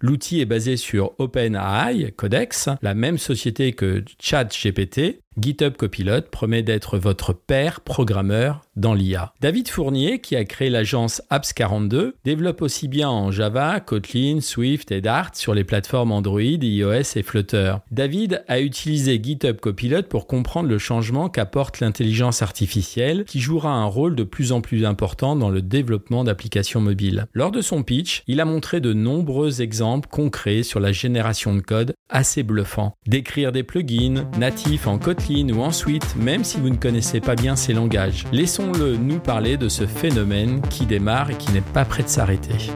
L'outil 0.01 0.41
est 0.41 0.47
basé 0.47 0.77
sur 0.77 1.13
OpenAI 1.19 2.13
Codex, 2.13 2.69
la 2.83 2.95
même 2.95 3.17
société 3.17 3.73
que 3.73 4.05
ChatGPT, 4.21 5.21
GitHub 5.37 5.77
Copilot 5.77 6.23
promet 6.31 6.63
d'être 6.63 6.97
votre 6.97 7.33
père 7.33 7.81
programmeur 7.81 8.63
dans 8.77 8.95
l'IA. 8.95 9.33
David 9.41 9.69
Fournier, 9.69 10.21
qui 10.21 10.37
a 10.37 10.45
créé 10.45 10.71
l'agence 10.71 11.23
Apps42, 11.31 12.13
développe 12.25 12.63
aussi 12.63 12.87
bien 12.87 13.09
en 13.09 13.33
Java, 13.33 13.81
Kotlin, 13.81 14.41
Swift 14.41 14.93
et 14.93 15.01
Dart 15.01 15.35
sur 15.35 15.55
les 15.55 15.65
plateformes 15.65 16.13
Android, 16.13 16.41
iOS 16.41 17.17
et 17.17 17.23
Flutter. 17.23 17.75
David 17.91 18.45
a 18.47 18.61
utilisé 18.61 19.21
GitHub 19.23 19.57
Copilot 19.57 20.05
pour 20.05 20.27
comprendre 20.27 20.69
le 20.69 20.79
changement 20.79 21.29
qu'apporte 21.29 21.81
l'intelligence 21.81 22.43
artificielle 22.43 23.25
qui 23.25 23.41
jouera 23.41 23.73
un 23.73 23.87
rôle 23.87 24.15
de 24.15 24.25
plus 24.25 24.53
en 24.53 24.61
plus 24.61 24.85
important 24.85 25.35
dans 25.35 25.51
le 25.51 25.63
développement 25.63 26.23
d'applications 26.23 26.81
mobiles. 26.81 27.27
Lors 27.33 27.51
de 27.51 27.61
son 27.61 27.83
pitch, 27.83 28.23
il 28.29 28.41
a 28.41 28.45
montré 28.45 28.81
de 28.81 28.93
nombreux 28.93 29.63
exemples 29.63 30.09
concrets 30.09 30.63
sur 30.63 30.79
la 30.79 30.93
génération 30.93 31.55
de 31.55 31.61
code 31.61 31.95
assez 32.09 32.45
bluffants. 32.45 32.95
Décrire 33.07 33.51
des 33.51 33.63
plugins 33.65 34.29
natifs 34.39 34.87
en 34.87 34.99
Kotlin 34.99 35.24
ou 35.31 35.63
ensuite, 35.63 36.17
même 36.17 36.45
si 36.45 36.59
vous 36.59 36.69
ne 36.69 36.77
connaissez 36.77 37.21
pas 37.21 37.35
bien 37.35 37.57
ces 37.57 37.73
langages. 37.73 38.27
Laissons-le 38.31 38.97
nous 38.97 39.19
parler 39.19 39.57
de 39.57 39.69
ce 39.69 39.87
phénomène 39.87 40.61
qui 40.69 40.85
démarre 40.85 41.31
et 41.31 41.35
qui 41.37 41.51
n'est 41.53 41.63
pas 41.63 41.85
prêt 41.85 42.03
de 42.03 42.09
s'arrêter. 42.09 42.71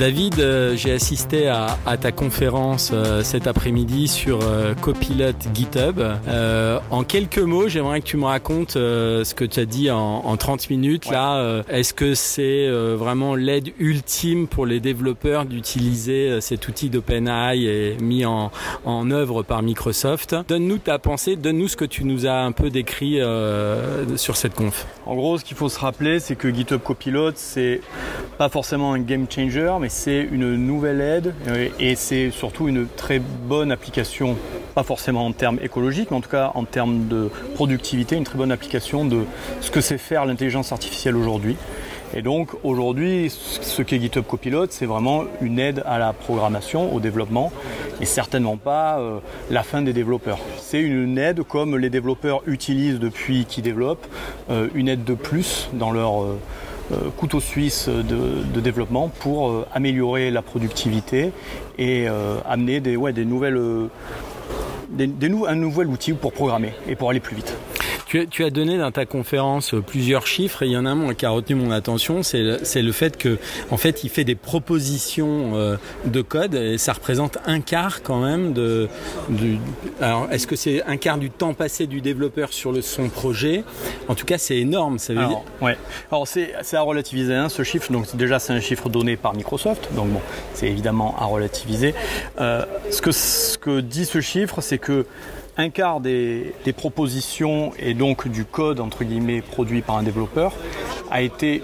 David, 0.00 0.40
euh, 0.40 0.76
j'ai 0.76 0.92
assisté 0.92 1.48
à, 1.48 1.76
ta 2.00 2.10
conférence 2.10 2.90
euh, 2.94 3.22
cet 3.22 3.46
après-midi 3.46 4.08
sur 4.08 4.38
euh, 4.42 4.74
Copilot 4.74 5.34
GitHub. 5.52 6.00
en 6.90 7.04
quelques 7.04 7.38
mots, 7.38 7.68
j'aimerais 7.68 8.00
que 8.00 8.06
tu 8.06 8.16
me 8.16 8.24
racontes 8.24 8.72
ce 8.72 9.34
que 9.34 9.44
tu 9.44 9.60
as 9.60 9.66
dit 9.66 9.90
en, 9.90 10.36
30 10.38 10.70
minutes. 10.70 11.10
Là, 11.10 11.62
est-ce 11.68 11.92
que 11.92 12.14
c'est 12.14 12.66
vraiment 12.70 13.34
l'aide 13.34 13.72
ultime 13.78 14.46
pour 14.46 14.64
les 14.64 14.80
développeurs 14.80 15.44
d'utiliser 15.44 16.40
cet 16.40 16.66
outil 16.66 16.88
d'OpenAI 16.88 17.64
et 17.64 17.96
mis 18.00 18.24
en, 18.24 18.50
en 18.86 19.10
œuvre 19.10 19.42
par 19.42 19.62
Microsoft? 19.62 20.34
Donne-nous 20.48 20.78
ta 20.78 20.98
pensée, 20.98 21.36
donne-nous 21.36 21.68
ce 21.68 21.76
que 21.76 21.84
tu 21.84 22.04
nous 22.04 22.26
as 22.26 22.40
un 22.40 22.52
peu 22.52 22.70
décrit 22.70 23.20
sur 24.16 24.36
cette 24.38 24.54
conf. 24.54 24.86
En 25.04 25.14
gros, 25.14 25.36
ce 25.36 25.44
qu'il 25.44 25.58
faut 25.58 25.68
se 25.68 25.78
rappeler, 25.78 26.20
c'est 26.20 26.36
que 26.36 26.48
GitHub 26.48 26.80
Copilot, 26.80 27.32
c'est 27.34 27.82
pas 28.38 28.48
forcément 28.48 28.94
un 28.94 29.00
game 29.00 29.26
changer, 29.30 29.76
mais 29.78 29.89
c'est 29.90 30.20
une 30.30 30.54
nouvelle 30.54 31.00
aide 31.00 31.34
euh, 31.48 31.68
et 31.80 31.96
c'est 31.96 32.30
surtout 32.30 32.68
une 32.68 32.86
très 32.86 33.18
bonne 33.18 33.72
application, 33.72 34.36
pas 34.74 34.84
forcément 34.84 35.26
en 35.26 35.32
termes 35.32 35.58
écologiques, 35.60 36.10
mais 36.10 36.16
en 36.16 36.20
tout 36.20 36.30
cas 36.30 36.52
en 36.54 36.64
termes 36.64 37.08
de 37.08 37.28
productivité, 37.54 38.16
une 38.16 38.24
très 38.24 38.38
bonne 38.38 38.52
application 38.52 39.04
de 39.04 39.24
ce 39.60 39.70
que 39.70 39.80
c'est 39.80 39.98
faire 39.98 40.24
l'intelligence 40.24 40.70
artificielle 40.70 41.16
aujourd'hui. 41.16 41.56
Et 42.14 42.22
donc 42.22 42.50
aujourd'hui, 42.64 43.30
ce 43.30 43.82
qu'est 43.82 44.00
GitHub 44.00 44.24
Copilot, 44.24 44.66
c'est 44.70 44.86
vraiment 44.86 45.24
une 45.40 45.58
aide 45.58 45.82
à 45.86 45.98
la 45.98 46.12
programmation, 46.12 46.92
au 46.94 47.00
développement, 47.00 47.52
et 48.00 48.04
certainement 48.04 48.56
pas 48.56 48.98
euh, 48.98 49.18
la 49.50 49.62
fin 49.62 49.82
des 49.82 49.92
développeurs. 49.92 50.38
C'est 50.58 50.80
une 50.80 51.18
aide 51.18 51.42
comme 51.42 51.76
les 51.76 51.90
développeurs 51.90 52.42
utilisent 52.46 52.98
depuis 52.98 53.44
qu'ils 53.44 53.64
développent, 53.64 54.06
euh, 54.50 54.68
une 54.74 54.88
aide 54.88 55.04
de 55.04 55.14
plus 55.14 55.68
dans 55.72 55.90
leur 55.92 56.24
couteau 57.16 57.40
suisse 57.40 57.88
de, 57.88 58.60
développement 58.60 59.08
pour 59.08 59.64
améliorer 59.72 60.30
la 60.30 60.42
productivité 60.42 61.32
et 61.78 62.06
amener 62.46 62.80
des, 62.80 62.96
ouais, 62.96 63.12
des 63.12 63.24
nouvelles, 63.24 63.60
un 64.98 65.54
nouvel 65.54 65.88
outil 65.88 66.12
pour 66.12 66.32
programmer 66.32 66.72
et 66.88 66.96
pour 66.96 67.10
aller 67.10 67.20
plus 67.20 67.36
vite. 67.36 67.56
Tu, 68.10 68.44
as 68.44 68.50
donné 68.50 68.76
dans 68.76 68.90
ta 68.90 69.06
conférence 69.06 69.72
plusieurs 69.86 70.26
chiffres 70.26 70.64
et 70.64 70.66
il 70.66 70.72
y 70.72 70.76
en 70.76 70.84
a 70.84 70.90
un 70.90 71.14
qui 71.14 71.26
a 71.26 71.30
retenu 71.30 71.54
mon 71.54 71.70
attention, 71.70 72.24
c'est 72.24 72.42
le, 72.42 72.92
fait 72.92 73.16
que, 73.16 73.38
en 73.70 73.76
fait, 73.76 74.02
il 74.02 74.10
fait 74.10 74.24
des 74.24 74.34
propositions 74.34 75.52
euh, 75.54 75.76
de 76.06 76.20
code 76.20 76.56
et 76.56 76.76
ça 76.76 76.92
représente 76.92 77.38
un 77.46 77.60
quart 77.60 78.02
quand 78.02 78.20
même 78.20 78.52
de. 78.52 78.88
alors, 80.00 80.26
est-ce 80.32 80.48
que 80.48 80.56
c'est 80.56 80.82
un 80.82 80.96
quart 80.96 81.18
du 81.18 81.30
temps 81.30 81.54
passé 81.54 81.86
du 81.86 82.00
développeur 82.00 82.52
sur 82.52 82.72
le, 82.72 82.82
son 82.82 83.08
projet? 83.10 83.62
En 84.08 84.16
tout 84.16 84.26
cas, 84.26 84.38
c'est 84.38 84.56
énorme. 84.56 84.98
Ça 84.98 85.12
veut 85.12 85.20
alors, 85.20 85.30
dire. 85.30 85.40
Ouais. 85.60 85.76
Alors, 86.10 86.26
c'est 86.26 86.52
à 86.74 86.80
relativiser 86.80 87.34
hein, 87.34 87.48
ce 87.48 87.62
chiffre. 87.62 87.92
Donc, 87.92 88.16
déjà, 88.16 88.40
c'est 88.40 88.52
un 88.52 88.60
chiffre 88.60 88.88
donné 88.88 89.16
par 89.16 89.34
Microsoft. 89.34 89.88
Donc, 89.94 90.08
bon, 90.08 90.20
c'est 90.54 90.66
évidemment 90.66 91.14
à 91.16 91.26
relativiser. 91.26 91.94
Euh, 92.40 92.64
ce, 92.90 93.02
que, 93.02 93.12
ce 93.12 93.56
que 93.56 93.78
dit 93.78 94.04
ce 94.04 94.20
chiffre, 94.20 94.60
c'est 94.62 94.78
que 94.78 95.06
un 95.56 95.70
quart 95.70 96.00
des, 96.00 96.54
propositions 96.76 97.72
et 97.78 97.94
donc 97.94 98.28
du 98.28 98.44
code 98.44 98.80
entre 98.80 99.04
guillemets 99.04 99.42
produit 99.42 99.82
par 99.82 99.96
un 99.96 100.02
développeur 100.02 100.52
a 101.10 101.22
été 101.22 101.62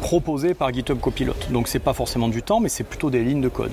proposé 0.00 0.54
par 0.54 0.72
GitHub 0.72 1.00
Copilot. 1.00 1.34
Donc 1.50 1.68
c'est 1.68 1.78
pas 1.78 1.94
forcément 1.94 2.28
du 2.28 2.42
temps, 2.42 2.60
mais 2.60 2.68
c'est 2.68 2.84
plutôt 2.84 3.10
des 3.10 3.22
lignes 3.22 3.40
de 3.40 3.48
code. 3.48 3.72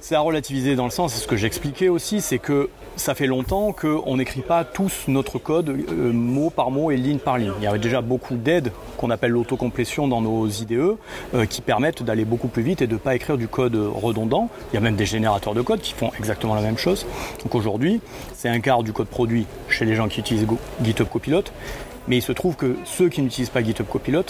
C'est 0.00 0.14
à 0.14 0.20
relativiser 0.20 0.74
dans 0.74 0.84
le 0.84 0.90
sens, 0.90 1.14
c'est 1.14 1.20
ce 1.20 1.28
que 1.28 1.36
j'expliquais 1.36 1.88
aussi, 1.88 2.20
c'est 2.20 2.38
que 2.38 2.68
ça 2.96 3.14
fait 3.14 3.26
longtemps 3.26 3.72
qu'on 3.72 4.16
n'écrit 4.16 4.42
pas 4.42 4.64
tous 4.64 5.04
notre 5.08 5.38
code 5.38 5.68
euh, 5.68 6.12
mot 6.12 6.50
par 6.50 6.70
mot 6.70 6.90
et 6.90 6.96
ligne 6.96 7.18
par 7.18 7.38
ligne. 7.38 7.52
Il 7.58 7.64
y 7.64 7.66
avait 7.66 7.78
déjà 7.78 8.00
beaucoup 8.00 8.36
d'aides 8.36 8.72
qu'on 8.96 9.10
appelle 9.10 9.30
l'autocomplétion 9.32 10.08
dans 10.08 10.20
nos 10.20 10.46
IDE 10.46 10.96
euh, 11.34 11.46
qui 11.46 11.60
permettent 11.60 12.02
d'aller 12.02 12.24
beaucoup 12.24 12.48
plus 12.48 12.62
vite 12.62 12.82
et 12.82 12.86
de 12.86 12.94
ne 12.94 12.98
pas 12.98 13.14
écrire 13.14 13.36
du 13.36 13.48
code 13.48 13.76
redondant. 13.76 14.48
Il 14.72 14.74
y 14.74 14.78
a 14.78 14.80
même 14.80 14.96
des 14.96 15.06
générateurs 15.06 15.54
de 15.54 15.62
code 15.62 15.80
qui 15.80 15.94
font 15.94 16.10
exactement 16.18 16.54
la 16.54 16.60
même 16.60 16.78
chose. 16.78 17.06
Donc 17.42 17.54
aujourd'hui, 17.54 18.00
c'est 18.34 18.48
un 18.48 18.60
quart 18.60 18.82
du 18.82 18.92
code 18.92 19.08
produit 19.08 19.46
chez 19.68 19.84
les 19.84 19.94
gens 19.94 20.08
qui 20.08 20.20
utilisent 20.20 20.46
GitHub 20.82 21.08
Copilot. 21.08 21.44
Mais 22.08 22.16
il 22.16 22.22
se 22.22 22.32
trouve 22.32 22.56
que 22.56 22.76
ceux 22.84 23.08
qui 23.08 23.22
n'utilisent 23.22 23.50
pas 23.50 23.62
GitHub 23.62 23.86
Copilot 23.86 24.24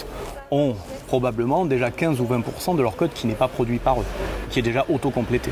ont 0.51 0.75
probablement 1.07 1.65
déjà 1.65 1.89
15 1.89 2.21
ou 2.21 2.25
20% 2.25 2.75
de 2.75 2.81
leur 2.81 2.95
code 2.95 3.11
qui 3.13 3.27
n'est 3.27 3.33
pas 3.33 3.47
produit 3.47 3.79
par 3.79 3.99
eux, 3.99 4.05
qui 4.49 4.59
est 4.59 4.63
déjà 4.63 4.85
autocomplété. 4.89 5.51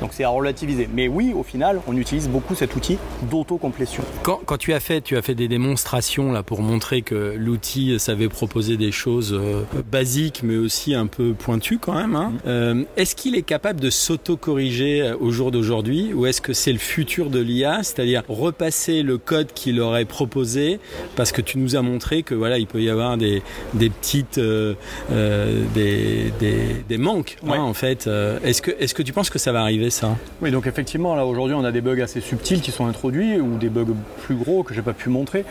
Donc 0.00 0.10
c'est 0.12 0.24
à 0.24 0.28
relativiser. 0.28 0.88
Mais 0.92 1.08
oui, 1.08 1.32
au 1.34 1.42
final, 1.42 1.80
on 1.86 1.96
utilise 1.96 2.28
beaucoup 2.28 2.54
cet 2.54 2.74
outil 2.76 2.98
d'autocomplétion. 3.30 4.02
Quand, 4.22 4.40
quand, 4.44 4.56
tu 4.56 4.72
as 4.72 4.80
fait, 4.80 5.00
tu 5.00 5.16
as 5.16 5.22
fait 5.22 5.34
des 5.34 5.48
démonstrations 5.48 6.32
là 6.32 6.42
pour 6.42 6.62
montrer 6.62 7.02
que 7.02 7.34
l'outil 7.36 7.98
savait 7.98 8.28
proposer 8.28 8.76
des 8.76 8.92
choses 8.92 9.32
euh, 9.32 9.64
basiques, 9.90 10.42
mais 10.42 10.56
aussi 10.56 10.94
un 10.94 11.06
peu 11.06 11.32
pointues 11.32 11.78
quand 11.78 11.94
même. 11.94 12.16
Hein. 12.16 12.32
Mm-hmm. 12.32 12.48
Euh, 12.48 12.84
est-ce 12.96 13.14
qu'il 13.14 13.36
est 13.36 13.42
capable 13.42 13.80
de 13.80 13.90
s'auto-corriger 13.90 15.02
euh, 15.02 15.16
au 15.20 15.30
jour 15.30 15.50
d'aujourd'hui, 15.50 16.12
ou 16.14 16.26
est-ce 16.26 16.40
que 16.40 16.52
c'est 16.52 16.72
le 16.72 16.78
futur 16.78 17.30
de 17.30 17.40
l'IA, 17.40 17.82
c'est-à-dire 17.82 18.22
repasser 18.28 19.02
le 19.02 19.18
code 19.18 19.52
qu'il 19.52 19.80
aurait 19.80 20.04
proposé, 20.04 20.80
parce 21.16 21.32
que 21.32 21.40
tu 21.40 21.58
nous 21.58 21.76
as 21.76 21.82
montré 21.82 22.22
que 22.22 22.34
voilà, 22.34 22.58
il 22.58 22.66
peut 22.66 22.80
y 22.80 22.90
avoir 22.90 23.16
des, 23.16 23.42
des 23.74 23.90
petites 23.90 24.38
des, 24.38 26.32
des, 26.40 26.84
des, 26.88 26.98
manques 26.98 27.36
hein, 27.46 27.60
en 27.60 27.74
fait. 27.74 28.08
est-ce 28.44 28.62
que 28.62 28.70
est-ce 28.78 28.94
que 28.94 29.02
tu 29.02 29.12
penses 29.12 29.30
que 29.30 29.38
ça 29.38 29.52
va 29.52 29.59
arriver 29.62 29.90
ça 29.90 30.16
Oui, 30.42 30.50
donc 30.50 30.66
effectivement, 30.66 31.14
là 31.14 31.26
aujourd'hui, 31.26 31.54
on 31.54 31.64
a 31.64 31.72
des 31.72 31.80
bugs 31.80 32.00
assez 32.00 32.20
subtils 32.20 32.60
qui 32.60 32.70
sont 32.70 32.86
introduits 32.86 33.40
ou 33.40 33.56
des 33.58 33.68
bugs 33.68 33.94
plus 34.22 34.34
gros 34.34 34.62
que 34.62 34.74
j'ai 34.74 34.82
pas 34.82 34.92
pu 34.92 35.08
montrer. 35.08 35.44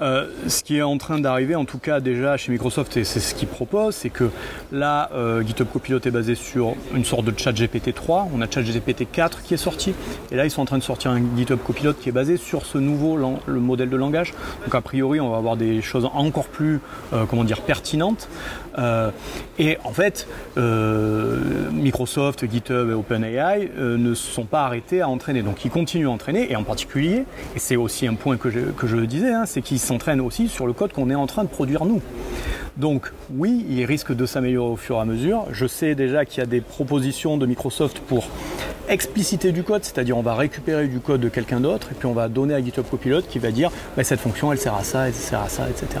Euh, 0.00 0.28
ce 0.48 0.62
qui 0.62 0.78
est 0.78 0.82
en 0.82 0.98
train 0.98 1.18
d'arriver, 1.18 1.54
en 1.54 1.64
tout 1.64 1.78
cas 1.78 2.00
déjà 2.00 2.36
chez 2.36 2.52
Microsoft, 2.52 2.96
et 2.96 3.04
c'est 3.04 3.20
ce 3.20 3.34
qu'ils 3.34 3.48
proposent, 3.48 3.96
c'est 3.96 4.10
que 4.10 4.30
là, 4.72 5.10
euh, 5.14 5.42
GitHub 5.42 5.68
Copilot 5.72 6.00
est 6.04 6.10
basé 6.10 6.34
sur 6.34 6.74
une 6.94 7.04
sorte 7.04 7.24
de 7.24 7.38
chat 7.38 7.52
GPT 7.52 7.94
3. 7.94 8.28
On 8.34 8.40
a 8.40 8.50
chat 8.50 8.62
GPT 8.62 9.06
4 9.10 9.42
qui 9.42 9.54
est 9.54 9.58
sorti, 9.58 9.94
et 10.30 10.36
là 10.36 10.44
ils 10.44 10.50
sont 10.50 10.62
en 10.62 10.66
train 10.66 10.78
de 10.78 10.82
sortir 10.82 11.10
un 11.10 11.22
GitHub 11.36 11.58
Copilot 11.58 11.94
qui 11.94 12.08
est 12.08 12.12
basé 12.12 12.36
sur 12.36 12.66
ce 12.66 12.78
nouveau 12.78 13.16
le 13.16 13.60
modèle 13.60 13.90
de 13.90 13.96
langage. 13.96 14.34
Donc 14.64 14.74
a 14.74 14.80
priori, 14.80 15.20
on 15.20 15.30
va 15.30 15.36
avoir 15.36 15.56
des 15.56 15.82
choses 15.82 16.08
encore 16.12 16.46
plus, 16.46 16.80
euh, 17.12 17.24
comment 17.28 17.44
dire, 17.44 17.60
pertinentes. 17.62 18.28
Et 19.58 19.78
en 19.84 19.92
fait, 19.92 20.26
Microsoft, 21.84 22.50
GitHub 22.50 22.90
et 22.90 22.94
OpenAI 22.94 23.70
euh, 23.76 23.96
ne 23.96 24.14
sont 24.14 24.44
pas 24.44 24.64
arrêtés 24.64 25.00
à 25.00 25.08
entraîner. 25.08 25.42
Donc 25.42 25.64
ils 25.64 25.70
continuent 25.70 26.08
à 26.08 26.10
entraîner, 26.10 26.50
et 26.50 26.56
en 26.56 26.64
particulier, 26.64 27.24
et 27.54 27.58
c'est 27.58 27.76
aussi 27.76 28.06
un 28.06 28.14
point 28.14 28.36
que 28.36 28.50
je, 28.50 28.60
que 28.60 28.86
disais, 29.04 29.32
hein, 29.32 29.44
c'est 29.46 29.62
qu'ils 29.62 29.78
s'entraînent 29.78 30.20
aussi 30.20 30.48
sur 30.48 30.66
le 30.66 30.72
code 30.72 30.92
qu'on 30.92 31.10
est 31.10 31.14
en 31.14 31.26
train 31.26 31.44
de 31.44 31.48
produire 31.48 31.84
nous. 31.84 32.00
Donc 32.76 33.12
oui, 33.30 33.64
il 33.68 33.84
risque 33.84 34.12
de 34.12 34.26
s'améliorer 34.26 34.72
au 34.72 34.76
fur 34.76 34.96
et 34.96 35.00
à 35.00 35.04
mesure. 35.04 35.44
Je 35.52 35.66
sais 35.66 35.94
déjà 35.94 36.24
qu'il 36.24 36.38
y 36.38 36.42
a 36.42 36.46
des 36.46 36.60
propositions 36.60 37.36
de 37.36 37.46
Microsoft 37.46 38.00
pour 38.00 38.26
expliciter 38.88 39.52
du 39.52 39.62
code, 39.62 39.84
c'est-à-dire 39.84 40.16
on 40.16 40.22
va 40.22 40.34
récupérer 40.34 40.88
du 40.88 41.00
code 41.00 41.20
de 41.20 41.28
quelqu'un 41.28 41.60
d'autre 41.60 41.88
et 41.92 41.94
puis 41.94 42.06
on 42.06 42.12
va 42.12 42.28
donner 42.28 42.54
à 42.54 42.62
GitHub 42.62 42.84
Copilot 42.90 43.22
qui 43.22 43.38
va 43.38 43.50
dire 43.50 43.70
bah, 43.96 44.04
cette 44.04 44.20
fonction 44.20 44.52
elle 44.52 44.58
sert 44.58 44.74
à 44.74 44.84
ça, 44.84 45.08
elle 45.08 45.14
sert 45.14 45.40
à 45.40 45.48
ça, 45.48 45.68
etc. 45.70 46.00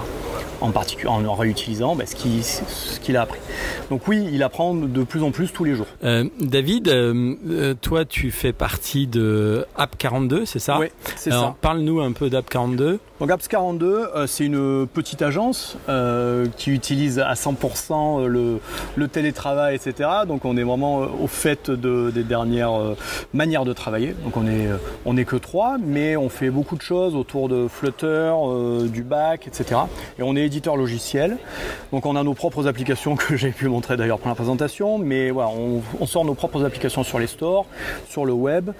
En 0.64 0.70
particulier 0.70 1.08
en 1.08 1.34
réutilisant 1.34 1.94
bah, 1.94 2.04
ce 2.06 2.98
qu'il 3.00 3.16
a 3.18 3.22
appris. 3.22 3.38
Donc 3.90 4.08
oui, 4.08 4.26
il 4.32 4.42
apprend 4.42 4.74
de 4.74 5.04
plus 5.04 5.22
en 5.22 5.30
plus 5.30 5.52
tous 5.52 5.64
les 5.64 5.74
jours. 5.74 5.86
Euh, 6.04 6.24
David, 6.40 6.88
euh, 6.88 7.34
euh, 7.50 7.74
toi 7.78 8.06
tu 8.06 8.30
fais 8.30 8.54
partie 8.54 9.06
de 9.06 9.66
App 9.76 9.98
42, 9.98 10.46
c'est 10.46 10.58
ça 10.58 10.78
Oui, 10.78 10.86
c'est 11.16 11.30
ça. 11.30 11.54
Parle-nous 11.60 12.00
un 12.00 12.12
peu 12.12 12.30
d'App 12.30 12.48
42. 12.48 12.98
Donc 13.20 13.30
Apps 13.30 13.46
42, 13.46 14.08
c'est 14.26 14.44
une 14.44 14.86
petite 14.86 15.22
agence 15.22 15.76
qui 16.56 16.70
utilise 16.70 17.20
à 17.20 17.34
100% 17.34 18.26
le, 18.26 18.58
le, 18.96 19.08
télétravail, 19.08 19.76
etc. 19.76 20.08
Donc 20.26 20.44
on 20.44 20.56
est 20.56 20.62
vraiment 20.62 20.98
au 20.98 21.26
fait 21.26 21.70
de, 21.70 22.10
des 22.10 22.24
dernières 22.24 22.74
euh, 22.80 22.96
manière 23.32 23.64
de 23.64 23.72
travailler. 23.72 24.14
Donc 24.24 24.36
on 24.36 24.46
est, 24.46 24.66
euh, 24.66 24.76
on 25.04 25.16
est 25.16 25.24
que 25.24 25.36
trois, 25.36 25.76
mais 25.78 26.16
on 26.16 26.28
fait 26.28 26.50
beaucoup 26.50 26.76
de 26.76 26.82
choses 26.82 27.14
autour 27.14 27.48
de 27.48 27.68
Flutter, 27.68 28.06
euh, 28.06 28.86
du 28.88 29.02
back, 29.02 29.46
etc. 29.46 29.80
Et 30.18 30.22
on 30.22 30.36
est 30.36 30.42
éditeur 30.42 30.76
logiciel. 30.76 31.38
Donc 31.92 32.06
on 32.06 32.16
a 32.16 32.22
nos 32.22 32.34
propres 32.34 32.66
applications 32.66 33.16
que 33.16 33.36
j'ai 33.36 33.50
pu 33.50 33.68
montrer 33.68 33.96
d'ailleurs 33.96 34.18
pour 34.18 34.28
la 34.28 34.34
présentation, 34.34 34.98
mais 34.98 35.30
voilà, 35.30 35.50
on, 35.50 36.06
sort 36.06 36.24
nos 36.24 36.34
propres 36.34 36.64
applications 36.64 37.02
sur 37.02 37.18
les 37.18 37.26
stores, 37.26 37.66
sur 38.08 38.24
le 38.26 38.32
web, 38.32 38.70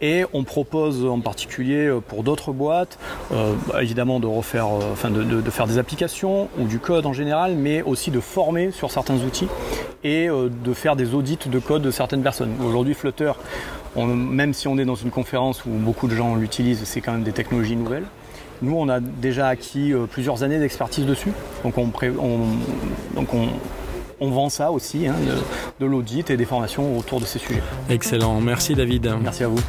et 0.00 0.24
on 0.32 0.44
propose 0.44 1.04
en 1.04 1.20
particulier 1.20 1.92
pour 2.08 2.22
d'autres 2.22 2.52
boîtes, 2.52 2.98
bah, 3.30 3.82
évidemment 3.90 4.20
de 4.20 4.26
refaire, 4.26 4.66
enfin 4.68 5.10
de, 5.10 5.22
de, 5.22 5.50
faire 5.50 5.66
des 5.66 5.78
applications 5.78 6.48
ou 6.58 6.66
du 6.66 6.78
code 6.78 7.06
en 7.06 7.12
général, 7.12 7.56
mais 7.56 7.82
aussi 7.82 8.10
de 8.10 8.20
former 8.20 8.70
sur 8.70 8.90
certains 8.90 9.16
outils 9.16 9.48
et 10.04 10.28
de 10.28 10.72
faire 10.72 10.94
des 10.94 11.14
audits 11.14 11.38
de 11.46 11.58
code 11.58 11.82
de 11.82 11.90
certaines 11.90 12.22
personnes. 12.22 12.52
Aujourd'hui, 12.64 12.94
Flutter 12.94 13.32
même 13.96 14.54
si 14.54 14.68
on 14.68 14.78
est 14.78 14.84
dans 14.84 14.94
une 14.94 15.10
conférence 15.10 15.64
où 15.64 15.70
beaucoup 15.70 16.08
de 16.08 16.14
gens 16.14 16.36
l'utilisent, 16.36 16.82
c'est 16.84 17.00
quand 17.00 17.12
même 17.12 17.22
des 17.22 17.32
technologies 17.32 17.76
nouvelles. 17.76 18.04
Nous, 18.62 18.74
on 18.76 18.88
a 18.88 19.00
déjà 19.00 19.48
acquis 19.48 19.92
euh, 19.92 20.06
plusieurs 20.06 20.42
années 20.42 20.58
d'expertise 20.58 21.06
dessus. 21.06 21.32
Donc 21.64 21.78
on, 21.78 21.90
vend 24.30 24.50
ça 24.50 24.70
aussi, 24.70 25.08
hein, 25.08 25.14
de 25.80 25.86
l'audit 25.86 26.30
et 26.30 26.36
des 26.36 26.44
formations 26.44 26.96
autour 26.96 27.20
de 27.20 27.24
ces 27.24 27.38
sujets. 27.38 27.62
Excellent. 27.88 28.40
Merci 28.40 28.74
David. 28.74 29.10
Merci 29.22 29.44
à 29.44 29.48
vous. 29.48 29.60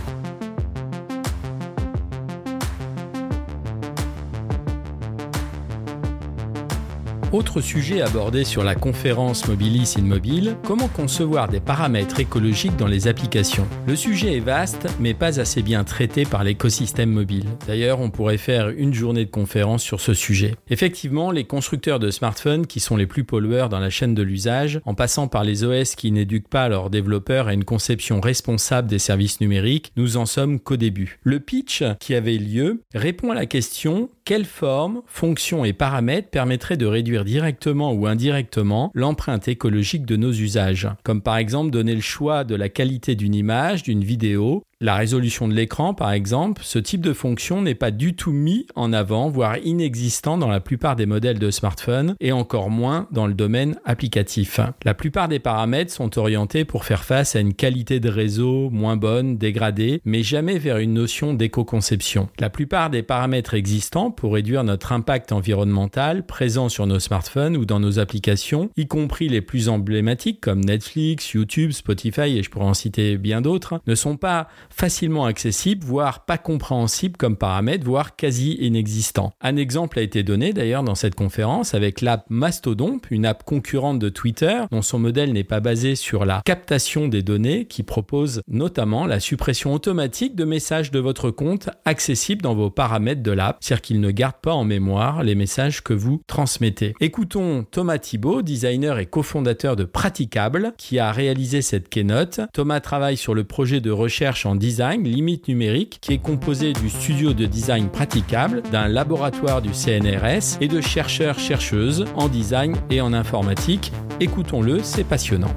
Autre 7.31 7.61
sujet 7.61 8.01
abordé 8.01 8.43
sur 8.43 8.61
la 8.61 8.75
conférence 8.75 9.47
Mobilis 9.47 9.95
in 9.97 10.01
Mobile, 10.01 10.57
comment 10.65 10.89
concevoir 10.89 11.47
des 11.47 11.61
paramètres 11.61 12.19
écologiques 12.19 12.75
dans 12.75 12.87
les 12.87 13.07
applications. 13.07 13.65
Le 13.87 13.95
sujet 13.95 14.35
est 14.35 14.41
vaste, 14.41 14.89
mais 14.99 15.13
pas 15.13 15.39
assez 15.39 15.61
bien 15.61 15.85
traité 15.85 16.25
par 16.25 16.43
l'écosystème 16.43 17.09
mobile. 17.09 17.45
D'ailleurs, 17.65 18.01
on 18.01 18.09
pourrait 18.09 18.37
faire 18.37 18.67
une 18.67 18.93
journée 18.93 19.23
de 19.23 19.31
conférence 19.31 19.81
sur 19.81 20.01
ce 20.01 20.13
sujet. 20.13 20.55
Effectivement, 20.69 21.31
les 21.31 21.45
constructeurs 21.45 21.99
de 21.99 22.11
smartphones, 22.11 22.67
qui 22.67 22.81
sont 22.81 22.97
les 22.97 23.07
plus 23.07 23.23
pollueurs 23.23 23.69
dans 23.69 23.79
la 23.79 23.89
chaîne 23.89 24.13
de 24.13 24.23
l'usage, 24.23 24.81
en 24.83 24.93
passant 24.93 25.29
par 25.29 25.45
les 25.45 25.63
OS 25.63 25.95
qui 25.95 26.11
n'éduquent 26.11 26.49
pas 26.49 26.67
leurs 26.67 26.89
développeurs 26.89 27.47
à 27.47 27.53
une 27.53 27.63
conception 27.63 28.19
responsable 28.19 28.89
des 28.89 28.99
services 28.99 29.39
numériques, 29.39 29.93
nous 29.95 30.17
en 30.17 30.25
sommes 30.25 30.59
qu'au 30.59 30.75
début. 30.75 31.17
Le 31.23 31.39
pitch 31.39 31.81
qui 32.01 32.13
avait 32.13 32.37
lieu 32.37 32.83
répond 32.93 33.31
à 33.31 33.35
la 33.35 33.45
question 33.45 34.09
quelle 34.25 34.45
forme, 34.45 35.01
fonction 35.07 35.65
et 35.65 35.73
paramètres 35.73 36.29
permettraient 36.29 36.77
de 36.77 36.85
réduire 36.85 37.20
directement 37.23 37.93
ou 37.93 38.07
indirectement 38.07 38.91
l'empreinte 38.93 39.47
écologique 39.47 40.05
de 40.05 40.15
nos 40.15 40.31
usages, 40.31 40.89
comme 41.03 41.21
par 41.21 41.37
exemple 41.37 41.71
donner 41.71 41.95
le 41.95 42.01
choix 42.01 42.43
de 42.43 42.55
la 42.55 42.69
qualité 42.69 43.15
d'une 43.15 43.35
image, 43.35 43.83
d'une 43.83 44.03
vidéo, 44.03 44.63
La 44.83 44.95
résolution 44.95 45.47
de 45.47 45.53
l'écran, 45.53 45.93
par 45.93 46.11
exemple, 46.11 46.63
ce 46.65 46.79
type 46.79 47.01
de 47.01 47.13
fonction 47.13 47.61
n'est 47.61 47.75
pas 47.75 47.91
du 47.91 48.15
tout 48.15 48.31
mis 48.31 48.65
en 48.73 48.93
avant, 48.93 49.29
voire 49.29 49.59
inexistant 49.59 50.39
dans 50.39 50.47
la 50.47 50.59
plupart 50.59 50.95
des 50.95 51.05
modèles 51.05 51.37
de 51.37 51.51
smartphone 51.51 52.15
et 52.19 52.31
encore 52.31 52.71
moins 52.71 53.07
dans 53.11 53.27
le 53.27 53.35
domaine 53.35 53.75
applicatif. 53.85 54.59
La 54.83 54.95
plupart 54.95 55.27
des 55.27 55.37
paramètres 55.37 55.93
sont 55.93 56.17
orientés 56.17 56.65
pour 56.65 56.83
faire 56.83 57.03
face 57.03 57.35
à 57.35 57.41
une 57.41 57.53
qualité 57.53 57.99
de 57.99 58.09
réseau 58.09 58.71
moins 58.71 58.97
bonne, 58.97 59.37
dégradée, 59.37 60.01
mais 60.03 60.23
jamais 60.23 60.57
vers 60.57 60.79
une 60.79 60.95
notion 60.95 61.35
d'éco-conception. 61.35 62.29
La 62.39 62.49
plupart 62.49 62.89
des 62.89 63.03
paramètres 63.03 63.53
existants 63.53 64.09
pour 64.09 64.33
réduire 64.33 64.63
notre 64.63 64.93
impact 64.93 65.31
environnemental 65.31 66.25
présents 66.25 66.69
sur 66.69 66.87
nos 66.87 66.99
smartphones 66.99 67.55
ou 67.55 67.65
dans 67.65 67.79
nos 67.79 67.99
applications, 67.99 68.71
y 68.77 68.87
compris 68.87 69.29
les 69.29 69.41
plus 69.41 69.69
emblématiques 69.69 70.41
comme 70.41 70.65
Netflix, 70.65 71.33
YouTube, 71.33 71.69
Spotify 71.69 72.35
et 72.35 72.41
je 72.41 72.49
pourrais 72.49 72.65
en 72.65 72.73
citer 72.73 73.19
bien 73.19 73.41
d'autres, 73.41 73.79
ne 73.85 73.93
sont 73.93 74.17
pas 74.17 74.47
facilement 74.73 75.25
accessibles, 75.25 75.85
voire 75.85 76.25
pas 76.25 76.37
compréhensibles 76.37 77.17
comme 77.17 77.37
paramètres, 77.37 77.85
voire 77.85 78.15
quasi 78.15 78.53
inexistants. 78.53 79.33
Un 79.41 79.55
exemple 79.55 79.99
a 79.99 80.01
été 80.01 80.23
donné 80.23 80.53
d'ailleurs 80.53 80.83
dans 80.83 80.95
cette 80.95 81.15
conférence 81.15 81.73
avec 81.73 82.01
l'app 82.01 82.25
Mastodon, 82.29 82.99
une 83.09 83.25
app 83.25 83.43
concurrente 83.43 83.99
de 83.99 84.09
Twitter, 84.09 84.61
dont 84.71 84.81
son 84.81 84.99
modèle 84.99 85.33
n'est 85.33 85.43
pas 85.43 85.59
basé 85.59 85.95
sur 85.95 86.25
la 86.25 86.41
captation 86.45 87.07
des 87.07 87.23
données, 87.23 87.65
qui 87.65 87.83
propose 87.83 88.41
notamment 88.47 89.05
la 89.05 89.19
suppression 89.19 89.73
automatique 89.73 90.35
de 90.35 90.45
messages 90.45 90.91
de 90.91 90.99
votre 90.99 91.31
compte 91.31 91.69
accessibles 91.85 92.41
dans 92.41 92.55
vos 92.55 92.69
paramètres 92.69 93.23
de 93.23 93.31
l'app, 93.31 93.57
c'est-à-dire 93.61 93.81
qu'il 93.81 94.01
ne 94.01 94.11
garde 94.11 94.37
pas 94.41 94.53
en 94.53 94.63
mémoire 94.63 95.23
les 95.23 95.35
messages 95.35 95.81
que 95.81 95.93
vous 95.93 96.21
transmettez. 96.27 96.93
Écoutons 96.99 97.65
Thomas 97.69 97.99
Thibault, 97.99 98.41
designer 98.41 98.99
et 98.99 99.05
cofondateur 99.05 99.75
de 99.75 99.83
Praticable, 99.83 100.73
qui 100.77 100.99
a 100.99 101.11
réalisé 101.11 101.61
cette 101.61 101.89
keynote. 101.89 102.41
Thomas 102.53 102.79
travaille 102.79 103.17
sur 103.17 103.33
le 103.33 103.43
projet 103.43 103.81
de 103.81 103.91
recherche 103.91 104.45
en 104.45 104.55
design 104.61 105.03
Limite 105.03 105.47
numérique, 105.47 105.97
qui 106.01 106.13
est 106.13 106.21
composé 106.21 106.73
du 106.73 106.87
studio 106.87 107.33
de 107.33 107.47
design 107.47 107.89
Praticable, 107.89 108.61
d'un 108.71 108.87
laboratoire 108.87 109.59
du 109.59 109.71
CNRS 109.73 110.61
et 110.61 110.67
de 110.67 110.79
chercheurs-chercheuses 110.79 112.05
en 112.15 112.29
design 112.29 112.75
et 112.91 113.01
en 113.01 113.11
informatique. 113.11 113.91
Écoutons-le, 114.19 114.83
c'est 114.83 115.03
passionnant. 115.03 115.49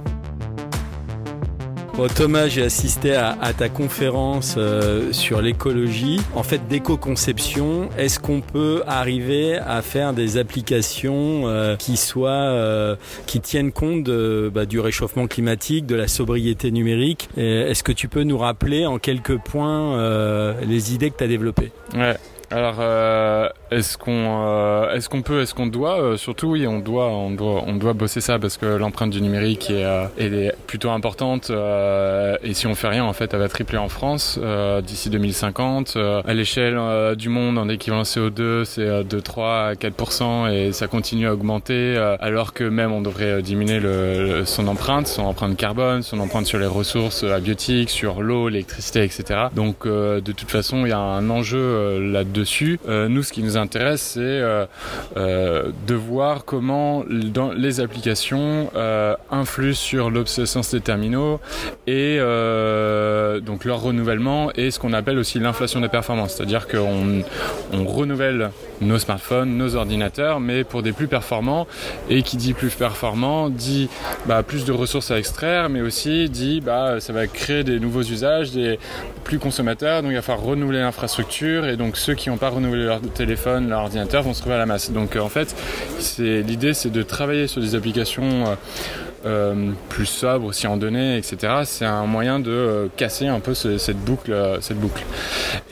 Thomas, 2.17 2.49
j'ai 2.49 2.63
assisté 2.63 3.15
à, 3.15 3.37
ta 3.57 3.69
conférence 3.69 4.57
euh, 4.59 5.13
sur 5.13 5.41
l'écologie, 5.41 6.21
en 6.35 6.43
fait 6.43 6.67
d'éco-conception. 6.69 7.89
Est-ce 7.97 8.19
qu'on 8.19 8.41
peut 8.41 8.83
arriver 8.87 9.57
à 9.57 9.81
faire 9.81 10.13
des 10.13 10.37
applications 10.37 11.43
euh, 11.47 11.77
qui 11.77 11.97
soient, 11.97 12.31
euh, 12.31 12.97
qui 13.27 13.41
tiennent 13.41 13.73
compte 13.73 14.05
bah, 14.05 14.67
du 14.67 14.81
réchauffement 14.81 15.27
climatique, 15.27 15.87
de 15.87 15.95
la 15.95 16.09
sobriété 16.09 16.71
numérique? 16.71 17.29
Est-ce 17.37 17.83
que 17.83 17.93
tu 17.93 18.09
peux 18.09 18.25
nous 18.25 18.39
rappeler 18.39 18.87
en 18.87 18.99
quelques 18.99 19.39
points 19.39 20.55
les 20.63 20.95
idées 20.95 21.11
que 21.11 21.19
tu 21.19 21.25
as 21.25 21.29
développées? 21.29 21.71
Ouais. 21.95 22.17
Alors, 22.55 22.77
euh, 22.79 23.49
est-ce 23.75 23.99
qu'on 23.99 24.47
euh, 24.47 24.95
est-ce 24.95 25.09
qu'on 25.09 25.23
peut, 25.23 25.41
est-ce 25.41 25.55
qu'on 25.55 25.67
doit 25.67 26.01
euh, 26.01 26.17
Surtout, 26.17 26.49
oui, 26.49 26.67
on 26.67 26.79
doit, 26.79 27.09
on 27.09 27.31
doit, 27.31 27.65
on 27.67 27.75
doit 27.75 27.93
bosser 27.93 28.21
ça 28.21 28.39
parce 28.39 28.57
que 28.57 28.67
l'empreinte 28.67 29.11
du 29.11 29.21
numérique 29.21 29.71
est, 29.71 29.85
est 30.19 30.53
plutôt 30.67 30.91
importante. 30.91 31.51
et 31.51 32.55
si 32.55 32.67
on 32.67 32.75
fait 32.75 32.89
rien, 32.89 33.05
en 33.05 33.13
fait, 33.13 33.33
elle 33.35 33.41
va 33.41 33.49
tripler 33.49 33.79
en 33.79 33.89
France 33.89 34.39
d'ici 34.83 35.11
2050. 35.11 35.97
à 35.97 36.35
l'échelle 36.35 36.79
du 37.17 37.29
monde, 37.29 37.59
en 37.59 37.69
équivalent 37.69 38.03
CO2, 38.03 38.65
c'est 38.65 39.05
de 39.05 39.21
3 39.21 39.67
à 39.69 39.75
4 39.77 40.51
et 40.51 40.73
ça 40.73 40.87
continue 40.87 41.27
à 41.27 41.33
augmenter. 41.33 41.97
alors 42.21 42.53
que 42.53 42.65
même, 42.65 42.93
on 42.93 43.01
devrait 43.01 43.43
diminuer 43.43 43.81
le, 43.81 44.45
son 44.45 44.67
empreinte, 44.69 45.07
son 45.07 45.23
empreinte 45.23 45.57
carbone, 45.57 46.03
son 46.03 46.21
empreinte 46.21 46.47
sur 46.47 46.59
les 46.59 46.67
ressources 46.67 47.25
abiotiques, 47.25 47.91
sur 47.91 48.23
l'eau, 48.23 48.49
l'électricité, 48.49 49.03
etc. 49.05 49.49
Donc, 49.55 49.87
de 49.87 50.21
toute 50.21 50.51
façon, 50.51 50.87
il 50.87 50.91
y 50.91 50.93
a 50.93 50.99
un 50.99 51.31
enjeu 51.31 52.01
là 52.01 52.25
dessus. 52.25 52.79
Euh, 52.89 53.09
nous, 53.09 53.23
ce 53.23 53.33
qui 53.33 53.43
nous 53.43 53.57
c'est 53.97 54.21
euh, 54.21 54.67
euh, 55.17 55.71
de 55.87 55.95
voir 55.95 56.45
comment 56.45 57.05
les 57.09 57.81
applications 57.81 58.71
influent 59.31 59.75
sur 59.75 60.11
l'obsolescence 60.11 60.73
des 60.73 60.81
terminaux 60.81 61.41
et 61.87 62.19
donc 63.41 63.65
leur 63.65 63.81
renouvellement 63.81 64.51
et 64.55 64.71
ce 64.71 64.79
qu'on 64.79 64.93
appelle 64.93 65.19
aussi 65.19 65.39
l'inflation 65.39 65.81
des 65.81 65.89
performances. 65.89 66.35
C'est-à-dire 66.35 66.69
qu'on 66.69 67.23
on 67.73 67.85
renouvelle 67.85 68.51
nos 68.81 68.99
smartphones, 68.99 69.57
nos 69.57 69.77
ordinateurs, 69.77 70.41
mais 70.41 70.65
pour 70.65 70.83
des 70.83 70.93
plus 70.93 71.09
performants. 71.09 71.67
Et 72.09 72.23
qui 72.23 72.37
dit 72.37 72.55
plus 72.55 72.71
performant 72.71 73.49
dit 73.49 73.89
bah, 74.27 74.43
plus 74.43 74.65
de 74.65 74.73
ressources 74.73 75.11
à 75.11 75.19
extraire, 75.19 75.69
mais 75.69 75.81
aussi 75.81 76.29
dit 76.29 76.61
bah, 76.61 77.01
ça 77.01 77.13
va 77.13 77.27
créer 77.27 77.65
des 77.65 77.81
nouveaux 77.81 78.03
usages, 78.03 78.53
des 78.53 78.79
plus 79.25 79.39
consommateurs. 79.39 80.03
Donc 80.03 80.11
il 80.13 80.17
va 80.17 80.23
falloir 80.23 80.47
renouveler 80.47 80.81
l'infrastructure 80.81 81.67
et 81.67 81.77
donc 81.77 81.97
ceux 81.97 82.15
qui 82.15 82.31
n'ont 82.31 82.37
pas 82.37 82.51
renouvelé 82.51 82.85
leur 82.85 83.01
téléphone, 83.01 83.69
leur 83.69 83.81
ordinateur 83.81 84.23
vont 84.23 84.35
se 84.35 84.41
trouver 84.41 84.57
à 84.57 84.59
la 84.59 84.67
masse. 84.67 84.91
Donc 84.91 85.17
en 85.17 85.29
fait, 85.29 85.55
l'idée 86.19 86.75
c'est 86.75 86.91
de 86.91 87.03
travailler 87.03 87.47
sur 87.47 87.61
des 87.61 87.75
applications 87.75 88.47
euh, 88.47 88.55
euh, 89.27 89.73
plus 89.89 90.07
sobres 90.07 90.47
aussi 90.47 90.67
en 90.67 90.77
données, 90.77 91.17
etc. 91.17 91.63
C'est 91.65 91.85
un 91.85 92.07
moyen 92.07 92.41
de 92.41 92.51
euh, 92.51 92.87
casser 92.97 93.27
un 93.27 93.41
peu 93.41 93.55
cette 93.55 93.99
boucle, 93.99 94.35
cette 94.61 94.79
boucle. 94.79 95.05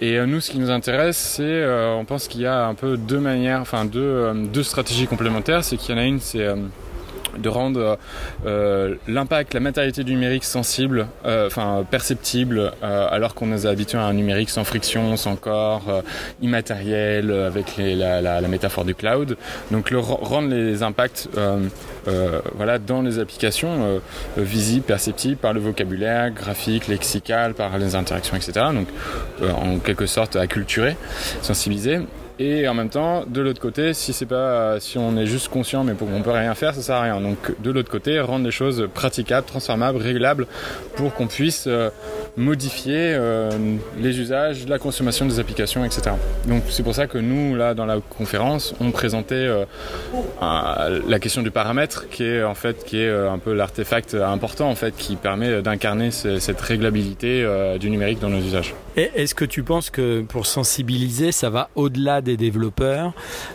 Et 0.00 0.18
nous, 0.26 0.40
ce 0.40 0.50
qui 0.50 0.58
nous 0.58 0.70
intéresse, 0.70 1.16
c'est, 1.16 1.64
on 1.66 2.04
pense 2.04 2.28
qu'il 2.28 2.40
y 2.40 2.46
a 2.46 2.66
un 2.66 2.74
peu 2.74 2.96
deux 2.96 3.20
manières, 3.20 3.60
enfin 3.60 3.84
deux, 3.84 4.32
deux 4.52 4.62
stratégies 4.62 5.06
complémentaires. 5.06 5.64
C'est 5.64 5.76
qu'il 5.76 5.94
y 5.94 5.98
en 5.98 6.00
a 6.00 6.04
une, 6.04 6.20
c'est 6.20 6.48
de 7.42 7.48
rendre 7.48 7.98
euh, 8.46 8.94
l'impact, 9.08 9.54
la 9.54 9.60
matérialité 9.60 10.04
du 10.04 10.12
numérique 10.12 10.44
sensible, 10.44 11.08
euh, 11.26 11.46
enfin 11.46 11.84
perceptible, 11.90 12.72
euh, 12.82 13.08
alors 13.10 13.34
qu'on 13.34 13.52
est 13.52 13.66
habitué 13.66 13.98
à 13.98 14.04
un 14.04 14.14
numérique 14.14 14.50
sans 14.50 14.64
friction, 14.64 15.16
sans 15.16 15.36
corps, 15.36 16.02
immatériel, 16.40 17.30
avec 17.30 17.76
la, 17.76 18.40
métaphore 18.48 18.84
du 18.84 18.94
cloud. 18.94 19.36
Donc 19.70 19.90
rendre 19.92 20.48
les 20.48 20.82
impacts 20.82 21.28
voilà, 22.54 22.78
dans 22.78 23.02
les 23.02 23.18
applications 23.18 24.00
visibles, 24.36 24.84
perceptibles 24.84 25.36
par 25.36 25.52
le 25.52 25.60
vocabulaire, 25.60 26.30
graphique, 26.30 26.88
lexical, 26.88 27.54
par 27.54 27.78
les 27.78 27.94
interactions, 27.94 28.36
etc. 28.36 28.66
Donc 28.72 28.88
en 29.42 29.78
quelque 29.78 30.06
sorte 30.06 30.36
acculturer, 30.36 30.96
sensibiliser 31.40 32.00
et 32.38 32.66
en 32.68 32.74
même 32.74 32.88
temps 32.88 33.24
de 33.26 33.40
l'autre 33.40 33.60
côté 33.60 33.94
si 33.94 34.12
on 34.96 35.16
est 35.16 35.26
juste 35.26 35.48
conscient 35.48 35.84
mais 35.84 35.94
qu'on 35.94 36.22
peut 36.22 36.30
rien 36.30 36.54
faire 36.54 36.74
ça 36.74 36.82
sert 36.82 36.96
à 36.96 37.02
rien. 37.02 37.20
Donc 37.20 37.38
de 37.62 37.70
l'autre 37.70 37.90
côté 37.90 38.20
rendre 38.20 38.44
les 38.44 38.50
choses 38.50 38.88
praticables 38.92 39.46
transformables 39.46 39.98
régulables 39.98 40.46
pour 40.96 41.14
qu'on 41.14 41.26
puisse 41.26 41.64
euh, 41.66 41.90
modifier 42.36 43.14
euh, 43.14 43.50
les 43.98 44.18
usages 44.18 44.66
la 44.66 44.78
consommation 44.78 45.26
des 45.26 45.38
applications 45.38 45.84
etc 45.84 46.12
donc 46.46 46.62
c'est 46.68 46.82
pour 46.82 46.94
ça 46.94 47.06
que 47.06 47.18
nous 47.18 47.54
là 47.54 47.74
dans 47.74 47.86
la 47.86 47.98
conférence 48.00 48.74
on 48.80 48.90
présentait 48.90 49.34
euh, 49.34 49.64
la 50.40 51.18
question 51.18 51.42
du 51.42 51.50
paramètre 51.50 52.08
qui 52.08 52.24
est 52.24 52.42
en 52.42 52.54
fait 52.54 52.86
un 52.94 53.38
peu 53.38 53.52
l'artefact 53.52 54.14
important 54.14 54.70
en 54.70 54.74
qui 54.96 55.16
permet 55.16 55.62
d'incarner 55.62 56.10
cette 56.10 56.60
réglabilité 56.60 57.46
du 57.78 57.90
numérique 57.90 58.18
dans 58.18 58.28
nos 58.28 58.38
usages 58.38 58.74
est-ce 58.96 59.34
que 59.34 59.44
tu 59.44 59.62
penses 59.62 59.90
que 59.90 60.22
pour 60.22 60.46
sensibiliser 60.46 61.32
ça 61.32 61.50
va 61.50 61.70
au-delà 61.76 62.20
des 62.20 62.36
développeurs 62.36 63.12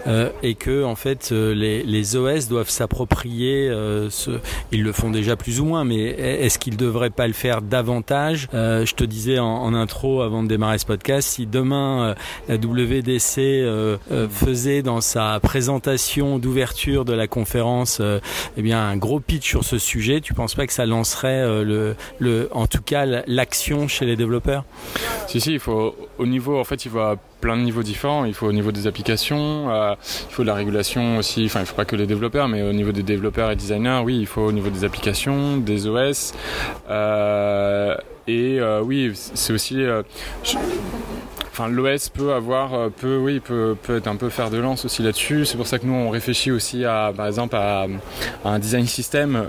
euh, 0.07 0.29
et 0.41 0.55
que 0.55 0.83
en 0.83 0.95
fait 0.95 1.29
euh, 1.31 1.53
les, 1.53 2.15
OS 2.15 2.47
doivent 2.47 2.69
s'approprier 2.69 3.69
euh, 3.69 4.09
ce 4.09 4.39
ils 4.71 4.83
le 4.83 4.91
font 4.91 5.11
déjà 5.11 5.35
plus 5.35 5.59
ou 5.59 5.65
moins 5.65 5.83
mais 5.83 5.99
est-ce 5.99 6.57
qu'ils 6.57 6.77
devraient 6.77 7.09
pas 7.09 7.27
le 7.27 7.33
faire 7.33 7.61
davantage? 7.61 8.47
Je 8.53 8.93
te 8.93 9.03
disais 9.03 9.39
en, 9.39 9.73
intro 9.73 10.21
avant 10.21 10.43
de 10.43 10.47
démarrer 10.47 10.77
ce 10.77 10.85
podcast 10.85 11.27
si 11.27 11.45
demain 11.45 12.15
la 12.47 12.55
WDC 12.55 13.99
faisait 14.29 14.81
dans 14.81 15.01
sa 15.01 15.39
présentation 15.41 16.39
d'ouverture 16.39 17.05
de 17.05 17.13
la 17.13 17.27
conférence 17.27 18.01
eh 18.57 18.61
bien 18.61 18.79
un 18.79 18.97
gros 18.97 19.19
pitch 19.19 19.47
sur 19.47 19.63
ce 19.63 19.77
sujet 19.77 20.21
tu 20.21 20.33
penses 20.33 20.55
pas 20.55 20.65
que 20.65 20.73
ça 20.73 20.85
lancerait 20.85 21.63
le, 21.63 21.95
le 22.19 22.49
en 22.51 22.67
tout 22.67 22.81
cas 22.81 23.05
l'action 23.05 23.87
chez 23.87 24.05
les 24.05 24.15
développeurs? 24.15 24.63
Si 25.27 25.41
si 25.41 25.53
il 25.53 25.59
faut 25.59 25.95
au 26.17 26.25
niveau 26.25 26.59
en 26.59 26.63
fait 26.63 26.85
il 26.85 26.91
va 26.91 27.15
plein 27.41 27.57
de 27.57 27.61
niveaux 27.61 27.83
différents. 27.83 28.25
Il 28.25 28.33
faut 28.33 28.47
au 28.47 28.51
niveau 28.51 28.71
des 28.71 28.87
applications, 28.87 29.69
euh, 29.69 29.95
il 30.29 30.33
faut 30.33 30.41
de 30.43 30.47
la 30.47 30.53
régulation 30.53 31.17
aussi. 31.17 31.45
Enfin, 31.45 31.59
il 31.59 31.63
ne 31.63 31.67
faut 31.67 31.75
pas 31.75 31.85
que 31.85 31.95
les 31.95 32.07
développeurs, 32.07 32.47
mais 32.47 32.61
au 32.61 32.73
niveau 32.73 32.91
des 32.91 33.03
développeurs 33.03 33.51
et 33.51 33.55
designers, 33.55 34.01
oui, 34.03 34.17
il 34.19 34.27
faut 34.27 34.41
au 34.41 34.51
niveau 34.51 34.69
des 34.69 34.83
applications, 34.83 35.57
des 35.57 35.87
OS. 35.87 36.33
Euh, 36.89 37.95
et 38.27 38.59
euh, 38.59 38.81
oui, 38.81 39.11
c'est 39.13 39.53
aussi 39.53 39.77
l'OS 41.65 42.09
peut 42.09 42.33
avoir, 42.33 42.91
peut 42.91 43.17
oui, 43.17 43.39
peut, 43.39 43.75
peut 43.81 43.97
être 43.97 44.07
un 44.07 44.15
peu 44.15 44.29
faire 44.29 44.51
de 44.51 44.57
lance 44.57 44.85
aussi 44.85 45.01
là-dessus. 45.01 45.45
C'est 45.45 45.57
pour 45.57 45.65
ça 45.65 45.79
que 45.79 45.85
nous 45.85 45.93
on 45.93 46.09
réfléchit 46.09 46.51
aussi 46.51 46.85
à, 46.85 47.11
par 47.15 47.25
exemple, 47.25 47.55
à, 47.55 47.87
un 48.45 48.59
design 48.59 48.85
system 48.85 49.47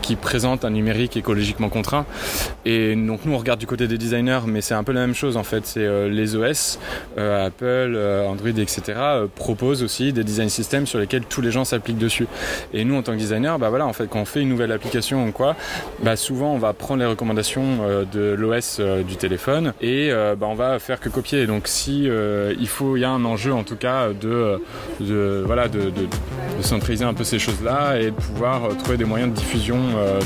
qui 0.00 0.16
présente 0.16 0.64
un 0.64 0.70
numérique 0.70 1.16
écologiquement 1.16 1.68
contraint. 1.68 2.06
Et 2.64 2.96
donc 2.96 3.20
nous 3.24 3.34
on 3.34 3.38
regarde 3.38 3.60
du 3.60 3.66
côté 3.66 3.86
des 3.86 3.98
designers, 3.98 4.40
mais 4.46 4.62
c'est 4.62 4.74
un 4.74 4.84
peu 4.84 4.92
la 4.92 5.00
même 5.00 5.14
chose 5.14 5.36
en 5.36 5.44
fait. 5.44 5.66
C'est 5.66 6.08
les 6.08 6.36
OS, 6.36 6.78
Apple, 7.16 7.98
Android, 8.26 8.48
etc. 8.48 8.82
proposent 9.34 9.82
aussi 9.82 10.12
des 10.12 10.24
design 10.24 10.48
systems 10.48 10.86
sur 10.86 10.98
lesquels 10.98 11.24
tous 11.24 11.40
les 11.40 11.50
gens 11.50 11.64
s'appliquent 11.64 11.98
dessus. 11.98 12.26
Et 12.72 12.84
nous 12.84 12.96
en 12.96 13.02
tant 13.02 13.12
que 13.12 13.18
designer, 13.18 13.58
bah 13.58 13.68
voilà, 13.68 13.86
en 13.86 13.92
fait, 13.92 14.06
quand 14.08 14.20
on 14.20 14.24
fait 14.24 14.40
une 14.42 14.48
nouvelle 14.48 14.72
application 14.72 15.26
ou 15.26 15.32
quoi, 15.32 15.56
bah 16.02 16.16
souvent 16.16 16.52
on 16.52 16.58
va 16.58 16.72
prendre 16.72 17.00
les 17.00 17.06
recommandations 17.06 17.78
euh, 17.82 18.04
de 18.04 18.34
l'OS 18.34 18.78
euh, 18.80 19.02
du 19.02 19.16
téléphone 19.16 19.74
et 19.80 20.10
euh, 20.10 20.36
bah 20.36 20.46
on 20.48 20.53
va 20.54 20.78
faire 20.78 21.00
que 21.00 21.08
copier. 21.08 21.46
Donc 21.46 21.68
si 21.68 22.04
il 22.04 22.68
faut, 22.68 22.96
il 22.96 23.00
y 23.00 23.04
a 23.04 23.10
un 23.10 23.24
enjeu 23.24 23.52
en 23.52 23.64
tout 23.64 23.76
cas 23.76 24.08
de, 24.08 24.60
de 25.00 25.42
voilà, 25.46 25.68
de, 25.68 25.90
de, 25.90 26.08
centraliser 26.60 27.04
un 27.04 27.14
peu 27.14 27.24
ces 27.24 27.38
choses-là 27.38 27.98
et 28.00 28.06
de 28.06 28.10
pouvoir 28.10 28.68
trouver 28.78 28.96
des 28.96 29.04
moyens 29.04 29.32
de 29.32 29.36
diffusion 29.36 29.78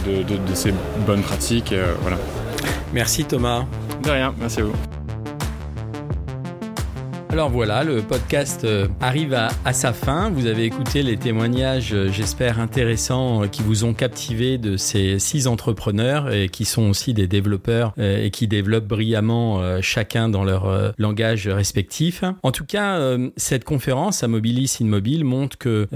de, 0.06 0.22
de, 0.22 0.54
ces 0.54 0.72
bonnes 1.06 1.22
pratiques. 1.22 1.74
voilà. 2.02 2.18
Merci 2.92 3.24
Thomas. 3.24 3.66
De 4.02 4.10
rien, 4.10 4.34
merci 4.38 4.60
à 4.60 4.64
vous. 4.64 4.97
Alors 7.30 7.50
voilà, 7.50 7.84
le 7.84 8.00
podcast 8.00 8.64
euh, 8.64 8.88
arrive 9.00 9.34
à, 9.34 9.72
sa 9.74 9.92
fin. 9.92 10.30
Vous 10.30 10.46
avez 10.46 10.64
écouté 10.64 11.02
les 11.02 11.18
témoignages, 11.18 11.92
euh, 11.92 12.08
j'espère 12.10 12.58
intéressants, 12.58 13.42
euh, 13.42 13.46
qui 13.48 13.62
vous 13.62 13.84
ont 13.84 13.92
captivé 13.92 14.56
de 14.56 14.78
ces 14.78 15.18
six 15.18 15.46
entrepreneurs 15.46 16.32
et 16.32 16.48
qui 16.48 16.64
sont 16.64 16.88
aussi 16.88 17.12
des 17.12 17.26
développeurs 17.26 17.92
et 17.98 18.30
qui 18.30 18.48
développent 18.48 18.86
brillamment 18.86 19.80
chacun 19.82 20.28
dans 20.28 20.42
leur 20.42 20.94
langage 20.98 21.48
respectif. 21.48 22.24
En 22.42 22.52
tout 22.52 22.64
cas, 22.64 23.16
cette 23.36 23.64
conférence 23.64 24.22
à 24.22 24.28
Mobilis 24.28 24.78
Mobile 24.80 25.24
montre 25.24 25.58
que, 25.58 25.86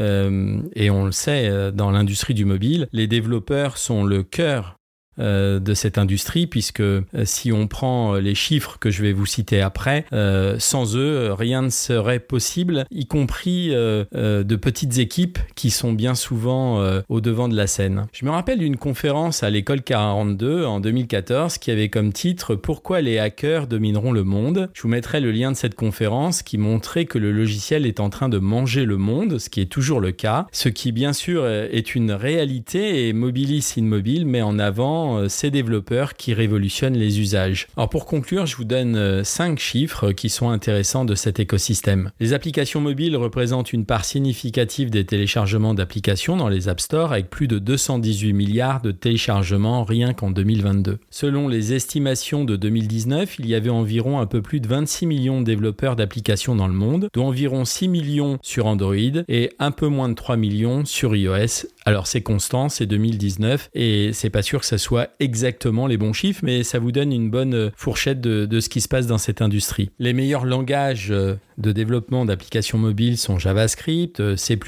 et 0.75 0.91
on 0.91 1.07
le 1.07 1.13
sait 1.13 1.73
dans 1.73 1.91
l'industrie 1.91 2.35
du 2.35 2.45
mobile, 2.45 2.89
les 2.93 3.07
développeurs 3.07 3.79
sont 3.79 4.05
le 4.05 4.23
cœur 4.23 4.79
de 5.19 5.75
cette 5.75 5.99
industrie, 5.99 6.47
puisque 6.47 6.81
euh, 6.81 7.03
si 7.25 7.53
on 7.53 7.67
prend 7.67 8.15
les 8.15 8.35
chiffres 8.35 8.79
que 8.79 8.91
je 8.91 9.03
vais 9.03 9.13
vous 9.13 9.27
citer 9.27 9.61
après, 9.61 10.05
euh, 10.13 10.57
sans 10.59 10.97
eux, 10.97 11.33
rien 11.33 11.63
ne 11.63 11.71
serait 11.71 12.19
possible, 12.19 12.85
y 12.91 13.07
compris 13.07 13.71
de 13.71 14.57
petites 14.57 14.99
équipes 14.99 15.39
qui 15.55 15.71
sont 15.71 15.93
bien 15.93 16.15
souvent 16.15 16.83
au 17.09 17.21
devant 17.21 17.49
de 17.49 17.57
la 17.57 17.67
scène. 17.67 18.07
Je 18.13 18.25
me 18.25 18.31
rappelle 18.31 18.59
d'une 18.59 18.77
conférence 18.77 19.43
à 19.43 19.51
l'école 19.51 19.83
42 19.83 20.65
en 20.65 20.81
2014 20.81 21.59
qui 21.59 21.71
avait 21.71 21.89
comme 21.89 22.13
titre 22.13 22.55
Pourquoi 22.55 23.01
les 23.01 23.19
hackers 23.19 23.67
domineront 23.67 24.13
le 24.13 24.25
monde? 24.25 24.71
Je 24.73 24.83
vous 24.83 24.89
mettrai 24.89 25.21
le 25.21 25.31
lien 25.31 25.53
de 25.53 25.57
cette 25.57 25.75
conférence 25.75 26.43
qui 26.43 26.59
montrait 26.59 27.05
que 27.05 27.19
le 27.19 27.33
logiciel 27.33 27.87
est 27.87 28.01
en 28.01 28.11
train 28.11 28.29
de 28.29 28.39
manger 28.39 28.85
le 28.85 28.97
monde, 28.97 29.39
ce 29.39 29.51
qui 29.51 29.61
est 29.61 29.67
toujours 29.67 30.01
le 30.01 30.13
cas, 30.13 30.47
ce 30.53 30.69
qui 30.69 30.93
bien 30.93 31.13
sûr 31.13 31.47
est 31.47 31.95
une 31.95 32.13
réalité 32.13 33.09
et 33.09 33.13
Mobilis 33.13 33.75
Immobile 33.77 34.27
met 34.27 34.43
en 34.43 34.59
avant 34.59 35.02
euh, 35.03 35.29
ces 35.29 35.51
développeurs 35.51 36.15
qui 36.15 36.35
révolutionnent 36.35 36.97
les 36.97 37.21
usages. 37.21 37.69
Alors 37.77 37.89
pour 37.89 38.07
conclure, 38.07 38.47
je 38.47 38.57
vous 38.57 38.65
donne 38.65 39.25
5 39.25 39.53
euh, 39.53 39.57
chiffres 39.57 40.13
qui 40.13 40.29
sont 40.29 40.51
intéressants 40.51 41.05
de 41.05 41.15
cet 41.15 41.41
écosystème. 41.41 42.11
Les 42.21 42.33
applications 42.33 42.81
mobiles 42.81 43.17
représentent 43.17 43.73
une 43.73 43.87
part 43.87 44.05
significative 44.05 44.91
des 44.91 45.05
téléchargements 45.05 45.75
d'applications 45.75 46.37
dans 46.37 46.49
les 46.49 46.69
App 46.69 46.81
Store 46.81 47.13
avec 47.13 47.31
plus 47.31 47.49
de 47.49 47.59
218 47.59 48.33
milliards 48.33 48.83
de 48.83 48.91
téléchargements 48.91 49.85
rien 49.85 50.13
qu'en 50.15 50.31
2022. 50.31 50.99
Selon 51.11 51.49
les 51.49 51.73
estimations 51.75 52.45
de 52.45 52.57
2019, 52.57 53.39
il 53.39 53.47
y 53.47 53.55
avait 53.55 53.71
environ 53.71 54.21
un 54.21 54.27
peu 54.27 54.43
plus 54.43 54.61
de 54.61 54.69
26 54.69 55.07
millions 55.07 55.41
de 55.41 55.47
développeurs 55.47 55.97
d'applications 55.97 56.55
dans 56.55 56.69
le 56.69 56.75
monde, 56.75 57.09
dont 57.13 57.27
environ 57.27 57.65
6 57.65 57.89
millions 57.89 58.39
sur 58.43 58.67
Android 58.67 59.23
et 59.29 59.51
un 59.59 59.71
peu 59.71 59.89
moins 59.89 60.09
de 60.09 60.15
3 60.15 60.37
millions 60.37 60.85
sur 60.85 61.17
iOS. 61.17 61.67
Alors 61.85 62.07
c'est 62.07 62.23
constant, 62.23 62.69
c'est 62.69 62.87
2019 62.87 63.71
et 63.75 64.13
c'est 64.13 64.31
pas 64.31 64.43
sûr 64.43 64.61
que 64.61 64.67
ça 64.67 64.79
soit 64.79 64.92
exactement 65.21 65.87
les 65.87 65.97
bons 65.97 66.13
chiffres, 66.13 66.41
mais 66.43 66.63
ça 66.63 66.79
vous 66.79 66.93
donne 66.93 67.13
une 67.13 67.31
bonne 67.31 67.55
euh, 67.55 67.71
fourchette 67.77 68.21
de, 68.21 68.47
de 68.47 68.61
ce 68.61 68.69
qui 68.69 68.81
se 68.81 68.89
passe 68.89 69.07
dans 69.07 69.19
cette 69.19 69.43
industrie. 69.43 69.91
Les 69.99 70.13
meilleurs 70.13 70.45
langages 70.45 71.11
euh, 71.11 71.35
de 71.59 71.73
développement 71.73 72.25
d'applications 72.25 72.79
mobiles 72.79 73.19
sont 73.19 73.39
JavaScript, 73.39 74.21
euh, 74.21 74.37
C++, 74.37 74.59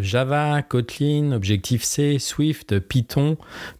Java, 0.00 0.62
Kotlin, 0.62 1.32
Objective-C, 1.32 2.18
Swift, 2.18 2.78
Python, 2.80 3.36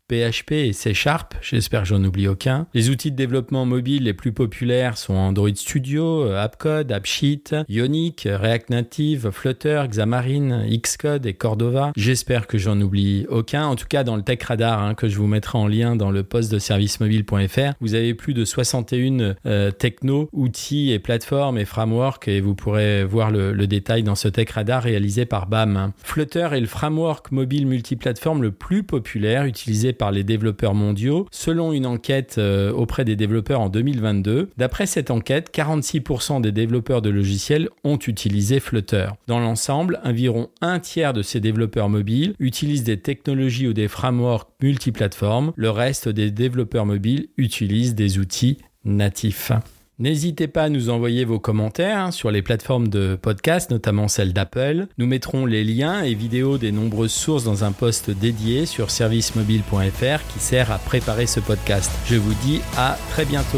PHP 0.09 0.53
et 0.53 0.73
C 0.73 0.95
Sharp, 0.95 1.35
j'espère 1.43 1.83
que 1.83 1.89
j'en 1.89 2.05
oublie 2.05 2.29
aucun. 2.29 2.69
Les 2.75 2.91
outils 2.91 3.11
de 3.11 3.17
développement 3.17 3.67
mobile 3.67 4.05
les 4.05 4.15
plus 4.15 4.31
populaires 4.31 4.99
sont 4.99 5.15
Android 5.15 5.55
Studio, 5.57 6.31
AppCode, 6.31 6.93
AppSheet, 6.93 7.65
Ionic, 7.69 8.29
React 8.31 8.71
Native, 8.71 9.31
Flutter, 9.33 9.83
Xamarin, 9.89 10.65
Xcode 10.69 11.27
et 11.27 11.35
Cordova. 11.35 11.91
J'espère 11.97 12.47
que 12.47 12.57
j'en 12.57 12.81
oublie 12.81 13.27
aucun. 13.29 13.67
En 13.67 13.75
tout 13.75 13.89
cas, 13.89 14.05
dans 14.05 14.15
le 14.15 14.23
Tech 14.23 14.45
Radar 14.45 14.81
hein, 14.81 14.95
que 14.95 15.09
je 15.09 15.17
vous 15.17 15.27
mettrai 15.27 15.59
en 15.59 15.67
lien 15.67 15.97
dans 15.97 16.13
le 16.13 16.23
poste 16.23 16.53
de 16.53 16.61
servicemobile.fr, 16.61 17.73
vous 17.81 17.95
avez 17.95 18.15
plus 18.15 18.33
de 18.33 18.45
61 18.45 19.35
euh, 19.45 19.73
techno, 19.73 20.29
outils 20.33 20.93
et 20.93 21.01
plateformes 21.01 21.59
et 21.59 21.65
frameworks 21.65 22.29
et 22.29 22.41
vous 22.41 22.55
pourrez 22.55 23.05
voir 23.05 23.33
le, 23.33 23.67
détail 23.67 24.05
dans 24.05 24.15
ce 24.15 24.29
Tech 24.29 24.51
Radar 24.51 24.85
réalisé 24.85 25.27
par 25.27 25.49
BAM. 25.49 25.91
Flutter 25.97 26.51
est 26.53 26.61
le 26.61 26.69
framework 26.69 27.33
mobile 27.33 27.67
multiplateforme 27.67 28.43
le 28.43 28.53
plus 28.53 28.85
populaire 28.85 29.45
utilisé 29.45 29.96
par 29.97 30.13
les 30.13 30.25
développeurs 30.25 30.75
mondiaux, 30.75 31.27
selon 31.31 31.73
une 31.73 31.87
enquête 31.87 32.37
euh, 32.39 32.73
auprès 32.73 33.05
des 33.05 33.17
développeurs 33.17 33.61
en 33.61 33.69
2022. 33.69 34.51
D'après 34.57 34.87
cette 34.87 35.11
enquête, 35.11 35.51
46% 35.55 36.41
des 36.41 36.53
développeurs 36.53 37.03
de 37.03 37.11
logiciels 37.11 37.69
ont 37.85 37.99
utilisé 37.99 38.61
Flutter. 38.61 39.09
Dans 39.27 39.41
l'ensemble, 39.41 40.01
environ 40.05 40.49
un 40.61 40.79
tiers 40.79 41.13
de 41.13 41.23
ces 41.23 41.41
développeurs 41.41 41.89
mobiles 41.89 42.35
utilisent 42.39 42.85
des 42.85 43.01
technologies 43.01 43.69
ou 43.69 43.73
des 43.73 43.89
frameworks 43.89 44.49
multiplateformes. 44.63 45.53
Le 45.57 45.71
reste 45.71 46.09
des 46.09 46.31
développeurs 46.31 46.87
mobiles 46.87 47.29
utilisent 47.37 47.95
des 47.95 48.19
outils 48.19 48.59
natifs. 48.85 49.53
N'hésitez 49.99 50.47
pas 50.47 50.65
à 50.65 50.69
nous 50.69 50.91
envoyer 50.91 51.25
vos 51.25 51.41
commentaires 51.41 51.97
hein, 51.97 52.11
sur 52.11 52.31
les 52.31 52.43
plateformes 52.43 52.89
de 52.89 53.19
podcast, 53.21 53.71
notamment 53.71 54.09
celle 54.09 54.35
d'Apple. 54.35 54.89
Nous 54.99 55.07
mettrons 55.07 55.47
les 55.47 55.65
liens 55.65 56.03
et 56.03 56.13
vidéos 56.13 56.59
des 56.59 56.71
nombreuses 56.71 57.15
sources 57.15 57.45
dans 57.45 57.65
un 57.65 57.73
post 57.73 58.11
dédié 58.11 58.67
sur 58.67 58.91
servicemobile.fr 58.91 60.27
qui 60.31 60.39
sert 60.39 60.71
à 60.71 60.77
préparer 60.79 61.27
ce 61.27 61.41
podcast. 61.41 61.91
Je 62.05 62.17
vous 62.17 62.35
dis 62.45 62.61
à 62.77 62.99
très 63.09 63.25
bientôt. 63.25 63.57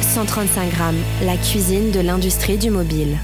135 0.00 0.70
grammes, 0.70 0.96
la 1.22 1.36
cuisine 1.36 1.90
de 1.90 2.00
l'industrie 2.00 2.56
du 2.56 2.70
mobile. 2.70 3.18